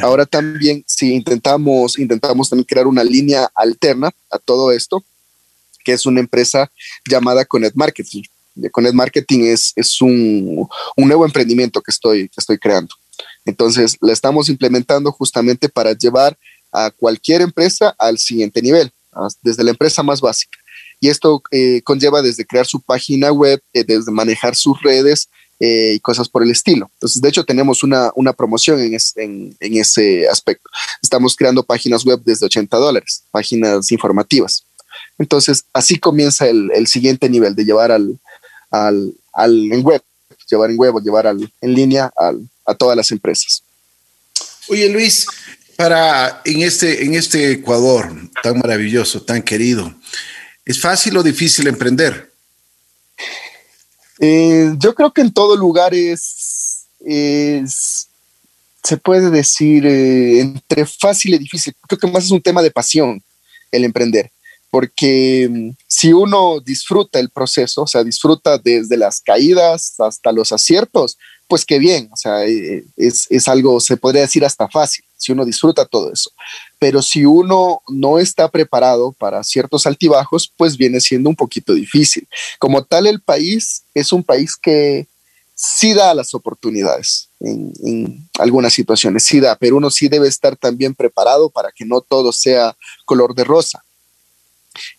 Ahora 0.03 0.27
también, 0.27 0.85
si 0.87 1.15
intentamos, 1.15 1.99
intentamos 1.99 2.51
crear 2.67 2.87
una 2.87 3.05
línea 3.05 3.51
alterna 3.55 4.11
a 4.31 4.39
todo 4.39 4.73
esto, 4.73 5.05
que 5.85 5.93
es 5.93 6.07
una 6.07 6.21
empresa 6.21 6.71
llamada 7.09 7.45
Connect 7.45 7.77
Marketing. 7.77 8.23
Connect 8.73 8.95
Marketing 8.95 9.45
es, 9.45 9.73
es 9.77 10.01
un, 10.01 10.69
un, 10.97 11.09
nuevo 11.09 11.25
emprendimiento 11.25 11.81
que 11.81 11.91
estoy, 11.91 12.29
que 12.29 12.39
estoy 12.41 12.59
creando. 12.59 12.95
Entonces, 13.45 13.97
la 14.01 14.13
estamos 14.13 14.49
implementando 14.49 15.13
justamente 15.13 15.69
para 15.69 15.93
llevar 15.93 16.37
a 16.73 16.91
cualquier 16.91 17.41
empresa 17.41 17.95
al 17.99 18.19
siguiente 18.19 18.61
nivel, 18.61 18.91
desde 19.43 19.65
la 19.65 19.71
empresa 19.71 20.03
más 20.03 20.21
básica. 20.21 20.59
Y 21.01 21.09
esto 21.09 21.43
eh, 21.51 21.81
conlleva 21.83 22.23
desde 22.23 22.45
crear 22.45 22.67
su 22.67 22.81
página 22.81 23.31
web, 23.33 23.63
eh, 23.73 23.85
desde 23.85 24.11
manejar 24.11 24.57
sus 24.57 24.81
redes, 24.83 25.29
eh, 25.61 25.95
y 25.95 26.01
cosas 26.01 26.29
por 26.29 26.43
el 26.43 26.51
estilo. 26.51 26.91
Entonces, 26.95 27.21
de 27.21 27.29
hecho, 27.29 27.45
tenemos 27.45 27.83
una, 27.83 28.13
una 28.15 28.33
promoción 28.33 28.81
en, 28.81 28.97
en, 29.59 29.77
ese 29.77 30.29
aspecto. 30.29 30.71
Estamos 31.03 31.35
creando 31.35 31.65
páginas 31.65 32.05
web 32.05 32.21
desde 32.25 32.47
80 32.47 32.77
dólares, 32.77 33.25
páginas 33.31 33.91
informativas. 33.91 34.65
Entonces, 35.19 35.65
así 35.73 35.99
comienza 35.99 36.47
el, 36.47 36.71
el 36.73 36.87
siguiente 36.87 37.29
nivel 37.29 37.57
de 37.57 37.65
llevar 37.65 37.91
al, 37.91 38.19
al, 38.71 39.15
al, 39.33 39.73
en 39.73 39.83
web, 39.83 40.01
llevar 40.49 40.71
en 40.71 40.79
web 40.79 40.95
o 40.95 41.01
llevar 41.01 41.27
al, 41.27 41.53
en 41.61 41.75
línea 41.75 42.13
al, 42.17 42.49
a 42.65 42.75
todas 42.75 42.97
las 42.97 43.11
empresas. 43.11 43.63
Oye, 44.69 44.89
Luis, 44.91 45.27
para 45.77 46.41
en 46.45 46.63
este, 46.63 47.05
en 47.05 47.15
este 47.15 47.53
Ecuador 47.53 48.13
tan 48.43 48.59
maravilloso, 48.59 49.23
tan 49.23 49.43
querido, 49.43 49.95
¿es 50.65 50.81
fácil 50.81 51.17
o 51.17 51.23
difícil 51.23 51.67
emprender? 51.67 52.28
Eh, 54.21 54.75
yo 54.79 54.95
creo 54.95 55.13
que 55.13 55.21
en 55.21 55.33
todo 55.33 55.57
lugar 55.57 55.95
es, 55.95 56.87
se 58.83 58.97
puede 58.97 59.31
decir, 59.31 59.87
eh, 59.87 60.41
entre 60.41 60.87
fácil 60.87 61.35
y 61.35 61.39
difícil. 61.39 61.75
Creo 61.87 61.99
que 61.99 62.07
más 62.07 62.25
es 62.25 62.31
un 62.31 62.43
tema 62.43 62.63
de 62.63 62.71
pasión 62.71 63.23
el 63.71 63.85
emprender, 63.85 64.31
porque 64.71 65.49
mm, 65.51 65.71
si 65.87 66.13
uno 66.13 66.61
disfruta 66.61 67.19
el 67.19 67.31
proceso, 67.31 67.83
o 67.83 67.87
sea, 67.87 68.03
disfruta 68.03 68.59
desde 68.59 68.97
las 68.97 69.21
caídas 69.21 69.95
hasta 69.99 70.33
los 70.33 70.53
aciertos, 70.53 71.19
pues 71.47 71.65
qué 71.65 71.79
bien, 71.79 72.11
o 72.13 72.17
sea, 72.17 72.45
eh, 72.47 72.85
es, 72.97 73.27
es, 73.31 73.49
algo, 73.49 73.81
se 73.81 73.97
podría 73.97 74.23
decir 74.23 74.45
hasta 74.45 74.69
fácil, 74.69 75.05
si 75.19 75.33
uno 75.33 75.45
disfruta 75.45 75.85
todo 75.85 76.11
eso. 76.11 76.31
Pero 76.79 77.03
si 77.03 77.27
uno 77.27 77.83
no 77.89 78.19
está 78.19 78.49
preparado 78.49 79.13
para 79.13 79.45
ciertos 79.45 79.87
altibajos, 79.87 80.51
pues 80.57 80.79
viene 80.79 81.01
siendo 81.01 81.29
un 81.29 81.37
poquito 81.37 81.75
difícil. 81.75 82.27
Como 82.59 82.83
tal, 82.85 83.07
el 83.07 83.21
país 83.21 83.83
es 83.93 84.13
un 84.13 84.25
país 84.25 84.57
que 84.57 85.07
sí 85.55 85.93
da 85.93 86.15
las 86.15 86.33
oportunidades 86.35 87.29
en, 87.41 87.73
en 87.85 88.29
algunas 88.39 88.73
situaciones, 88.73 89.25
sí 89.25 89.41
da, 89.41 89.57
pero 89.57 89.77
uno 89.77 89.91
sí 89.91 90.09
debe 90.09 90.29
estar 90.29 90.57
también 90.57 90.95
preparado 90.95 91.51
para 91.51 91.73
que 91.73 91.85
no 91.85 92.01
todo 92.01 92.33
sea 92.33 92.77
color 93.05 93.35
de 93.35 93.45
rosa 93.45 93.83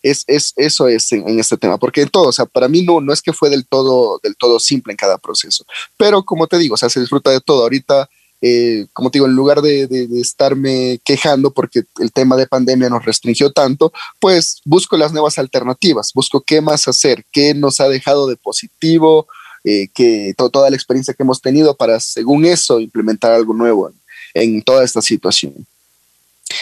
es, 0.02 0.24
es, 0.28 0.54
eso 0.56 0.88
es 0.88 1.12
en, 1.12 1.40
este 1.40 1.58
tema, 1.58 1.78
porque 1.78 2.02
en 2.02 2.10
todo, 2.10 2.30
o 2.30 2.32
sea, 2.32 2.46
para 2.46 2.68
mí 2.68 2.82
no, 2.82 3.02
no 3.02 3.14
es 3.14 3.22
que 3.22 3.34
fue 3.34 3.50
del 3.50 3.66
todo, 3.66 4.20
del 4.24 4.36
todo 4.36 4.60
simple 4.60 4.94
en 4.94 4.98
cada 4.98 5.18
proceso, 5.18 5.66
pero 5.98 6.24
como 6.24 6.48
te 6.48 6.58
digo, 6.58 6.76
o 6.76 6.78
sea, 6.78 6.90
se 6.90 7.00
disfruta 7.00 7.32
de 7.32 7.42
todo. 7.42 7.64
Ahorita, 7.64 8.10
eh, 8.42 8.88
como 8.94 9.12
te 9.12 9.18
digo, 9.18 9.28
en 9.28 9.36
lugar 9.36 9.62
de, 9.62 9.88
de, 9.88 10.08
estarme 10.20 11.00
quejando 11.04 11.52
porque 11.52 11.84
el 12.00 12.12
tema 12.12 12.38
de 12.38 12.48
pandemia 12.48 12.90
nos 12.90 13.04
restringió 13.04 13.52
tanto, 13.52 13.92
pues 14.20 14.62
busco 14.66 14.96
las 14.98 15.12
nuevas 15.12 15.38
alternativas, 15.38 16.12
busco 16.14 16.42
qué 16.42 16.62
más 16.62 16.88
hacer, 16.88 17.26
qué 17.32 17.54
nos 17.54 17.80
ha 17.80 17.90
dejado 17.90 18.28
de 18.28 18.38
positivo, 18.38 19.28
eh, 19.66 19.90
que 19.94 20.34
toda 20.38 20.70
la 20.70 20.76
experiencia 20.76 21.14
que 21.14 21.24
hemos 21.24 21.42
tenido 21.42 21.76
para, 21.76 22.00
según 22.00 22.46
eso, 22.46 22.80
implementar 22.80 23.34
algo 23.34 23.54
nuevo 23.54 23.92
en 24.34 24.62
toda 24.62 24.86
esta 24.86 25.02
situación. 25.02 25.54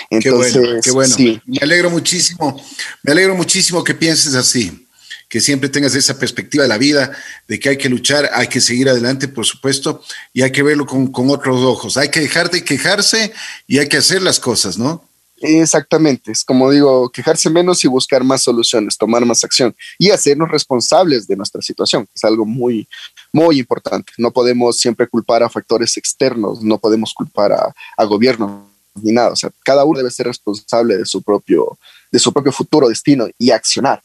Entonces, 0.09 0.83
qué 0.83 0.91
bueno, 0.91 1.15
Me 1.45 1.59
alegro 1.61 1.89
muchísimo, 1.89 2.59
me 3.03 3.11
alegro 3.11 3.35
muchísimo 3.35 3.83
que 3.83 3.93
pienses 3.93 4.33
así, 4.35 4.86
que 5.29 5.41
siempre 5.41 5.69
tengas 5.69 5.95
esa 5.95 6.17
perspectiva 6.17 6.63
de 6.63 6.69
la 6.69 6.77
vida, 6.77 7.11
de 7.47 7.59
que 7.59 7.69
hay 7.69 7.77
que 7.77 7.89
luchar, 7.89 8.29
hay 8.33 8.47
que 8.47 8.61
seguir 8.61 8.89
adelante, 8.89 9.27
por 9.27 9.45
supuesto, 9.45 10.01
y 10.33 10.41
hay 10.41 10.51
que 10.51 10.63
verlo 10.63 10.85
con, 10.85 11.11
otros 11.29 11.61
ojos. 11.63 11.97
Hay 11.97 12.09
que 12.09 12.21
dejar 12.21 12.49
de 12.49 12.63
quejarse 12.63 13.33
y 13.67 13.79
hay 13.79 13.89
que 13.89 13.97
hacer 13.97 14.21
las 14.21 14.39
cosas, 14.39 14.77
¿no? 14.77 15.03
Exactamente, 15.39 16.31
es 16.31 16.43
como 16.43 16.71
digo, 16.71 17.09
quejarse 17.09 17.51
menos 17.51 17.83
y 17.83 17.87
buscar 17.87 18.23
más 18.23 18.41
soluciones, 18.41 18.97
tomar 18.97 19.23
más 19.23 19.43
acción 19.43 19.75
y 19.99 20.09
hacernos 20.09 20.49
responsables 20.49 21.27
de 21.27 21.35
nuestra 21.35 21.61
situación. 21.61 22.07
Es 22.15 22.23
algo 22.23 22.43
muy, 22.43 22.87
muy 23.31 23.59
importante. 23.59 24.13
No 24.17 24.31
podemos 24.31 24.79
siempre 24.79 25.07
culpar 25.07 25.43
a 25.43 25.49
factores 25.49 25.95
externos, 25.95 26.63
no 26.63 26.79
podemos 26.79 27.13
culpar 27.13 27.51
a, 27.51 27.71
a 27.97 28.05
gobiernos 28.05 28.63
ni 28.95 29.11
nada. 29.11 29.29
O 29.29 29.35
sea, 29.35 29.51
cada 29.63 29.85
uno 29.85 29.99
debe 29.99 30.09
ser 30.09 30.25
responsable 30.25 30.97
de 30.97 31.05
su 31.05 31.21
propio, 31.21 31.77
de 32.11 32.17
su 32.17 32.33
propio 32.33 32.51
futuro, 32.51 32.89
destino 32.89 33.27
y 33.37 33.51
accionar. 33.51 34.01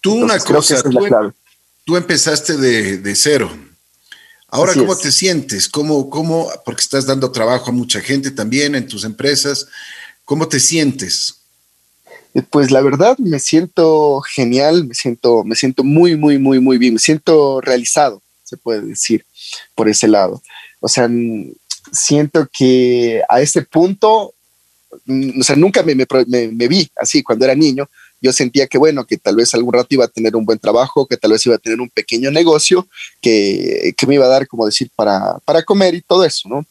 Tú 0.00 0.14
una 0.14 0.38
cosa, 0.38 0.76
em- 0.84 1.32
tú, 1.84 1.96
empezaste 1.96 2.56
de, 2.56 3.16
cero. 3.16 3.50
Ahora, 4.48 4.74
¿cómo 4.74 4.96
te 4.96 5.10
sientes? 5.10 5.68
¿Cómo, 5.68 6.08
¿Cómo, 6.08 6.50
porque 6.64 6.82
estás 6.82 7.06
dando 7.06 7.32
trabajo 7.32 7.70
a 7.70 7.74
mucha 7.74 8.00
gente 8.00 8.30
también 8.30 8.74
en 8.74 8.86
tus 8.86 9.04
empresas, 9.04 9.66
¿cómo 10.24 10.48
te 10.48 10.60
sientes? 10.60 11.36
Eh, 12.34 12.42
pues 12.42 12.70
la 12.70 12.80
verdad 12.80 13.18
me 13.18 13.40
siento 13.40 14.20
genial, 14.20 14.86
me 14.86 14.94
siento, 14.94 15.42
me 15.44 15.56
siento 15.56 15.82
muy, 15.82 16.16
muy, 16.16 16.38
muy, 16.38 16.60
muy 16.60 16.78
bien, 16.78 16.94
me 16.94 17.00
siento 17.00 17.60
realizado, 17.60 18.22
se 18.44 18.56
puede 18.56 18.82
decir, 18.82 19.24
por 19.74 19.88
ese 19.88 20.06
lado. 20.06 20.42
o 20.80 20.88
sea, 20.88 21.08
siento 21.92 22.48
que 22.52 23.22
a 23.28 23.40
ese 23.40 23.62
punto, 23.62 24.34
o 25.38 25.42
sea, 25.42 25.56
nunca 25.56 25.82
me, 25.82 25.94
me, 25.94 26.68
vi 26.68 26.90
así 26.96 27.22
cuando 27.22 27.44
era 27.44 27.54
niño. 27.54 27.88
Yo 28.20 28.32
sentía 28.32 28.66
que, 28.66 28.78
bueno, 28.78 29.04
que 29.04 29.18
tal 29.18 29.36
vez 29.36 29.54
algún 29.54 29.74
rato 29.74 29.88
iba 29.90 30.04
a 30.04 30.08
tener 30.08 30.36
un 30.36 30.44
buen 30.44 30.58
trabajo, 30.58 31.06
que 31.06 31.16
tal 31.16 31.32
vez 31.32 31.44
iba 31.46 31.54
a 31.54 31.58
tener 31.58 31.80
un 31.80 31.90
pequeño 31.90 32.30
negocio 32.30 32.88
que, 33.20 33.94
que 33.96 34.06
me 34.06 34.14
iba 34.14 34.26
a 34.26 34.30
dar, 34.30 34.48
como 34.48 34.66
decir, 34.66 34.90
para, 34.94 35.38
para 35.44 35.62
comer 35.62 35.94
y 35.94 36.02
todo 36.02 36.24
eso, 36.24 36.48
¿no? 36.48 36.66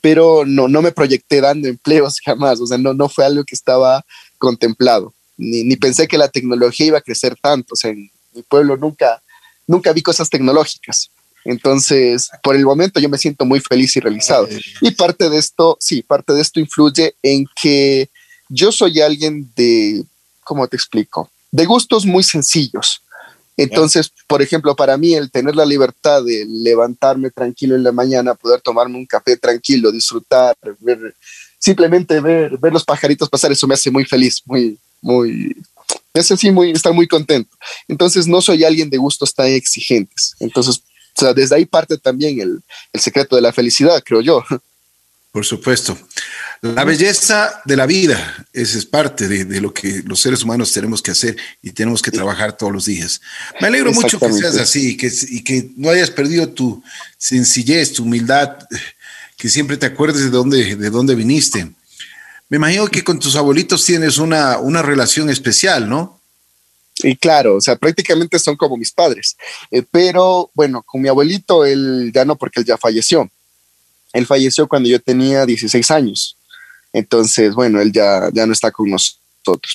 Pero 0.00 0.44
no, 0.46 0.66
no 0.68 0.82
me 0.82 0.92
proyecté 0.92 1.40
dando 1.40 1.68
empleos 1.68 2.20
jamás, 2.24 2.60
o 2.60 2.66
sea, 2.66 2.78
no, 2.78 2.94
no 2.94 3.08
fue 3.08 3.24
algo 3.24 3.44
que 3.44 3.54
estaba 3.54 4.04
contemplado, 4.38 5.14
ni, 5.36 5.62
ni 5.62 5.76
pensé 5.76 6.08
que 6.08 6.18
la 6.18 6.28
tecnología 6.28 6.86
iba 6.86 6.98
a 6.98 7.02
crecer 7.02 7.36
tanto, 7.40 7.74
o 7.74 7.76
sea, 7.76 7.90
en 7.90 8.10
mi 8.32 8.42
pueblo 8.42 8.76
nunca, 8.76 9.22
nunca 9.66 9.92
vi 9.92 10.02
cosas 10.02 10.28
tecnológicas. 10.28 11.10
Entonces, 11.44 12.28
por 12.42 12.54
el 12.54 12.64
momento 12.64 13.00
yo 13.00 13.08
me 13.08 13.18
siento 13.18 13.44
muy 13.44 13.60
feliz 13.60 13.96
y 13.96 14.00
realizado. 14.00 14.48
Y 14.80 14.90
parte 14.90 15.30
de 15.30 15.38
esto, 15.38 15.76
sí, 15.80 16.02
parte 16.02 16.34
de 16.34 16.42
esto 16.42 16.60
influye 16.60 17.14
en 17.22 17.46
que 17.60 18.10
yo 18.48 18.72
soy 18.72 19.00
alguien 19.00 19.50
de, 19.56 20.04
¿cómo 20.50 20.66
te 20.66 20.76
explico? 20.76 21.30
De 21.52 21.64
gustos 21.64 22.04
muy 22.04 22.24
sencillos. 22.24 23.02
Entonces, 23.56 24.10
por 24.26 24.42
ejemplo, 24.42 24.74
para 24.74 24.96
mí 24.96 25.14
el 25.14 25.30
tener 25.30 25.54
la 25.54 25.64
libertad 25.64 26.24
de 26.24 26.44
levantarme 26.44 27.30
tranquilo 27.30 27.76
en 27.76 27.84
la 27.84 27.92
mañana, 27.92 28.34
poder 28.34 28.60
tomarme 28.60 28.96
un 28.96 29.06
café 29.06 29.36
tranquilo, 29.36 29.92
disfrutar, 29.92 30.56
ver, 30.80 31.14
simplemente 31.56 32.18
ver, 32.18 32.58
ver 32.58 32.72
los 32.72 32.84
pajaritos 32.84 33.28
pasar, 33.28 33.52
eso 33.52 33.68
me 33.68 33.74
hace 33.74 33.92
muy 33.92 34.04
feliz, 34.04 34.42
muy, 34.44 34.76
muy, 35.00 35.54
me 36.12 36.20
hace 36.20 36.34
así 36.34 36.50
muy, 36.50 36.72
estar 36.72 36.92
muy 36.92 37.06
contento. 37.06 37.56
Entonces, 37.86 38.26
no 38.26 38.42
soy 38.42 38.64
alguien 38.64 38.90
de 38.90 38.96
gustos 38.98 39.32
tan 39.32 39.46
exigentes. 39.46 40.34
Entonces, 40.40 40.82
o 41.16 41.20
sea, 41.20 41.32
desde 41.32 41.54
ahí 41.54 41.64
parte 41.64 41.96
también 41.96 42.40
el, 42.40 42.60
el 42.92 43.00
secreto 43.00 43.36
de 43.36 43.42
la 43.42 43.52
felicidad, 43.52 44.02
creo 44.04 44.20
yo. 44.20 44.42
Por 45.32 45.46
supuesto. 45.46 45.96
La 46.60 46.84
belleza 46.84 47.62
de 47.64 47.76
la 47.76 47.86
vida, 47.86 48.46
esa 48.52 48.76
es 48.76 48.84
parte 48.84 49.28
de, 49.28 49.44
de, 49.44 49.60
lo 49.60 49.72
que 49.72 50.02
los 50.04 50.20
seres 50.20 50.42
humanos 50.42 50.72
tenemos 50.72 51.00
que 51.00 51.12
hacer 51.12 51.36
y 51.62 51.70
tenemos 51.70 52.02
que 52.02 52.10
trabajar 52.10 52.56
todos 52.56 52.72
los 52.72 52.84
días. 52.84 53.20
Me 53.60 53.68
alegro 53.68 53.92
mucho 53.92 54.18
que 54.18 54.32
seas 54.32 54.56
así 54.56 54.90
y 54.90 54.96
que, 54.96 55.10
y 55.28 55.42
que 55.42 55.70
no 55.76 55.88
hayas 55.88 56.10
perdido 56.10 56.48
tu 56.50 56.82
sencillez, 57.16 57.92
tu 57.92 58.02
humildad, 58.02 58.58
que 59.36 59.48
siempre 59.48 59.76
te 59.78 59.86
acuerdes 59.86 60.24
de 60.24 60.30
dónde, 60.30 60.76
de 60.76 60.90
dónde 60.90 61.14
viniste. 61.14 61.70
Me 62.50 62.56
imagino 62.56 62.88
que 62.88 63.04
con 63.04 63.20
tus 63.20 63.36
abuelitos 63.36 63.86
tienes 63.86 64.18
una, 64.18 64.58
una 64.58 64.82
relación 64.82 65.30
especial, 65.30 65.88
¿no? 65.88 66.20
Y 66.98 67.16
claro, 67.16 67.56
o 67.56 67.60
sea, 67.60 67.76
prácticamente 67.76 68.38
son 68.38 68.56
como 68.56 68.76
mis 68.76 68.92
padres. 68.92 69.36
Eh, 69.70 69.82
pero 69.90 70.50
bueno, 70.52 70.82
con 70.82 71.00
mi 71.00 71.08
abuelito, 71.08 71.64
él 71.64 72.10
ya 72.12 72.24
no, 72.24 72.36
porque 72.36 72.60
él 72.60 72.66
ya 72.66 72.76
falleció. 72.76 73.30
Él 74.12 74.26
falleció 74.26 74.66
cuando 74.68 74.88
yo 74.88 75.00
tenía 75.00 75.46
16 75.46 75.90
años. 75.90 76.36
Entonces, 76.92 77.54
bueno, 77.54 77.80
él 77.80 77.92
ya, 77.92 78.30
ya 78.32 78.46
no 78.46 78.52
está 78.52 78.70
con 78.70 78.90
nosotros. 78.90 79.20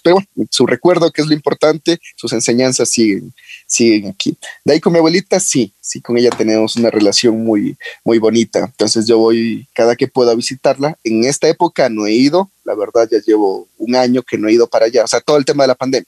Pero 0.03 0.15
bueno, 0.15 0.49
su 0.51 0.65
recuerdo, 0.65 1.11
que 1.11 1.21
es 1.21 1.27
lo 1.27 1.33
importante, 1.33 1.99
sus 2.15 2.33
enseñanzas 2.33 2.89
siguen, 2.89 3.33
siguen 3.65 4.09
aquí. 4.09 4.38
De 4.63 4.73
ahí 4.73 4.79
con 4.79 4.93
mi 4.93 4.99
abuelita, 4.99 5.39
sí, 5.39 5.73
sí, 5.79 6.01
con 6.01 6.17
ella 6.17 6.29
tenemos 6.29 6.75
una 6.75 6.91
relación 6.91 7.43
muy, 7.43 7.77
muy 8.03 8.19
bonita. 8.19 8.59
Entonces 8.65 9.07
yo 9.07 9.17
voy 9.17 9.67
cada 9.73 9.95
que 9.95 10.07
puedo 10.07 10.29
a 10.29 10.36
visitarla. 10.36 10.97
En 11.03 11.23
esta 11.23 11.47
época 11.47 11.89
no 11.89 12.05
he 12.05 12.13
ido, 12.13 12.51
la 12.63 12.75
verdad 12.75 13.07
ya 13.11 13.19
llevo 13.25 13.67
un 13.77 13.95
año 13.95 14.21
que 14.21 14.38
no 14.38 14.47
he 14.47 14.53
ido 14.53 14.67
para 14.67 14.86
allá. 14.86 15.03
O 15.03 15.07
sea, 15.07 15.21
todo 15.21 15.38
el 15.38 15.45
tema 15.45 15.63
de 15.63 15.69
la 15.69 15.75
pandemia, 15.75 16.07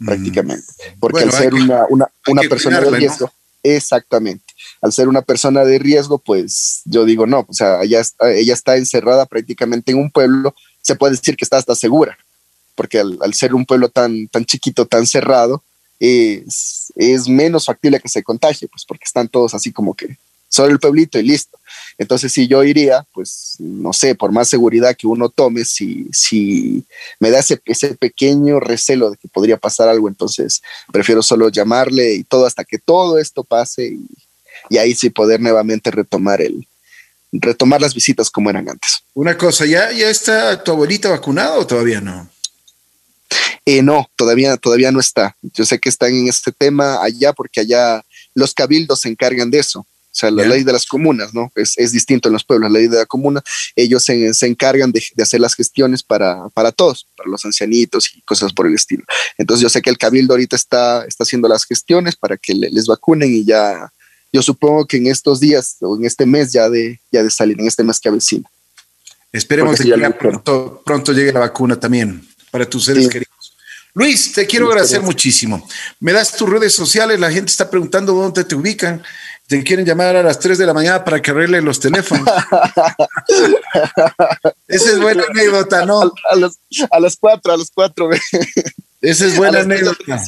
mm. 0.00 0.06
prácticamente. 0.06 0.66
Porque 1.00 1.22
al 1.22 1.32
ser 1.32 1.54
una, 1.54 1.86
una, 1.88 2.10
una 2.26 2.42
persona 2.42 2.80
de 2.80 2.90
riesgo, 2.90 3.32
exactamente 3.62 4.47
al 4.80 4.92
ser 4.92 5.08
una 5.08 5.22
persona 5.22 5.64
de 5.64 5.78
riesgo, 5.78 6.18
pues 6.18 6.82
yo 6.84 7.04
digo, 7.04 7.26
no, 7.26 7.46
o 7.48 7.52
sea, 7.52 7.82
ella 7.82 8.00
está, 8.00 8.76
encerrada 8.76 9.26
prácticamente 9.26 9.92
en 9.92 9.98
un 9.98 10.10
pueblo, 10.10 10.54
se 10.82 10.94
puede 10.94 11.16
decir 11.16 11.36
que 11.36 11.44
está 11.44 11.56
hasta 11.56 11.74
segura, 11.74 12.16
porque 12.74 13.00
al, 13.00 13.34
ser 13.34 13.54
un 13.54 13.66
pueblo 13.66 13.88
tan, 13.88 14.28
tan 14.28 14.44
chiquito, 14.44 14.86
tan 14.86 15.06
cerrado, 15.06 15.62
es, 15.98 16.92
es 16.94 17.28
menos 17.28 17.66
factible 17.66 18.00
que 18.00 18.08
se 18.08 18.22
contagie, 18.22 18.68
pues 18.68 18.84
porque 18.86 19.04
están 19.04 19.28
todos 19.28 19.54
así 19.54 19.72
como 19.72 19.94
que 19.94 20.16
solo 20.48 20.72
el 20.72 20.78
pueblito 20.78 21.18
y 21.18 21.22
listo. 21.22 21.58
Entonces, 21.98 22.32
si 22.32 22.46
yo 22.46 22.64
iría, 22.64 23.04
pues 23.12 23.56
no 23.58 23.92
sé, 23.92 24.14
por 24.14 24.32
más 24.32 24.48
seguridad 24.48 24.96
que 24.96 25.06
uno 25.06 25.28
tome, 25.28 25.64
si, 25.64 26.06
si 26.12 26.84
me 27.18 27.30
da 27.30 27.40
ese, 27.40 27.60
ese 27.64 27.94
pequeño 27.94 28.60
recelo 28.60 29.10
de 29.10 29.16
que 29.16 29.28
podría 29.28 29.56
pasar 29.56 29.88
algo, 29.88 30.08
entonces 30.08 30.62
prefiero 30.92 31.22
solo 31.22 31.48
llamarle 31.48 32.14
y 32.14 32.24
todo 32.24 32.46
hasta 32.46 32.64
que 32.64 32.78
todo 32.78 33.18
esto 33.18 33.44
pase 33.44 33.88
y, 33.88 34.06
y 34.70 34.78
ahí 34.78 34.94
sí 34.94 35.10
poder 35.10 35.40
nuevamente 35.40 35.90
retomar 35.90 36.40
el 36.40 36.66
retomar 37.30 37.80
las 37.80 37.94
visitas 37.94 38.30
como 38.30 38.50
eran 38.50 38.68
antes. 38.68 39.02
Una 39.14 39.36
cosa, 39.36 39.66
¿ya, 39.66 39.92
ya 39.92 40.08
está 40.08 40.62
tu 40.62 40.72
abuelita 40.72 41.10
vacunada 41.10 41.58
o 41.58 41.66
todavía 41.66 42.00
no? 42.00 42.28
Eh, 43.66 43.82
no, 43.82 44.10
todavía, 44.16 44.56
todavía 44.56 44.90
no 44.90 45.00
está. 45.00 45.36
Yo 45.42 45.66
sé 45.66 45.78
que 45.78 45.90
están 45.90 46.14
en 46.14 46.28
este 46.28 46.52
tema 46.52 47.02
allá 47.02 47.34
porque 47.34 47.60
allá 47.60 48.02
los 48.34 48.54
cabildos 48.54 49.00
se 49.00 49.10
encargan 49.10 49.50
de 49.50 49.58
eso. 49.58 49.80
O 49.80 50.20
sea, 50.20 50.30
la 50.30 50.44
ley 50.44 50.64
de 50.64 50.72
las 50.72 50.86
comunas, 50.86 51.34
¿no? 51.34 51.52
Es, 51.54 51.74
es, 51.76 51.92
distinto 51.92 52.28
en 52.28 52.32
los 52.32 52.42
pueblos, 52.42 52.72
la 52.72 52.78
ley 52.78 52.88
de 52.88 52.96
la 52.96 53.06
comuna, 53.06 53.40
ellos 53.76 54.02
se, 54.02 54.34
se 54.34 54.46
encargan 54.46 54.90
de, 54.90 55.04
de, 55.14 55.22
hacer 55.22 55.38
las 55.38 55.54
gestiones 55.54 56.02
para, 56.02 56.48
para 56.54 56.72
todos, 56.72 57.06
para 57.14 57.30
los 57.30 57.44
ancianitos 57.44 58.10
y 58.16 58.22
cosas 58.22 58.52
por 58.52 58.66
el 58.66 58.74
estilo. 58.74 59.04
Entonces 59.36 59.62
yo 59.62 59.68
sé 59.68 59.80
que 59.80 59.90
el 59.90 59.98
cabildo 59.98 60.32
ahorita 60.32 60.56
está, 60.56 61.04
está 61.04 61.22
haciendo 61.22 61.46
las 61.46 61.66
gestiones 61.66 62.16
para 62.16 62.36
que 62.36 62.54
le, 62.54 62.70
les 62.70 62.86
vacunen 62.86 63.32
y 63.32 63.44
ya 63.44 63.92
yo 64.32 64.42
supongo 64.42 64.86
que 64.86 64.98
en 64.98 65.06
estos 65.06 65.40
días 65.40 65.76
o 65.80 65.96
en 65.96 66.04
este 66.04 66.26
mes 66.26 66.52
ya 66.52 66.68
de, 66.68 67.00
ya 67.10 67.22
de 67.22 67.30
salir, 67.30 67.58
en 67.60 67.66
este 67.66 67.82
mes 67.82 68.00
que 68.00 68.08
avecina. 68.08 68.48
Esperemos 69.32 69.78
que 69.78 69.94
pronto, 70.18 70.82
pronto 70.84 71.12
llegue 71.12 71.32
la 71.32 71.40
vacuna 71.40 71.78
también 71.78 72.26
para 72.50 72.68
tus 72.68 72.84
seres 72.84 73.04
sí. 73.04 73.10
queridos. 73.10 73.32
Luis, 73.94 74.32
te 74.32 74.46
quiero 74.46 74.68
agradecer 74.68 75.02
muchísimo. 75.02 75.66
Me 76.00 76.12
das 76.12 76.36
tus 76.36 76.48
redes 76.48 76.72
sociales, 76.72 77.18
la 77.18 77.32
gente 77.32 77.50
está 77.50 77.68
preguntando 77.68 78.12
dónde 78.12 78.44
te 78.44 78.54
ubican. 78.54 79.02
Te 79.48 79.64
quieren 79.64 79.86
llamar 79.86 80.14
a 80.14 80.22
las 80.22 80.38
3 80.38 80.58
de 80.58 80.66
la 80.66 80.74
mañana 80.74 81.02
para 81.02 81.22
que 81.22 81.30
arreglen 81.30 81.64
los 81.64 81.80
teléfonos. 81.80 82.28
Esa 84.68 84.90
es 84.90 85.00
buena 85.00 85.24
anécdota, 85.30 85.86
¿no? 85.86 86.02
A, 86.02 86.12
a, 86.30 86.36
las, 86.36 86.58
a 86.90 87.00
las 87.00 87.16
4, 87.16 87.54
a 87.54 87.56
las 87.56 87.70
4. 87.74 88.10
Esa 89.00 89.26
es 89.26 89.36
buena 89.36 89.60
anécdota. 89.60 90.22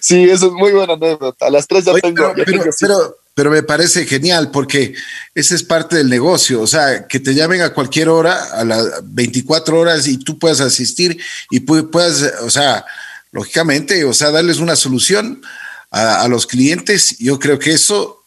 Sí, 0.00 0.24
eso 0.24 0.46
es 0.46 0.52
muy 0.52 0.72
buena 0.72 0.94
anécdota. 0.94 1.46
A 1.46 1.50
las 1.50 1.66
3 1.66 1.84
ya 1.84 1.92
Oye, 1.92 2.00
tengo. 2.00 2.32
Pero, 2.34 2.36
ya 2.36 2.44
tengo, 2.44 2.64
pero, 2.80 3.16
pero 3.34 3.50
me 3.50 3.62
parece 3.62 4.04
genial 4.04 4.50
porque 4.50 4.94
ese 5.34 5.54
es 5.54 5.62
parte 5.62 5.96
del 5.96 6.10
negocio, 6.10 6.60
o 6.60 6.66
sea, 6.66 7.06
que 7.06 7.18
te 7.18 7.34
llamen 7.34 7.62
a 7.62 7.72
cualquier 7.72 8.08
hora, 8.08 8.44
a 8.52 8.64
las 8.64 8.86
24 9.04 9.78
horas 9.78 10.06
y 10.06 10.18
tú 10.18 10.38
puedas 10.38 10.60
asistir 10.60 11.18
y 11.50 11.60
puedas, 11.60 12.32
o 12.42 12.50
sea, 12.50 12.84
lógicamente, 13.30 14.04
o 14.04 14.12
sea, 14.12 14.30
darles 14.30 14.58
una 14.58 14.76
solución 14.76 15.42
a, 15.90 16.26
los 16.28 16.46
clientes, 16.46 17.18
yo 17.18 17.38
creo 17.38 17.58
que 17.58 17.72
eso 17.72 18.24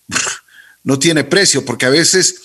no 0.84 1.00
tiene 1.00 1.24
precio 1.24 1.66
porque 1.66 1.88
a 1.88 1.90
veces 1.90 2.36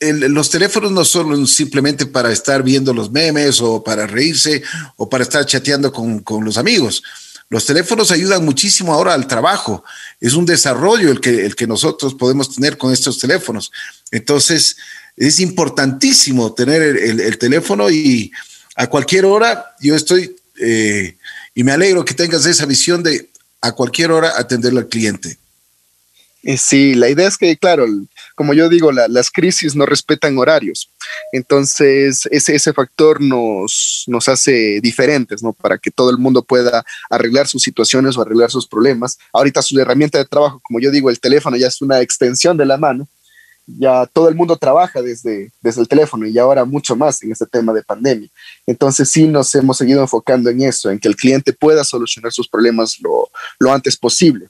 los 0.00 0.50
teléfonos 0.50 0.90
no 0.92 1.04
son 1.04 1.46
simplemente 1.46 2.06
para 2.06 2.32
estar 2.32 2.62
viendo 2.62 2.92
los 2.94 3.10
memes 3.10 3.60
o 3.60 3.82
para 3.82 4.06
reírse 4.06 4.62
o 4.96 5.08
para 5.08 5.22
estar 5.24 5.46
chateando 5.46 5.92
con, 5.92 6.20
con 6.20 6.44
los 6.44 6.58
amigos. 6.58 7.02
Los 7.50 7.66
teléfonos 7.66 8.12
ayudan 8.12 8.44
muchísimo 8.44 8.94
ahora 8.94 9.12
al 9.12 9.26
trabajo. 9.26 9.84
Es 10.20 10.34
un 10.34 10.46
desarrollo 10.46 11.10
el 11.10 11.20
que, 11.20 11.44
el 11.44 11.56
que 11.56 11.66
nosotros 11.66 12.14
podemos 12.14 12.54
tener 12.54 12.78
con 12.78 12.92
estos 12.92 13.18
teléfonos. 13.18 13.72
Entonces, 14.12 14.76
es 15.16 15.40
importantísimo 15.40 16.54
tener 16.54 16.80
el, 16.80 16.96
el, 16.96 17.20
el 17.20 17.38
teléfono 17.38 17.90
y 17.90 18.30
a 18.76 18.86
cualquier 18.86 19.24
hora 19.24 19.66
yo 19.80 19.96
estoy, 19.96 20.36
eh, 20.60 21.16
y 21.54 21.64
me 21.64 21.72
alegro 21.72 22.04
que 22.04 22.14
tengas 22.14 22.46
esa 22.46 22.66
visión 22.66 23.02
de 23.02 23.28
a 23.60 23.72
cualquier 23.72 24.12
hora 24.12 24.38
atenderle 24.38 24.80
al 24.80 24.88
cliente. 24.88 25.36
Eh, 26.42 26.56
Sí, 26.56 26.94
la 26.94 27.08
idea 27.10 27.28
es 27.28 27.36
que, 27.36 27.56
claro, 27.56 27.86
como 28.40 28.54
yo 28.54 28.70
digo, 28.70 28.90
la, 28.90 29.06
las 29.06 29.30
crisis 29.30 29.76
no 29.76 29.84
respetan 29.84 30.38
horarios. 30.38 30.88
Entonces, 31.30 32.26
ese, 32.30 32.54
ese 32.54 32.72
factor 32.72 33.20
nos, 33.20 34.04
nos 34.06 34.30
hace 34.30 34.80
diferentes, 34.80 35.42
¿no? 35.42 35.52
Para 35.52 35.76
que 35.76 35.90
todo 35.90 36.08
el 36.08 36.16
mundo 36.16 36.42
pueda 36.42 36.82
arreglar 37.10 37.48
sus 37.48 37.62
situaciones 37.62 38.16
o 38.16 38.22
arreglar 38.22 38.50
sus 38.50 38.66
problemas. 38.66 39.18
Ahorita 39.34 39.60
su 39.60 39.78
herramienta 39.78 40.16
de 40.16 40.24
trabajo, 40.24 40.58
como 40.62 40.80
yo 40.80 40.90
digo, 40.90 41.10
el 41.10 41.20
teléfono 41.20 41.54
ya 41.58 41.66
es 41.66 41.82
una 41.82 42.00
extensión 42.00 42.56
de 42.56 42.64
la 42.64 42.78
mano. 42.78 43.06
Ya 43.66 44.06
todo 44.06 44.30
el 44.30 44.34
mundo 44.34 44.56
trabaja 44.56 45.02
desde, 45.02 45.52
desde 45.60 45.82
el 45.82 45.88
teléfono 45.88 46.26
y 46.26 46.38
ahora 46.38 46.64
mucho 46.64 46.96
más 46.96 47.22
en 47.22 47.32
este 47.32 47.44
tema 47.44 47.74
de 47.74 47.82
pandemia. 47.82 48.30
Entonces 48.66 49.10
sí 49.10 49.26
nos 49.26 49.54
hemos 49.54 49.76
seguido 49.76 50.00
enfocando 50.00 50.48
en 50.48 50.62
eso, 50.62 50.88
en 50.90 50.98
que 50.98 51.08
el 51.08 51.16
cliente 51.16 51.52
pueda 51.52 51.84
solucionar 51.84 52.32
sus 52.32 52.48
problemas 52.48 52.98
lo, 53.02 53.28
lo 53.58 53.70
antes 53.70 53.98
posible 53.98 54.48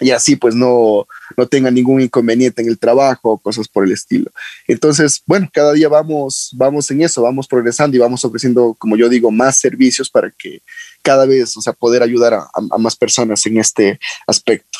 y 0.00 0.10
así 0.10 0.36
pues 0.36 0.54
no, 0.54 1.06
no 1.36 1.46
tenga 1.46 1.70
ningún 1.70 2.00
inconveniente 2.00 2.62
en 2.62 2.68
el 2.68 2.78
trabajo 2.78 3.32
o 3.32 3.38
cosas 3.38 3.68
por 3.68 3.84
el 3.84 3.92
estilo. 3.92 4.30
Entonces, 4.68 5.22
bueno, 5.26 5.48
cada 5.52 5.72
día 5.72 5.88
vamos, 5.88 6.50
vamos 6.54 6.90
en 6.90 7.02
eso, 7.02 7.22
vamos 7.22 7.46
progresando 7.46 7.96
y 7.96 8.00
vamos 8.00 8.24
ofreciendo, 8.24 8.74
como 8.78 8.96
yo 8.96 9.08
digo, 9.08 9.30
más 9.30 9.58
servicios 9.58 10.10
para 10.10 10.30
que 10.30 10.60
cada 11.02 11.24
vez, 11.26 11.56
o 11.56 11.62
sea, 11.62 11.72
poder 11.72 12.02
ayudar 12.02 12.34
a, 12.34 12.48
a 12.52 12.78
más 12.78 12.96
personas 12.96 13.44
en 13.46 13.58
este 13.58 13.98
aspecto. 14.26 14.78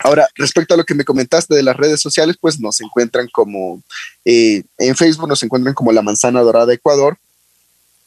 Ahora, 0.00 0.28
respecto 0.36 0.74
a 0.74 0.76
lo 0.76 0.84
que 0.84 0.94
me 0.94 1.04
comentaste 1.04 1.54
de 1.54 1.62
las 1.62 1.76
redes 1.76 2.00
sociales, 2.00 2.36
pues 2.40 2.60
nos 2.60 2.80
encuentran 2.80 3.28
como 3.32 3.82
eh, 4.24 4.62
en 4.78 4.94
Facebook, 4.94 5.28
nos 5.28 5.42
encuentran 5.42 5.74
como 5.74 5.92
La 5.92 6.02
Manzana 6.02 6.40
Dorada 6.40 6.72
Ecuador. 6.72 7.18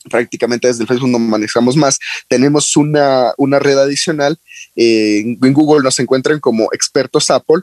Prácticamente 0.09 0.67
desde 0.67 0.83
el 0.83 0.87
Facebook 0.87 1.09
no 1.09 1.19
manejamos 1.19 1.75
más. 1.75 1.99
Tenemos 2.27 2.75
una, 2.75 3.33
una 3.37 3.59
red 3.59 3.77
adicional. 3.77 4.37
Eh, 4.75 5.37
en 5.41 5.53
Google 5.53 5.83
nos 5.83 5.99
encuentran 5.99 6.39
como 6.39 6.69
Expertos 6.73 7.29
Apple. 7.29 7.61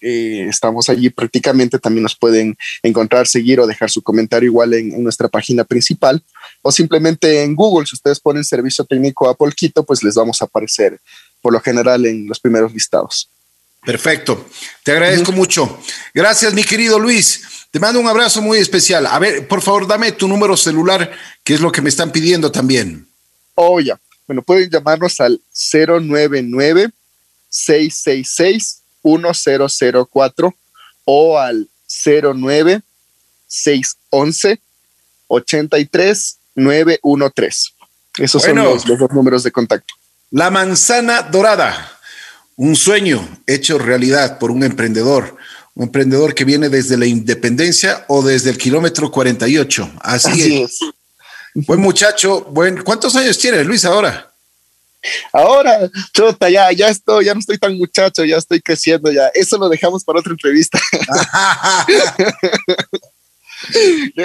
Eh, 0.00 0.46
estamos 0.48 0.88
allí 0.88 1.10
prácticamente. 1.10 1.78
También 1.78 2.02
nos 2.02 2.16
pueden 2.16 2.56
encontrar, 2.82 3.26
seguir 3.26 3.60
o 3.60 3.66
dejar 3.66 3.90
su 3.90 4.02
comentario 4.02 4.48
igual 4.48 4.74
en, 4.74 4.92
en, 4.92 5.02
nuestra 5.02 5.28
página 5.28 5.64
principal. 5.64 6.22
O 6.62 6.70
simplemente 6.70 7.42
en 7.42 7.54
Google, 7.54 7.86
si 7.86 7.96
ustedes 7.96 8.20
ponen 8.20 8.44
servicio 8.44 8.84
técnico 8.84 9.28
Apple 9.28 9.52
Quito, 9.56 9.84
pues 9.84 10.02
les 10.02 10.14
vamos 10.14 10.42
a 10.42 10.44
aparecer 10.44 11.00
por 11.40 11.52
lo 11.52 11.60
general 11.60 12.04
en 12.06 12.26
los 12.26 12.40
primeros 12.40 12.72
listados. 12.72 13.30
Perfecto. 13.84 14.46
Te 14.82 14.92
agradezco 14.92 15.32
mucho. 15.32 15.80
Gracias, 16.12 16.52
mi 16.52 16.64
querido 16.64 16.98
Luis. 16.98 17.42
Te 17.70 17.78
mando 17.80 18.00
un 18.00 18.08
abrazo 18.08 18.40
muy 18.40 18.58
especial. 18.58 19.06
A 19.06 19.18
ver, 19.18 19.46
por 19.46 19.60
favor, 19.60 19.86
dame 19.86 20.12
tu 20.12 20.26
número 20.26 20.56
celular, 20.56 21.10
que 21.44 21.54
es 21.54 21.60
lo 21.60 21.70
que 21.70 21.82
me 21.82 21.90
están 21.90 22.10
pidiendo 22.10 22.50
también. 22.50 23.06
Oh, 23.54 23.80
ya. 23.80 23.98
Bueno, 24.26 24.42
pueden 24.42 24.70
llamarnos 24.70 25.20
al 25.20 25.40
099 25.52 26.90
666 27.48 28.82
1004 29.02 30.54
o 31.04 31.38
al 31.38 31.68
09 31.86 32.80
611 33.46 34.60
83 35.28 36.38
913. 36.54 37.70
Esos 38.18 38.42
bueno, 38.42 38.64
son 38.64 38.72
los, 38.72 38.88
los 38.88 38.98
dos 38.98 39.10
números 39.12 39.42
de 39.42 39.52
contacto. 39.52 39.94
La 40.30 40.50
manzana 40.50 41.22
dorada 41.22 41.98
un 42.58 42.74
sueño 42.74 43.26
hecho 43.46 43.78
realidad 43.78 44.38
por 44.40 44.50
un 44.50 44.64
emprendedor, 44.64 45.36
un 45.78 45.84
emprendedor 45.84 46.34
que 46.34 46.44
viene 46.44 46.68
desde 46.68 46.96
la 46.96 47.06
independencia 47.06 48.04
o 48.08 48.20
desde 48.20 48.50
el 48.50 48.58
kilómetro 48.58 49.12
48. 49.12 49.92
Así, 50.00 50.28
Así 50.28 50.62
es. 50.62 50.82
es. 50.82 51.66
Buen 51.66 51.80
muchacho, 51.80 52.42
buen, 52.50 52.82
¿cuántos 52.82 53.14
años 53.14 53.38
tiene 53.38 53.62
Luis 53.62 53.84
ahora? 53.84 54.28
Ahora, 55.32 55.88
chota, 56.12 56.50
ya, 56.50 56.72
ya 56.72 56.88
estoy, 56.88 57.26
ya 57.26 57.34
no 57.34 57.38
estoy 57.38 57.58
tan 57.58 57.78
muchacho, 57.78 58.24
ya 58.24 58.38
estoy 58.38 58.60
creciendo, 58.60 59.12
ya. 59.12 59.28
Eso 59.28 59.56
lo 59.56 59.68
dejamos 59.68 60.02
para 60.02 60.18
otra 60.18 60.32
entrevista. 60.32 60.80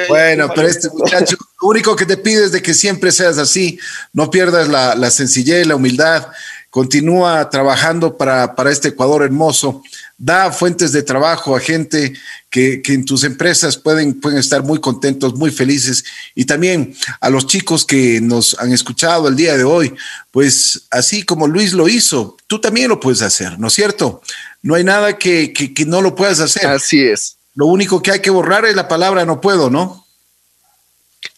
bueno, 0.10 0.52
pero 0.56 0.68
este 0.68 0.90
muchacho, 0.90 1.38
lo 1.62 1.68
único 1.68 1.96
que 1.96 2.08
te 2.08 2.18
pide 2.18 2.46
es 2.46 2.52
de 2.52 2.64
que 2.64 2.74
siempre 2.74 3.12
seas 3.12 3.38
así, 3.38 3.78
no 4.12 4.32
pierdas 4.32 4.70
la, 4.70 4.96
la 4.96 5.12
sencillez, 5.12 5.68
la 5.68 5.76
humildad, 5.76 6.30
continúa 6.74 7.52
trabajando 7.52 8.18
para, 8.18 8.56
para, 8.56 8.72
este 8.72 8.88
Ecuador 8.88 9.22
hermoso, 9.22 9.84
da 10.18 10.52
fuentes 10.52 10.92
de 10.92 11.04
trabajo 11.04 11.56
a 11.56 11.60
gente 11.60 12.14
que, 12.50 12.82
que, 12.82 12.94
en 12.94 13.06
tus 13.06 13.24
empresas 13.24 13.78
pueden, 13.78 14.20
pueden 14.20 14.40
estar 14.40 14.64
muy 14.64 14.80
contentos, 14.80 15.36
muy 15.36 15.52
felices, 15.52 16.04
y 16.34 16.46
también 16.46 16.96
a 17.22 17.30
los 17.30 17.46
chicos 17.46 17.86
que 17.86 18.20
nos 18.22 18.58
han 18.58 18.74
escuchado 18.74 19.28
el 19.28 19.36
día 19.36 19.56
de 19.56 19.64
hoy, 19.64 19.94
pues 20.32 20.88
así 20.90 21.22
como 21.22 21.46
Luis 21.46 21.74
lo 21.74 21.88
hizo, 21.88 22.38
tú 22.48 22.60
también 22.60 22.90
lo 22.90 23.00
puedes 23.00 23.22
hacer, 23.22 23.60
¿no 23.60 23.68
es 23.68 23.74
cierto? 23.74 24.24
No 24.64 24.74
hay 24.74 24.84
nada 24.84 25.20
que, 25.20 25.54
que, 25.54 25.76
que 25.76 25.86
no 25.86 26.02
lo 26.02 26.16
puedas 26.16 26.40
hacer. 26.40 26.66
Así 26.66 27.04
es. 27.04 27.38
Lo 27.54 27.68
único 27.68 28.02
que 28.02 28.10
hay 28.10 28.20
que 28.20 28.32
borrar 28.32 28.66
es 28.66 28.76
la 28.76 28.88
palabra 28.88 29.26
no 29.26 29.42
puedo, 29.42 29.70
¿no? 29.70 30.03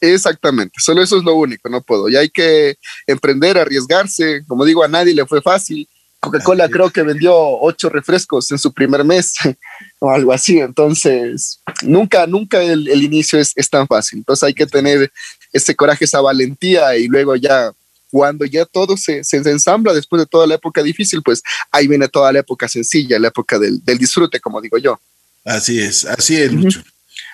Exactamente, 0.02 0.80
solo 0.80 1.02
eso 1.02 1.18
es 1.18 1.24
lo 1.24 1.36
único, 1.36 1.70
no 1.70 1.82
puedo. 1.82 2.10
Y 2.10 2.16
hay 2.16 2.30
que 2.30 2.78
emprender, 3.08 3.58
arriesgarse. 3.58 4.44
Como 4.48 4.66
digo, 4.66 4.84
a 4.84 4.88
nadie 4.88 5.14
le 5.14 5.26
fue 5.26 5.42
fácil. 5.42 5.88
Coca-Cola 6.20 6.68
creo 6.70 6.90
que 6.90 7.04
vendió 7.04 7.36
ocho 7.36 7.90
refrescos 7.90 8.50
en 8.52 8.58
su 8.58 8.74
primer 8.74 9.04
mes 9.04 9.36
o 10.00 10.10
algo 10.10 10.34
así. 10.34 10.60
Entonces, 10.60 11.60
nunca, 11.84 12.26
nunca 12.26 12.62
el, 12.62 12.88
el 12.88 13.04
inicio 13.04 13.40
es, 13.40 13.52
es, 13.56 13.70
tan 13.70 13.88
fácil. 13.88 14.20
Entonces 14.20 14.44
hay 14.44 14.54
que 14.54 14.66
tener 14.66 15.12
ese 15.54 15.76
coraje, 15.76 16.06
esa 16.06 16.22
valentía 16.22 16.98
y 16.98 17.08
luego 17.08 17.36
ya, 17.36 17.72
cuando 18.10 18.46
ya 18.46 18.66
todo 18.66 18.98
se, 18.98 19.24
se 19.24 19.38
ensambla 19.38 19.94
después 19.94 20.22
de 20.22 20.26
toda 20.26 20.48
la 20.48 20.56
época 20.56 20.82
difícil, 20.82 21.22
pues 21.22 21.44
ahí 21.72 21.88
viene 21.88 22.08
toda 22.08 22.32
la 22.32 22.40
época 22.40 22.68
sencilla, 22.68 23.20
la 23.20 23.28
época 23.28 23.60
del, 23.60 23.84
del 23.84 23.98
disfrute, 23.98 24.40
como 24.40 24.62
digo 24.62 24.78
yo. 24.78 25.00
Así 25.44 25.80
es, 25.80 26.06
así 26.06 26.38
es, 26.38 26.52
Lucho. 26.52 26.80
Uh 26.80 26.84
-huh. 26.84 26.92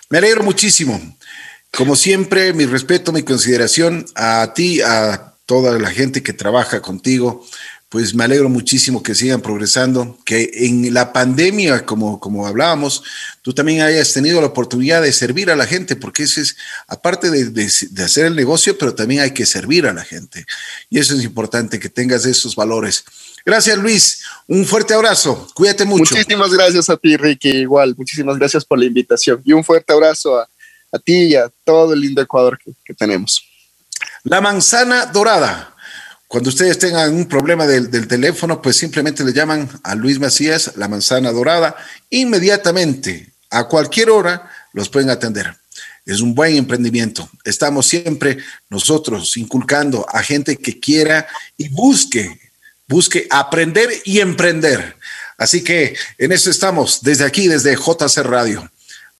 Me 0.10 0.18
alegro 0.18 0.44
muchísimo. 0.44 1.00
Como 1.72 1.96
siempre, 1.96 2.54
mi 2.54 2.66
respeto, 2.66 3.12
mi 3.12 3.24
consideración 3.24 4.06
a 4.16 4.54
ti, 4.54 4.82
a 4.82 5.36
toda 5.46 5.78
la 5.80 5.90
gente 5.90 6.22
que 6.22 6.34
trabaja 6.34 6.82
contigo. 6.82 7.46
Pues 7.88 8.16
me 8.16 8.24
alegro 8.24 8.48
muchísimo 8.48 9.04
que 9.04 9.16
sigan 9.16 9.42
progresando, 9.42 10.18
que 10.24 10.50
en 10.54 10.94
la 10.94 11.12
pandemia, 11.12 11.86
como, 11.86 12.22
como 12.22 12.48
hablábamos, 12.48 13.04
tú 13.42 13.52
también 13.52 13.82
hayas 13.82 14.14
tenido 14.14 14.40
la 14.40 14.48
oportunidad 14.48 15.02
de 15.02 15.12
servir 15.12 15.52
a 15.52 15.58
la 15.58 15.66
gente, 15.66 15.98
porque 15.98 16.24
eso 16.24 16.40
es, 16.40 16.56
aparte 16.88 17.30
de, 17.30 17.50
de, 17.50 17.70
de 17.90 18.04
hacer 18.04 18.28
el 18.28 18.36
negocio, 18.38 18.78
pero 18.78 18.96
también 18.96 19.20
hay 19.20 19.32
que 19.32 19.46
servir 19.46 19.88
a 19.88 19.94
la 19.94 20.06
gente. 20.06 20.46
Y 20.90 21.00
eso 21.00 21.16
es 21.16 21.24
importante, 21.26 21.80
que 21.80 21.90
tengas 21.90 22.26
esos 22.26 22.56
valores. 22.56 23.04
Gracias, 23.46 23.78
Luis. 23.78 24.24
Un 24.48 24.66
fuerte 24.66 24.94
abrazo. 24.94 25.48
Cuídate 25.54 25.84
mucho. 25.84 26.16
Muchísimas 26.16 26.52
gracias 26.54 26.90
a 26.90 26.96
ti, 26.96 27.18
Ricky. 27.18 27.50
Igual, 27.50 27.94
muchísimas 27.98 28.38
gracias 28.38 28.64
por 28.64 28.80
la 28.80 28.86
invitación. 28.86 29.42
Y 29.44 29.52
un 29.52 29.66
fuerte 29.66 29.92
abrazo 29.92 30.40
a, 30.40 30.48
a 30.92 31.00
ti 31.00 31.24
y 31.24 31.36
a 31.36 31.50
todo 31.64 31.94
el 31.94 32.02
lindo 32.02 32.22
Ecuador 32.22 32.60
que, 32.84 32.94
tenemos. 32.94 33.44
La 34.24 34.42
manzana 34.42 35.06
dorada. 35.06 35.76
Cuando 36.28 36.50
ustedes 36.50 36.80
tengan 36.80 37.14
un 37.14 37.28
problema 37.28 37.68
del, 37.68 37.92
del, 37.92 38.08
teléfono, 38.08 38.62
pues 38.62 38.78
simplemente 38.78 39.24
le 39.24 39.34
llaman 39.34 39.70
a 39.84 39.96
Luis 39.96 40.20
Macías, 40.20 40.74
la 40.78 40.88
manzana 40.88 41.32
dorada, 41.32 41.76
inmediatamente, 42.10 43.34
a 43.50 43.68
cualquier 43.68 44.10
hora, 44.10 44.50
los 44.74 44.88
pueden 44.90 45.10
atender. 45.10 45.56
Es 46.06 46.22
un 46.22 46.34
buen 46.34 46.56
emprendimiento. 46.56 47.30
Estamos 47.44 47.86
siempre 47.86 48.38
nosotros 48.70 49.38
inculcando 49.38 50.06
a 50.10 50.24
gente 50.24 50.58
que 50.58 50.80
quiera 50.80 51.28
y 51.58 51.70
busque, 51.70 52.40
busque 52.88 53.28
aprender 53.30 53.90
y 54.06 54.20
emprender. 54.20 54.98
Así 55.38 55.64
que 55.64 55.96
en 56.18 56.32
eso 56.32 56.50
estamos, 56.50 57.02
desde 57.02 57.26
aquí, 57.26 57.48
desde 57.48 57.76
JC 57.76 58.18
Radio. 58.24 58.70